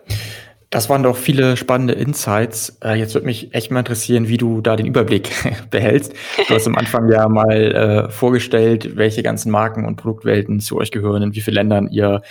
Das 0.70 0.88
waren 0.88 1.02
doch 1.02 1.16
viele 1.16 1.56
spannende 1.56 1.94
Insights. 1.94 2.78
Äh, 2.82 2.94
jetzt 2.94 3.14
würde 3.14 3.26
mich 3.26 3.52
echt 3.54 3.72
mal 3.72 3.80
interessieren, 3.80 4.28
wie 4.28 4.36
du 4.36 4.60
da 4.60 4.76
den 4.76 4.86
Überblick 4.86 5.28
behältst. 5.70 6.14
Du 6.46 6.54
hast 6.54 6.68
am 6.68 6.76
Anfang 6.76 7.10
ja 7.10 7.28
mal 7.28 7.50
äh, 7.50 8.08
vorgestellt, 8.08 8.96
welche 8.96 9.24
ganzen 9.24 9.50
Marken 9.50 9.84
und 9.84 9.96
Produktwelten 9.96 10.60
zu 10.60 10.78
euch 10.78 10.92
gehören, 10.92 11.22
in 11.22 11.34
wie 11.34 11.40
vielen 11.40 11.56
Ländern 11.56 11.88
ihr 11.88 12.22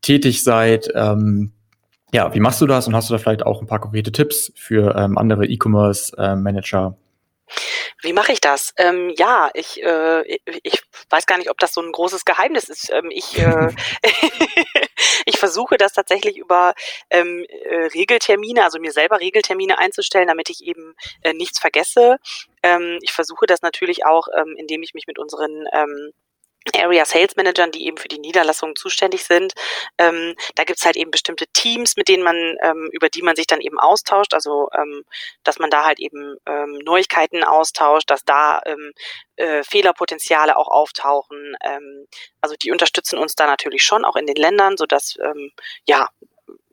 tätig 0.00 0.42
seid. 0.42 0.88
Ähm, 0.94 1.52
ja, 2.14 2.34
wie 2.34 2.40
machst 2.40 2.62
du 2.62 2.66
das 2.66 2.88
und 2.88 2.94
hast 2.96 3.10
du 3.10 3.14
da 3.14 3.18
vielleicht 3.18 3.44
auch 3.44 3.60
ein 3.60 3.66
paar 3.66 3.80
konkrete 3.80 4.10
Tipps 4.10 4.52
für 4.56 4.94
ähm, 4.96 5.18
andere 5.18 5.44
E-Commerce-Manager? 5.44 6.96
Wie 8.02 8.12
mache 8.12 8.32
ich 8.32 8.40
das? 8.40 8.74
Ähm, 8.78 9.10
ja, 9.16 9.50
ich, 9.54 9.80
äh, 9.82 10.38
ich 10.62 10.82
weiß 11.08 11.26
gar 11.26 11.38
nicht, 11.38 11.50
ob 11.50 11.58
das 11.58 11.72
so 11.72 11.80
ein 11.80 11.92
großes 11.92 12.24
Geheimnis 12.24 12.68
ist. 12.68 12.90
Ähm, 12.90 13.10
ich, 13.10 13.38
äh, 13.38 13.68
ich 15.26 15.38
versuche 15.38 15.76
das 15.76 15.92
tatsächlich 15.92 16.36
über 16.36 16.74
ähm, 17.10 17.46
äh, 17.48 17.86
Regeltermine, 17.94 18.64
also 18.64 18.80
mir 18.80 18.92
selber 18.92 19.20
Regeltermine 19.20 19.78
einzustellen, 19.78 20.26
damit 20.26 20.50
ich 20.50 20.64
eben 20.64 20.94
äh, 21.22 21.32
nichts 21.32 21.60
vergesse. 21.60 22.18
Ähm, 22.64 22.98
ich 23.02 23.12
versuche 23.12 23.46
das 23.46 23.62
natürlich 23.62 24.04
auch, 24.04 24.26
ähm, 24.36 24.56
indem 24.58 24.82
ich 24.82 24.94
mich 24.94 25.06
mit 25.06 25.20
unseren 25.20 25.66
ähm, 25.72 26.12
Area 26.76 27.04
Sales 27.04 27.36
Managern, 27.36 27.70
die 27.70 27.86
eben 27.86 27.96
für 27.96 28.08
die 28.08 28.18
Niederlassungen 28.18 28.76
zuständig 28.76 29.24
sind. 29.24 29.52
Ähm, 29.98 30.34
da 30.54 30.64
gibt's 30.64 30.84
halt 30.84 30.96
eben 30.96 31.10
bestimmte 31.10 31.46
Teams, 31.48 31.96
mit 31.96 32.08
denen 32.08 32.22
man, 32.22 32.56
ähm, 32.62 32.88
über 32.92 33.08
die 33.08 33.22
man 33.22 33.36
sich 33.36 33.46
dann 33.46 33.60
eben 33.60 33.78
austauscht. 33.78 34.34
Also 34.34 34.68
ähm, 34.76 35.04
dass 35.44 35.58
man 35.58 35.70
da 35.70 35.84
halt 35.84 36.00
eben 36.00 36.36
ähm, 36.46 36.78
Neuigkeiten 36.84 37.44
austauscht, 37.44 38.10
dass 38.10 38.24
da 38.24 38.60
ähm, 38.64 38.92
äh, 39.36 39.62
Fehlerpotenziale 39.64 40.56
auch 40.56 40.68
auftauchen. 40.68 41.56
Ähm, 41.62 42.06
also 42.40 42.54
die 42.56 42.70
unterstützen 42.70 43.18
uns 43.18 43.34
da 43.34 43.46
natürlich 43.46 43.82
schon 43.82 44.04
auch 44.04 44.16
in 44.16 44.26
den 44.26 44.36
Ländern, 44.36 44.76
sodass 44.76 45.16
ähm, 45.22 45.52
ja 45.86 46.08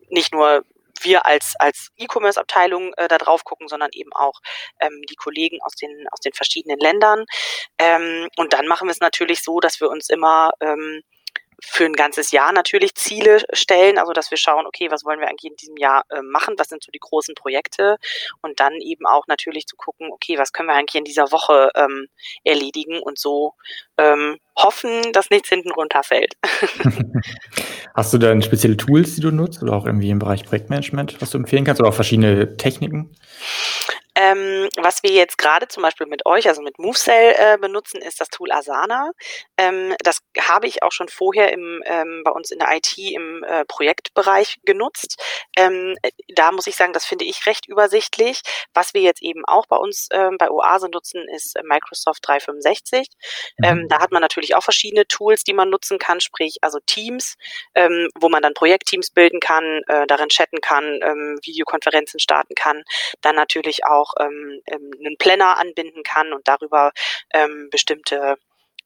nicht 0.10 0.34
nur 0.34 0.64
wir 1.02 1.26
als, 1.26 1.56
als 1.60 1.90
E-Commerce-Abteilung 1.98 2.94
äh, 2.98 3.08
da 3.08 3.18
drauf 3.18 3.44
gucken, 3.44 3.68
sondern 3.68 3.90
eben 3.94 4.12
auch 4.14 4.40
ähm, 4.80 5.02
die 5.10 5.16
Kollegen 5.16 5.60
aus 5.62 5.74
den, 5.76 6.06
aus 6.12 6.20
den 6.20 6.34
verschiedenen 6.34 6.80
Ländern. 6.80 7.26
Ähm, 7.78 8.28
und 8.38 8.54
dann 8.54 8.68
machen 8.68 8.88
wir 8.88 8.92
es 8.92 9.00
natürlich 9.00 9.44
so, 9.44 9.60
dass 9.60 9.80
wir 9.80 9.90
uns 9.90 10.10
immer 10.10 10.52
ähm, 10.62 11.02
für 11.64 11.86
ein 11.86 11.94
ganzes 11.94 12.32
Jahr 12.32 12.52
natürlich 12.52 12.96
Ziele 12.96 13.44
stellen, 13.54 13.98
also 13.98 14.14
dass 14.14 14.32
wir 14.32 14.38
schauen, 14.38 14.66
okay, 14.66 14.90
was 14.92 15.06
wollen 15.06 15.20
wir 15.20 15.28
eigentlich 15.28 15.52
in 15.52 15.58
diesem 15.58 15.78
Jahr 15.78 16.04
äh, 16.10 16.22
machen, 16.22 16.56
was 16.58 16.70
sind 16.70 16.84
so 16.84 16.92
die 16.92 17.00
großen 17.00 17.36
Projekte 17.36 17.98
und 18.42 18.60
dann 18.60 18.74
eben 18.74 19.06
auch 19.06 19.28
natürlich 19.28 19.66
zu 19.66 19.76
gucken, 19.76 20.10
okay, 20.12 20.38
was 20.38 20.54
können 20.54 20.70
wir 20.70 20.76
eigentlich 20.76 21.00
in 21.00 21.06
dieser 21.06 21.32
Woche 21.32 21.72
ähm, 21.76 22.08
erledigen 22.44 23.00
und 23.00 23.20
so 23.20 23.54
ähm, 23.98 24.38
hoffen, 24.56 25.12
dass 25.14 25.30
nichts 25.30 25.50
hinten 25.50 25.72
runterfällt. 25.72 26.36
Hast 27.96 28.14
du 28.14 28.18
dann 28.18 28.42
spezielle 28.42 28.78
Tools, 28.78 29.16
die 29.16 29.22
du 29.22 29.32
nutzt 29.32 29.64
oder 29.64 29.74
auch 29.74 29.86
irgendwie 29.86 30.10
im 30.10 30.20
Bereich 30.20 30.44
Projektmanagement, 30.44 31.22
was 31.22 31.32
du 31.32 31.38
empfehlen 31.38 31.66
kannst 31.66 31.82
oder 31.82 31.90
auch 31.90 31.96
verschiedene 31.96 32.58
Techniken? 32.58 33.16
Ähm, 34.16 34.70
was 34.76 35.04
wir 35.04 35.12
jetzt 35.12 35.38
gerade 35.38 35.68
zum 35.68 35.84
Beispiel 35.84 36.08
mit 36.08 36.26
euch, 36.26 36.48
also 36.48 36.62
mit 36.62 36.80
MoveCell 36.80 37.36
äh, 37.38 37.58
benutzen, 37.58 38.02
ist 38.02 38.20
das 38.20 38.30
Tool 38.30 38.52
Asana. 38.52 39.12
Ähm, 39.58 39.96
das 40.04 40.20
habe 40.40 40.68
ich 40.68 40.84
auch 40.84 40.92
schon 40.92 41.10
vorher 41.10 41.54
im, 41.54 41.82
ähm, 41.86 42.24
bei 42.26 42.32
uns 42.32 42.52
in 42.52 42.60
der 42.60 42.76
IT 42.76 42.98
im 42.98 43.44
äh, 43.44 43.66
Projektbereich 43.66 44.58
genutzt. 44.64 45.22
Ähm, 45.56 45.96
da 46.28 46.52
muss 46.52 46.68
ich 46.68 46.76
sagen, 46.76 46.94
das 46.94 47.06
finde 47.06 47.26
ich 47.26 47.46
recht 47.46 47.68
übersichtlich. 47.68 48.42
Was 48.74 48.94
wir 48.94 49.02
jetzt 49.02 49.22
eben 49.22 49.46
auch 49.46 49.68
bei 49.68 49.78
uns 49.78 50.08
ähm, 50.12 50.38
bei 50.38 50.50
Oase 50.50 50.90
nutzen, 50.90 51.28
ist 51.30 51.58
Microsoft 51.64 52.28
365. 52.28 53.08
Mhm. 53.58 53.66
Ähm, 53.66 53.88
da 53.90 54.00
hat 54.00 54.12
man 54.12 54.22
natürlich 54.22 54.56
auch 54.56 54.64
verschiedene 54.64 55.08
Tools, 55.08 55.44
die 55.44 55.54
man 55.54 55.70
nutzen 55.70 56.00
kann, 56.00 56.20
sprich 56.20 56.58
also 56.62 56.80
Teams, 56.86 57.36
wo 58.20 58.30
man 58.30 58.42
dann 58.42 58.54
Projektteams 58.54 59.12
bilden 59.12 59.40
kann, 59.40 59.82
äh, 59.88 60.08
darin 60.08 60.30
chatten 60.30 60.62
kann, 60.62 61.00
Videokonferenzen 61.44 62.20
starten 62.20 62.56
kann. 62.56 62.84
Dann 63.22 63.36
natürlich 63.36 63.86
auch 63.86 64.09
auch 64.10 64.24
ähm, 64.24 64.62
ähm, 64.68 64.92
einen 65.00 65.18
Planner 65.18 65.58
anbinden 65.58 66.04
kann 66.04 66.34
und 66.34 66.48
darüber 66.48 66.92
ähm, 67.34 67.70
bestimmte 67.72 68.38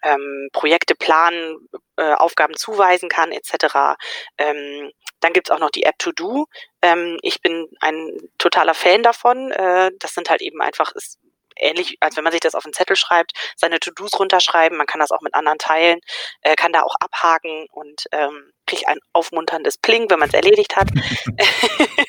ähm, 0.04 0.50
Projekte 0.52 0.96
planen, 0.96 1.70
äh, 1.96 2.14
Aufgaben 2.14 2.56
zuweisen 2.56 3.10
kann 3.10 3.32
etc. 3.32 3.96
Ähm, 4.38 4.92
Dann 5.22 5.34
gibt's 5.34 5.52
auch 5.52 5.60
noch 5.60 5.70
die 5.70 5.84
App 5.84 5.98
To 6.00 6.12
Do. 6.12 6.46
Ähm, 6.82 7.18
ich 7.22 7.42
bin 7.42 7.68
ein 7.80 8.12
totaler 8.38 8.74
Fan 8.74 9.04
davon. 9.04 9.52
Äh, 9.52 9.92
das 10.00 10.14
sind 10.14 10.30
halt 10.30 10.42
eben 10.42 10.62
einfach, 10.62 10.92
ist 10.94 11.20
ähnlich, 11.56 11.98
als 12.02 12.18
wenn 12.18 12.24
man 12.24 12.34
sich 12.34 12.42
das 12.42 12.56
auf 12.56 12.66
einen 12.66 12.74
Zettel 12.74 12.96
schreibt, 12.96 13.32
seine 13.56 13.80
To-Dos 13.80 14.20
runterschreiben. 14.20 14.78
Man 14.78 14.88
kann 14.88 15.00
das 15.00 15.12
auch 15.12 15.22
mit 15.22 15.36
anderen 15.36 15.60
teilen, 15.60 16.00
äh, 16.42 16.56
kann 16.56 16.74
da 16.74 16.82
auch 16.82 16.96
abhaken 17.00 17.68
und 17.72 18.06
ähm, 18.12 18.52
kriegt 18.66 18.88
ein 18.88 19.00
aufmunterndes 19.14 19.78
Pling, 19.78 20.10
wenn 20.10 20.20
man 20.20 20.30
es 20.30 20.34
erledigt 20.36 20.76
hat. 20.76 20.90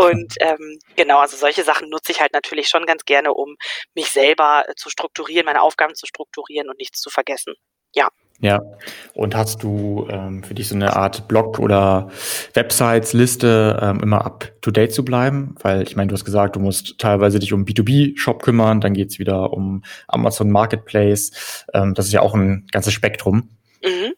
und 0.00 0.34
ähm, 0.40 0.78
genau, 0.96 1.18
also 1.18 1.36
solche 1.36 1.62
Sachen 1.62 1.90
nutze 1.90 2.12
ich 2.12 2.20
halt 2.20 2.32
natürlich 2.32 2.68
schon 2.68 2.86
ganz 2.86 3.04
gerne, 3.04 3.34
um 3.34 3.56
mich 3.94 4.10
selber 4.10 4.64
äh, 4.66 4.74
zu 4.74 4.88
strukturieren, 4.88 5.44
meine 5.44 5.60
Aufgaben 5.60 5.94
zu 5.94 6.06
strukturieren 6.06 6.70
und 6.70 6.78
nichts 6.78 7.00
zu 7.00 7.10
vergessen. 7.10 7.54
Ja. 7.94 8.08
Ja, 8.42 8.62
und 9.12 9.36
hast 9.36 9.62
du 9.62 10.08
ähm, 10.10 10.42
für 10.42 10.54
dich 10.54 10.68
so 10.68 10.74
eine 10.74 10.96
Art 10.96 11.28
Blog 11.28 11.58
oder 11.58 12.08
Websites-Liste 12.54 13.78
ähm, 13.82 14.00
immer 14.00 14.24
up-to-date 14.24 14.94
zu 14.94 15.04
bleiben? 15.04 15.54
Weil 15.60 15.82
ich 15.82 15.94
meine, 15.94 16.08
du 16.08 16.14
hast 16.14 16.24
gesagt, 16.24 16.56
du 16.56 16.60
musst 16.60 16.98
teilweise 16.98 17.38
dich 17.38 17.52
um 17.52 17.66
B2B-Shop 17.66 18.42
kümmern, 18.42 18.80
dann 18.80 18.94
geht's 18.94 19.18
wieder 19.18 19.52
um 19.52 19.84
Amazon 20.08 20.50
Marketplace. 20.50 21.66
Ähm, 21.74 21.92
das 21.92 22.06
ist 22.06 22.12
ja 22.12 22.22
auch 22.22 22.32
ein 22.32 22.66
ganzes 22.72 22.94
Spektrum. 22.94 23.50
Mhm. 23.84 24.14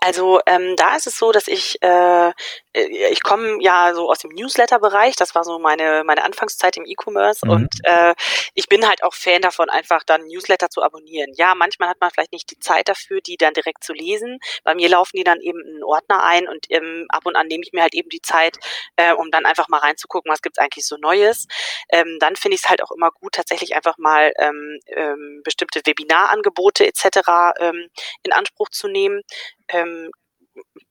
Also 0.00 0.40
ähm, 0.46 0.74
da 0.76 0.96
ist 0.96 1.06
es 1.06 1.18
so, 1.18 1.32
dass 1.32 1.48
ich 1.48 1.76
äh, 1.82 2.32
ich 2.76 3.22
komme 3.22 3.56
ja 3.60 3.94
so 3.94 4.10
aus 4.10 4.18
dem 4.18 4.32
Newsletter-Bereich, 4.32 5.16
das 5.16 5.34
war 5.34 5.44
so 5.44 5.58
meine, 5.58 6.04
meine 6.04 6.24
Anfangszeit 6.24 6.76
im 6.76 6.84
E-Commerce 6.84 7.44
mhm. 7.44 7.50
und 7.50 7.74
äh, 7.84 8.14
ich 8.54 8.68
bin 8.68 8.86
halt 8.86 9.02
auch 9.02 9.14
Fan 9.14 9.40
davon, 9.40 9.70
einfach 9.70 10.02
dann 10.04 10.26
Newsletter 10.26 10.68
zu 10.68 10.82
abonnieren. 10.82 11.32
Ja, 11.36 11.54
manchmal 11.54 11.88
hat 11.88 12.00
man 12.00 12.10
vielleicht 12.10 12.32
nicht 12.32 12.50
die 12.50 12.58
Zeit 12.58 12.88
dafür, 12.88 13.20
die 13.20 13.36
dann 13.36 13.54
direkt 13.54 13.82
zu 13.82 13.94
lesen. 13.94 14.38
Bei 14.62 14.74
mir 14.74 14.88
laufen 14.90 15.16
die 15.16 15.24
dann 15.24 15.40
eben 15.40 15.60
in 15.60 15.74
einen 15.76 15.84
Ordner 15.84 16.22
ein 16.22 16.48
und 16.48 16.66
ähm, 16.70 17.06
ab 17.08 17.24
und 17.24 17.36
an 17.36 17.46
nehme 17.46 17.62
ich 17.64 17.72
mir 17.72 17.82
halt 17.82 17.94
eben 17.94 18.10
die 18.10 18.20
Zeit, 18.20 18.58
äh, 18.96 19.14
um 19.14 19.30
dann 19.30 19.46
einfach 19.46 19.68
mal 19.68 19.78
reinzugucken, 19.78 20.30
was 20.30 20.42
gibt's 20.42 20.58
eigentlich 20.58 20.86
so 20.86 20.96
Neues. 20.96 21.46
Ähm, 21.88 22.18
dann 22.20 22.36
finde 22.36 22.56
ich 22.56 22.62
es 22.64 22.68
halt 22.68 22.82
auch 22.82 22.90
immer 22.90 23.10
gut, 23.10 23.34
tatsächlich 23.34 23.74
einfach 23.74 23.96
mal 23.98 24.32
ähm, 24.38 24.78
ähm, 24.88 25.40
bestimmte 25.44 25.80
Webinarangebote 25.84 26.86
etc. 26.86 27.54
Ähm, 27.58 27.88
in 28.22 28.32
Anspruch 28.32 28.68
zu 28.68 28.88
nehmen. 28.88 29.22
Ähm, 29.68 30.10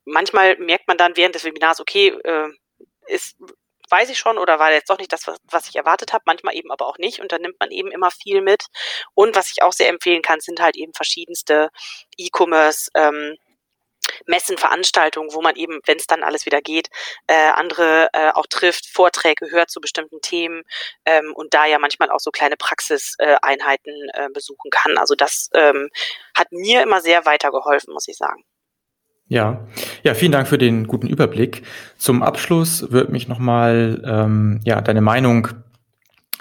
manchmal 0.06 0.58
merkt 0.58 0.88
man 0.88 0.98
dann 0.98 1.18
während 1.18 1.36
des 1.36 1.46
Webinars, 1.46 1.80
okay, 1.80 2.10
äh, 2.24 2.50
ist 3.08 3.36
weiß 3.90 4.10
ich 4.10 4.18
schon 4.18 4.38
oder 4.38 4.60
war 4.60 4.72
jetzt 4.72 4.90
doch 4.90 4.98
nicht 4.98 5.14
das, 5.14 5.28
was, 5.28 5.38
was 5.44 5.70
ich 5.70 5.76
erwartet 5.76 6.14
habe, 6.14 6.24
manchmal 6.26 6.56
eben 6.56 6.72
aber 6.72 6.88
auch 6.88 6.98
nicht 6.98 7.20
und 7.20 7.32
dann 7.32 7.42
nimmt 7.42 7.60
man 7.60 7.72
eben 7.72 7.92
immer 7.92 8.12
viel 8.12 8.42
mit. 8.42 8.66
Und 9.14 9.36
was 9.36 9.52
ich 9.52 9.62
auch 9.62 9.74
sehr 9.74 9.90
empfehlen 9.90 10.22
kann, 10.22 10.40
sind 10.40 10.60
halt 10.60 10.76
eben 10.76 10.94
verschiedenste 10.94 11.70
E-Commerce 12.18 12.90
ähm, 12.96 13.38
Messen, 14.28 14.58
Veranstaltungen, 14.58 15.34
wo 15.34 15.42
man 15.42 15.56
eben, 15.56 15.80
wenn 15.86 15.98
es 15.98 16.06
dann 16.06 16.24
alles 16.24 16.46
wieder 16.46 16.62
geht, 16.62 16.90
äh, 17.28 17.34
andere 17.34 18.10
äh, 18.14 18.32
auch 18.32 18.46
trifft, 18.46 18.88
Vorträge 18.88 19.50
hört 19.50 19.72
zu 19.72 19.82
bestimmten 19.82 20.22
Themen 20.22 20.64
ähm, 21.06 21.34
und 21.34 21.54
da 21.54 21.66
ja 21.66 21.80
manchmal 21.80 22.12
auch 22.12 22.20
so 22.20 22.32
kleine 22.32 22.56
Praxiseinheiten 22.56 24.10
äh, 24.14 24.30
besuchen 24.32 24.70
kann. 24.70 24.98
Also 24.98 25.16
das 25.16 25.50
ähm, 25.54 25.90
hat 26.36 26.52
mir 26.52 26.84
immer 26.84 27.02
sehr 27.02 27.26
weitergeholfen, 27.26 27.94
muss 27.94 28.08
ich 28.08 28.18
sagen. 28.18 28.44
Ja, 29.28 29.66
ja, 30.04 30.14
vielen 30.14 30.32
Dank 30.32 30.48
für 30.48 30.60
den 30.60 30.86
guten 30.86 31.08
Überblick. 31.08 31.64
Zum 31.98 32.22
Abschluss 32.22 32.92
würde 32.92 33.12
mich 33.12 33.28
nochmal 33.28 34.02
ähm, 34.06 34.60
ja, 34.64 34.82
deine 34.82 35.02
Meinung 35.02 35.48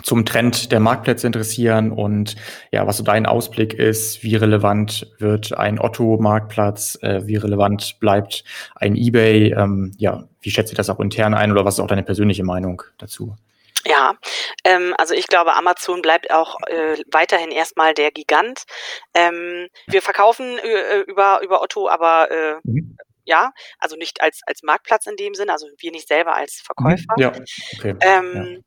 zum 0.03 0.27
Trend 0.27 0.71
der 0.71 0.81
Marktplätze 0.81 1.27
interessieren 1.27 1.91
und 1.91 2.37
ja, 2.73 2.87
was 2.87 2.99
so 2.99 3.05
dein 3.05 3.25
Ausblick 3.25 3.73
ist, 3.73 4.23
wie 4.23 4.37
relevant 4.37 5.11
wird 5.19 5.57
ein 5.57 5.81
Otto-Marktplatz, 5.81 6.99
äh, 7.01 7.27
wie 7.27 7.37
relevant 7.37 7.97
bleibt 8.01 8.45
ein 8.75 8.97
eBay, 8.97 9.55
ähm, 9.55 9.93
ja, 9.97 10.25
wie 10.43 10.51
schätzt 10.51 10.73
ihr 10.73 10.77
das 10.77 10.91
auch 10.91 11.01
intern 11.01 11.33
ein 11.33 11.53
oder 11.53 11.65
was 11.65 11.75
ist 11.75 11.81
auch 11.81 11.87
deine 11.87 12.03
persönliche 12.03 12.45
Meinung 12.45 12.83
dazu? 12.99 13.35
Ja, 13.87 14.15
ähm, 14.65 14.95
also 14.99 15.15
ich 15.15 15.27
glaube, 15.27 15.55
Amazon 15.55 16.01
bleibt 16.03 16.31
auch 16.31 16.57
äh, 16.67 16.97
weiterhin 17.13 17.51
erstmal 17.51 17.95
der 17.95 18.11
Gigant. 18.11 18.65
Ähm, 19.13 19.69
wir 19.87 20.03
verkaufen 20.03 20.59
äh, 20.59 21.01
über, 21.01 21.41
über 21.43 21.61
Otto, 21.63 21.89
aber 21.89 22.31
äh, 22.31 22.57
mhm. 22.65 22.97
ja, 23.25 23.53
also 23.79 23.97
nicht 23.97 24.23
als, 24.23 24.41
als 24.47 24.63
Marktplatz 24.63 25.07
in 25.07 25.17
dem 25.17 25.35
Sinne, 25.35 25.53
also 25.53 25.69
wir 25.79 25.91
nicht 25.91 26.09
selber 26.09 26.35
als 26.35 26.63
mhm. 26.63 26.67
Verkäufer. 26.67 27.15
Ja, 27.19 27.33
okay. 27.79 27.95
Ähm, 28.01 28.55
ja. 28.57 28.61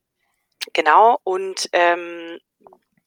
Genau, 0.74 1.18
und 1.24 1.70
ähm, 1.72 2.40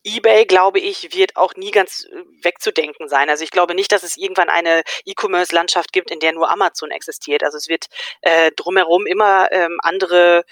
eBay, 0.03 0.47
glaube 0.47 0.81
ich, 0.81 1.15
wird 1.15 1.37
auch 1.37 1.55
nie 1.57 1.71
ganz 1.71 2.05
äh, 2.05 2.23
wegzudenken 2.43 3.09
sein. 3.09 3.29
Also 3.29 3.45
ich 3.45 3.51
glaube 3.51 3.75
nicht, 3.75 3.93
dass 3.93 4.03
es 4.03 4.17
irgendwann 4.17 4.49
eine 4.49 4.83
E-Commerce-Landschaft 5.05 5.93
gibt, 5.93 6.11
in 6.11 6.21
der 6.21 6.33
nur 6.33 6.51
Amazon 6.51 6.91
existiert. 6.91 7.45
Also 7.45 7.59
es 7.59 7.69
wird 7.69 7.87
äh, 8.23 8.51
drumherum 8.57 9.07
immer 9.07 9.53
ähm, 9.53 9.79
andere 9.83 10.45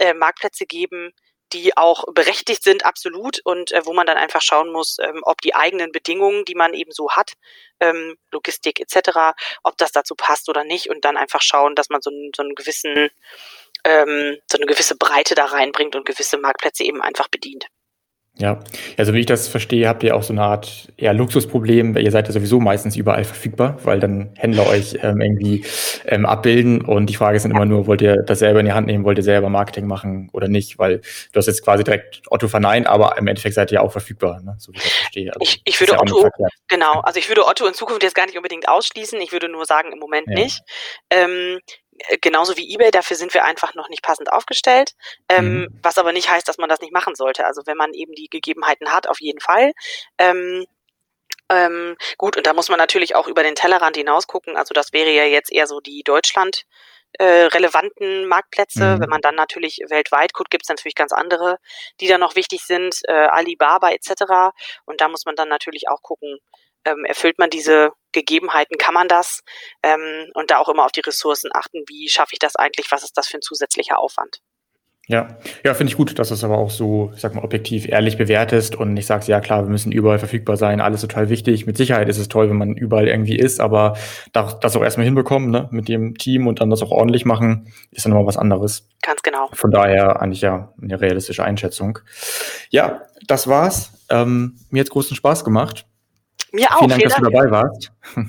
äh, 0.00 0.14
Marktplätze 0.14 0.66
geben, 0.66 1.12
die 1.52 1.76
auch 1.76 2.04
berechtigt 2.12 2.62
sind, 2.62 2.84
absolut, 2.84 3.40
und 3.44 3.72
äh, 3.72 3.84
wo 3.84 3.92
man 3.92 4.06
dann 4.06 4.16
einfach 4.16 4.40
schauen 4.40 4.72
muss, 4.72 4.98
ähm, 5.00 5.20
ob 5.22 5.40
die 5.40 5.54
eigenen 5.54 5.92
Bedingungen, 5.92 6.44
die 6.44 6.54
man 6.54 6.74
eben 6.74 6.92
so 6.92 7.10
hat, 7.10 7.32
ähm, 7.80 8.16
Logistik 8.30 8.80
etc., 8.80 9.34
ob 9.62 9.76
das 9.78 9.92
dazu 9.92 10.14
passt 10.14 10.48
oder 10.48 10.64
nicht, 10.64 10.90
und 10.90 11.04
dann 11.04 11.16
einfach 11.16 11.42
schauen, 11.42 11.74
dass 11.74 11.88
man 11.90 12.00
so, 12.02 12.10
so 12.36 12.42
einen 12.42 12.54
gewissen, 12.54 13.10
ähm, 13.84 14.38
so 14.50 14.58
eine 14.58 14.66
gewisse 14.66 14.96
Breite 14.96 15.34
da 15.34 15.46
reinbringt 15.46 15.96
und 15.96 16.06
gewisse 16.06 16.38
Marktplätze 16.38 16.84
eben 16.84 17.02
einfach 17.02 17.28
bedient. 17.28 17.66
Ja, 18.40 18.58
also 18.96 19.12
wie 19.12 19.20
ich 19.20 19.26
das 19.26 19.48
verstehe, 19.48 19.86
habt 19.86 20.02
ihr 20.02 20.16
auch 20.16 20.22
so 20.22 20.32
eine 20.32 20.42
Art 20.42 20.88
eher 20.96 21.12
Luxusproblem, 21.12 21.94
weil 21.94 22.04
ihr 22.04 22.10
seid 22.10 22.26
ja 22.26 22.32
sowieso 22.32 22.58
meistens 22.58 22.96
überall 22.96 23.24
verfügbar, 23.24 23.76
weil 23.84 24.00
dann 24.00 24.32
Händler 24.36 24.66
euch 24.66 24.96
ähm, 25.02 25.20
irgendwie 25.20 25.64
ähm, 26.06 26.24
abbilden 26.24 26.80
und 26.80 27.06
die 27.06 27.14
Frage 27.14 27.36
ist 27.36 27.42
dann 27.42 27.52
immer 27.52 27.66
nur, 27.66 27.86
wollt 27.86 28.00
ihr 28.00 28.22
das 28.22 28.38
selber 28.38 28.60
in 28.60 28.66
die 28.66 28.72
Hand 28.72 28.86
nehmen, 28.86 29.04
wollt 29.04 29.18
ihr 29.18 29.24
selber 29.24 29.50
Marketing 29.50 29.86
machen 29.86 30.30
oder 30.32 30.48
nicht, 30.48 30.78
weil 30.78 30.98
du 30.98 31.36
hast 31.36 31.48
jetzt 31.48 31.62
quasi 31.62 31.84
direkt 31.84 32.22
Otto 32.30 32.48
verneint, 32.48 32.86
aber 32.86 33.18
im 33.18 33.26
Endeffekt 33.26 33.54
seid 33.54 33.70
ihr 33.72 33.76
ja 33.76 33.80
auch 33.82 33.92
verfügbar, 33.92 34.40
ne? 34.40 34.56
so 34.58 34.72
wie 34.72 34.78
ich 34.78 34.84
das 34.84 34.92
verstehe. 34.92 35.32
Also, 35.34 35.40
ich, 35.42 35.60
ich 35.66 35.78
würde 35.78 35.92
ja 35.92 36.00
Otto, 36.00 36.26
genau, 36.68 37.00
also 37.00 37.18
ich 37.18 37.28
würde 37.28 37.46
Otto 37.46 37.66
in 37.66 37.74
Zukunft 37.74 38.02
jetzt 38.02 38.14
gar 38.14 38.24
nicht 38.24 38.38
unbedingt 38.38 38.68
ausschließen, 38.68 39.20
ich 39.20 39.32
würde 39.32 39.50
nur 39.50 39.66
sagen, 39.66 39.92
im 39.92 39.98
Moment 39.98 40.28
ja. 40.28 40.34
nicht. 40.34 40.62
Ähm, 41.10 41.58
äh, 41.58 41.89
genauso 42.20 42.56
wie 42.56 42.72
eBay, 42.74 42.90
dafür 42.90 43.16
sind 43.16 43.34
wir 43.34 43.44
einfach 43.44 43.74
noch 43.74 43.88
nicht 43.88 44.02
passend 44.02 44.32
aufgestellt, 44.32 44.94
ähm, 45.28 45.60
mhm. 45.60 45.80
was 45.82 45.98
aber 45.98 46.12
nicht 46.12 46.30
heißt, 46.30 46.48
dass 46.48 46.58
man 46.58 46.68
das 46.68 46.80
nicht 46.80 46.92
machen 46.92 47.14
sollte. 47.14 47.46
Also 47.46 47.62
wenn 47.66 47.76
man 47.76 47.92
eben 47.94 48.14
die 48.14 48.28
Gegebenheiten 48.28 48.92
hat, 48.92 49.08
auf 49.08 49.20
jeden 49.20 49.40
Fall. 49.40 49.72
Ähm, 50.18 50.66
ähm, 51.50 51.96
gut, 52.16 52.36
und 52.36 52.46
da 52.46 52.54
muss 52.54 52.68
man 52.68 52.78
natürlich 52.78 53.16
auch 53.16 53.26
über 53.26 53.42
den 53.42 53.56
Tellerrand 53.56 53.96
hinaus 53.96 54.26
gucken. 54.26 54.56
Also 54.56 54.72
das 54.72 54.92
wäre 54.92 55.10
ja 55.10 55.24
jetzt 55.24 55.52
eher 55.52 55.66
so 55.66 55.80
die 55.80 56.02
Deutschland 56.04 56.64
äh, 57.18 57.24
relevanten 57.24 58.28
Marktplätze. 58.28 58.96
Mhm. 58.96 59.00
Wenn 59.00 59.08
man 59.10 59.20
dann 59.20 59.34
natürlich 59.34 59.80
weltweit 59.88 60.32
guckt, 60.32 60.50
gibt 60.50 60.64
es 60.64 60.68
natürlich 60.68 60.94
ganz 60.94 61.12
andere, 61.12 61.58
die 62.00 62.06
da 62.06 62.18
noch 62.18 62.36
wichtig 62.36 62.62
sind, 62.62 63.00
äh, 63.08 63.12
Alibaba 63.12 63.90
etc. 63.90 64.54
Und 64.84 65.00
da 65.00 65.08
muss 65.08 65.24
man 65.24 65.34
dann 65.34 65.48
natürlich 65.48 65.88
auch 65.88 66.02
gucken, 66.02 66.38
ähm, 66.84 67.04
erfüllt 67.04 67.38
man 67.38 67.50
diese 67.50 67.90
Gegebenheiten, 68.12 68.78
kann 68.78 68.94
man 68.94 69.08
das 69.08 69.42
ähm, 69.82 70.30
und 70.34 70.50
da 70.50 70.58
auch 70.58 70.68
immer 70.68 70.84
auf 70.84 70.92
die 70.92 71.00
Ressourcen 71.00 71.50
achten, 71.52 71.84
wie 71.88 72.08
schaffe 72.08 72.30
ich 72.32 72.38
das 72.38 72.56
eigentlich, 72.56 72.90
was 72.90 73.02
ist 73.02 73.16
das 73.16 73.28
für 73.28 73.38
ein 73.38 73.42
zusätzlicher 73.42 73.98
Aufwand. 73.98 74.40
Ja, 75.10 75.26
ja, 75.64 75.74
finde 75.74 75.90
ich 75.90 75.96
gut, 75.96 76.16
dass 76.20 76.28
du 76.28 76.34
es 76.34 76.44
aber 76.44 76.56
auch 76.56 76.70
so, 76.70 77.10
ich 77.16 77.20
sag 77.20 77.34
mal, 77.34 77.42
objektiv 77.42 77.88
ehrlich 77.88 78.16
bewertest 78.16 78.76
und 78.76 78.94
nicht 78.94 79.06
sagst, 79.06 79.28
ja 79.28 79.40
klar, 79.40 79.64
wir 79.64 79.68
müssen 79.68 79.90
überall 79.90 80.20
verfügbar 80.20 80.56
sein, 80.56 80.80
alles 80.80 81.00
total 81.00 81.28
wichtig. 81.28 81.66
Mit 81.66 81.76
Sicherheit 81.76 82.08
ist 82.08 82.18
es 82.18 82.28
toll, 82.28 82.48
wenn 82.48 82.56
man 82.56 82.76
überall 82.76 83.08
irgendwie 83.08 83.36
ist, 83.36 83.58
aber 83.58 83.96
das 84.32 84.76
auch 84.76 84.84
erstmal 84.84 85.06
hinbekommen, 85.06 85.50
ne, 85.50 85.68
mit 85.72 85.88
dem 85.88 86.16
Team 86.16 86.46
und 86.46 86.60
dann 86.60 86.70
das 86.70 86.80
auch 86.80 86.92
ordentlich 86.92 87.24
machen, 87.24 87.72
ist 87.90 88.04
dann 88.04 88.12
nochmal 88.12 88.28
was 88.28 88.36
anderes. 88.36 88.88
Ganz 89.02 89.20
genau. 89.22 89.48
Von 89.52 89.72
daher 89.72 90.22
eigentlich 90.22 90.42
ja 90.42 90.72
eine 90.80 91.00
realistische 91.00 91.42
Einschätzung. 91.42 91.98
Ja, 92.68 93.02
das 93.26 93.48
war's. 93.48 94.06
Ähm, 94.10 94.60
mir 94.70 94.78
hat's 94.78 94.90
großen 94.90 95.16
Spaß 95.16 95.44
gemacht. 95.44 95.86
Mir 96.52 96.68
auch. 96.74 96.78
Vielen 96.78 96.90
Dank, 96.90 97.02
dass 97.02 97.16
du 97.16 97.22
dabei 97.22 97.50
warst. 97.50 97.92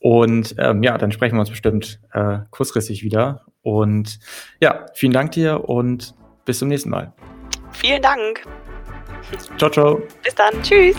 Und 0.00 0.54
ähm, 0.58 0.82
ja, 0.82 0.96
dann 0.96 1.10
sprechen 1.12 1.36
wir 1.36 1.40
uns 1.40 1.50
bestimmt 1.50 2.00
äh, 2.12 2.38
kurzfristig 2.50 3.02
wieder. 3.02 3.44
Und 3.62 4.20
ja, 4.60 4.86
vielen 4.94 5.12
Dank 5.12 5.32
dir 5.32 5.68
und 5.68 6.14
bis 6.44 6.60
zum 6.60 6.68
nächsten 6.68 6.90
Mal. 6.90 7.12
Vielen 7.72 8.00
Dank. 8.00 8.46
Ciao, 9.58 9.70
ciao. 9.70 10.00
Bis 10.22 10.34
dann. 10.34 10.54
Tschüss. 10.62 10.96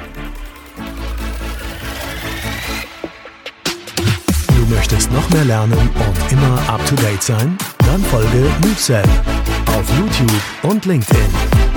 Du 4.47 4.75
möchtest 4.75 5.11
noch 5.11 5.27
mehr 5.29 5.45
lernen 5.45 5.73
und 5.73 6.31
immer 6.31 6.69
up 6.69 6.85
to 6.85 6.95
date 6.95 7.23
sein? 7.23 7.57
Dann 7.79 8.01
folge 8.01 8.51
MoveSell 8.61 9.07
auf 9.67 9.89
YouTube 9.97 10.41
und 10.63 10.85
LinkedIn. 10.85 11.68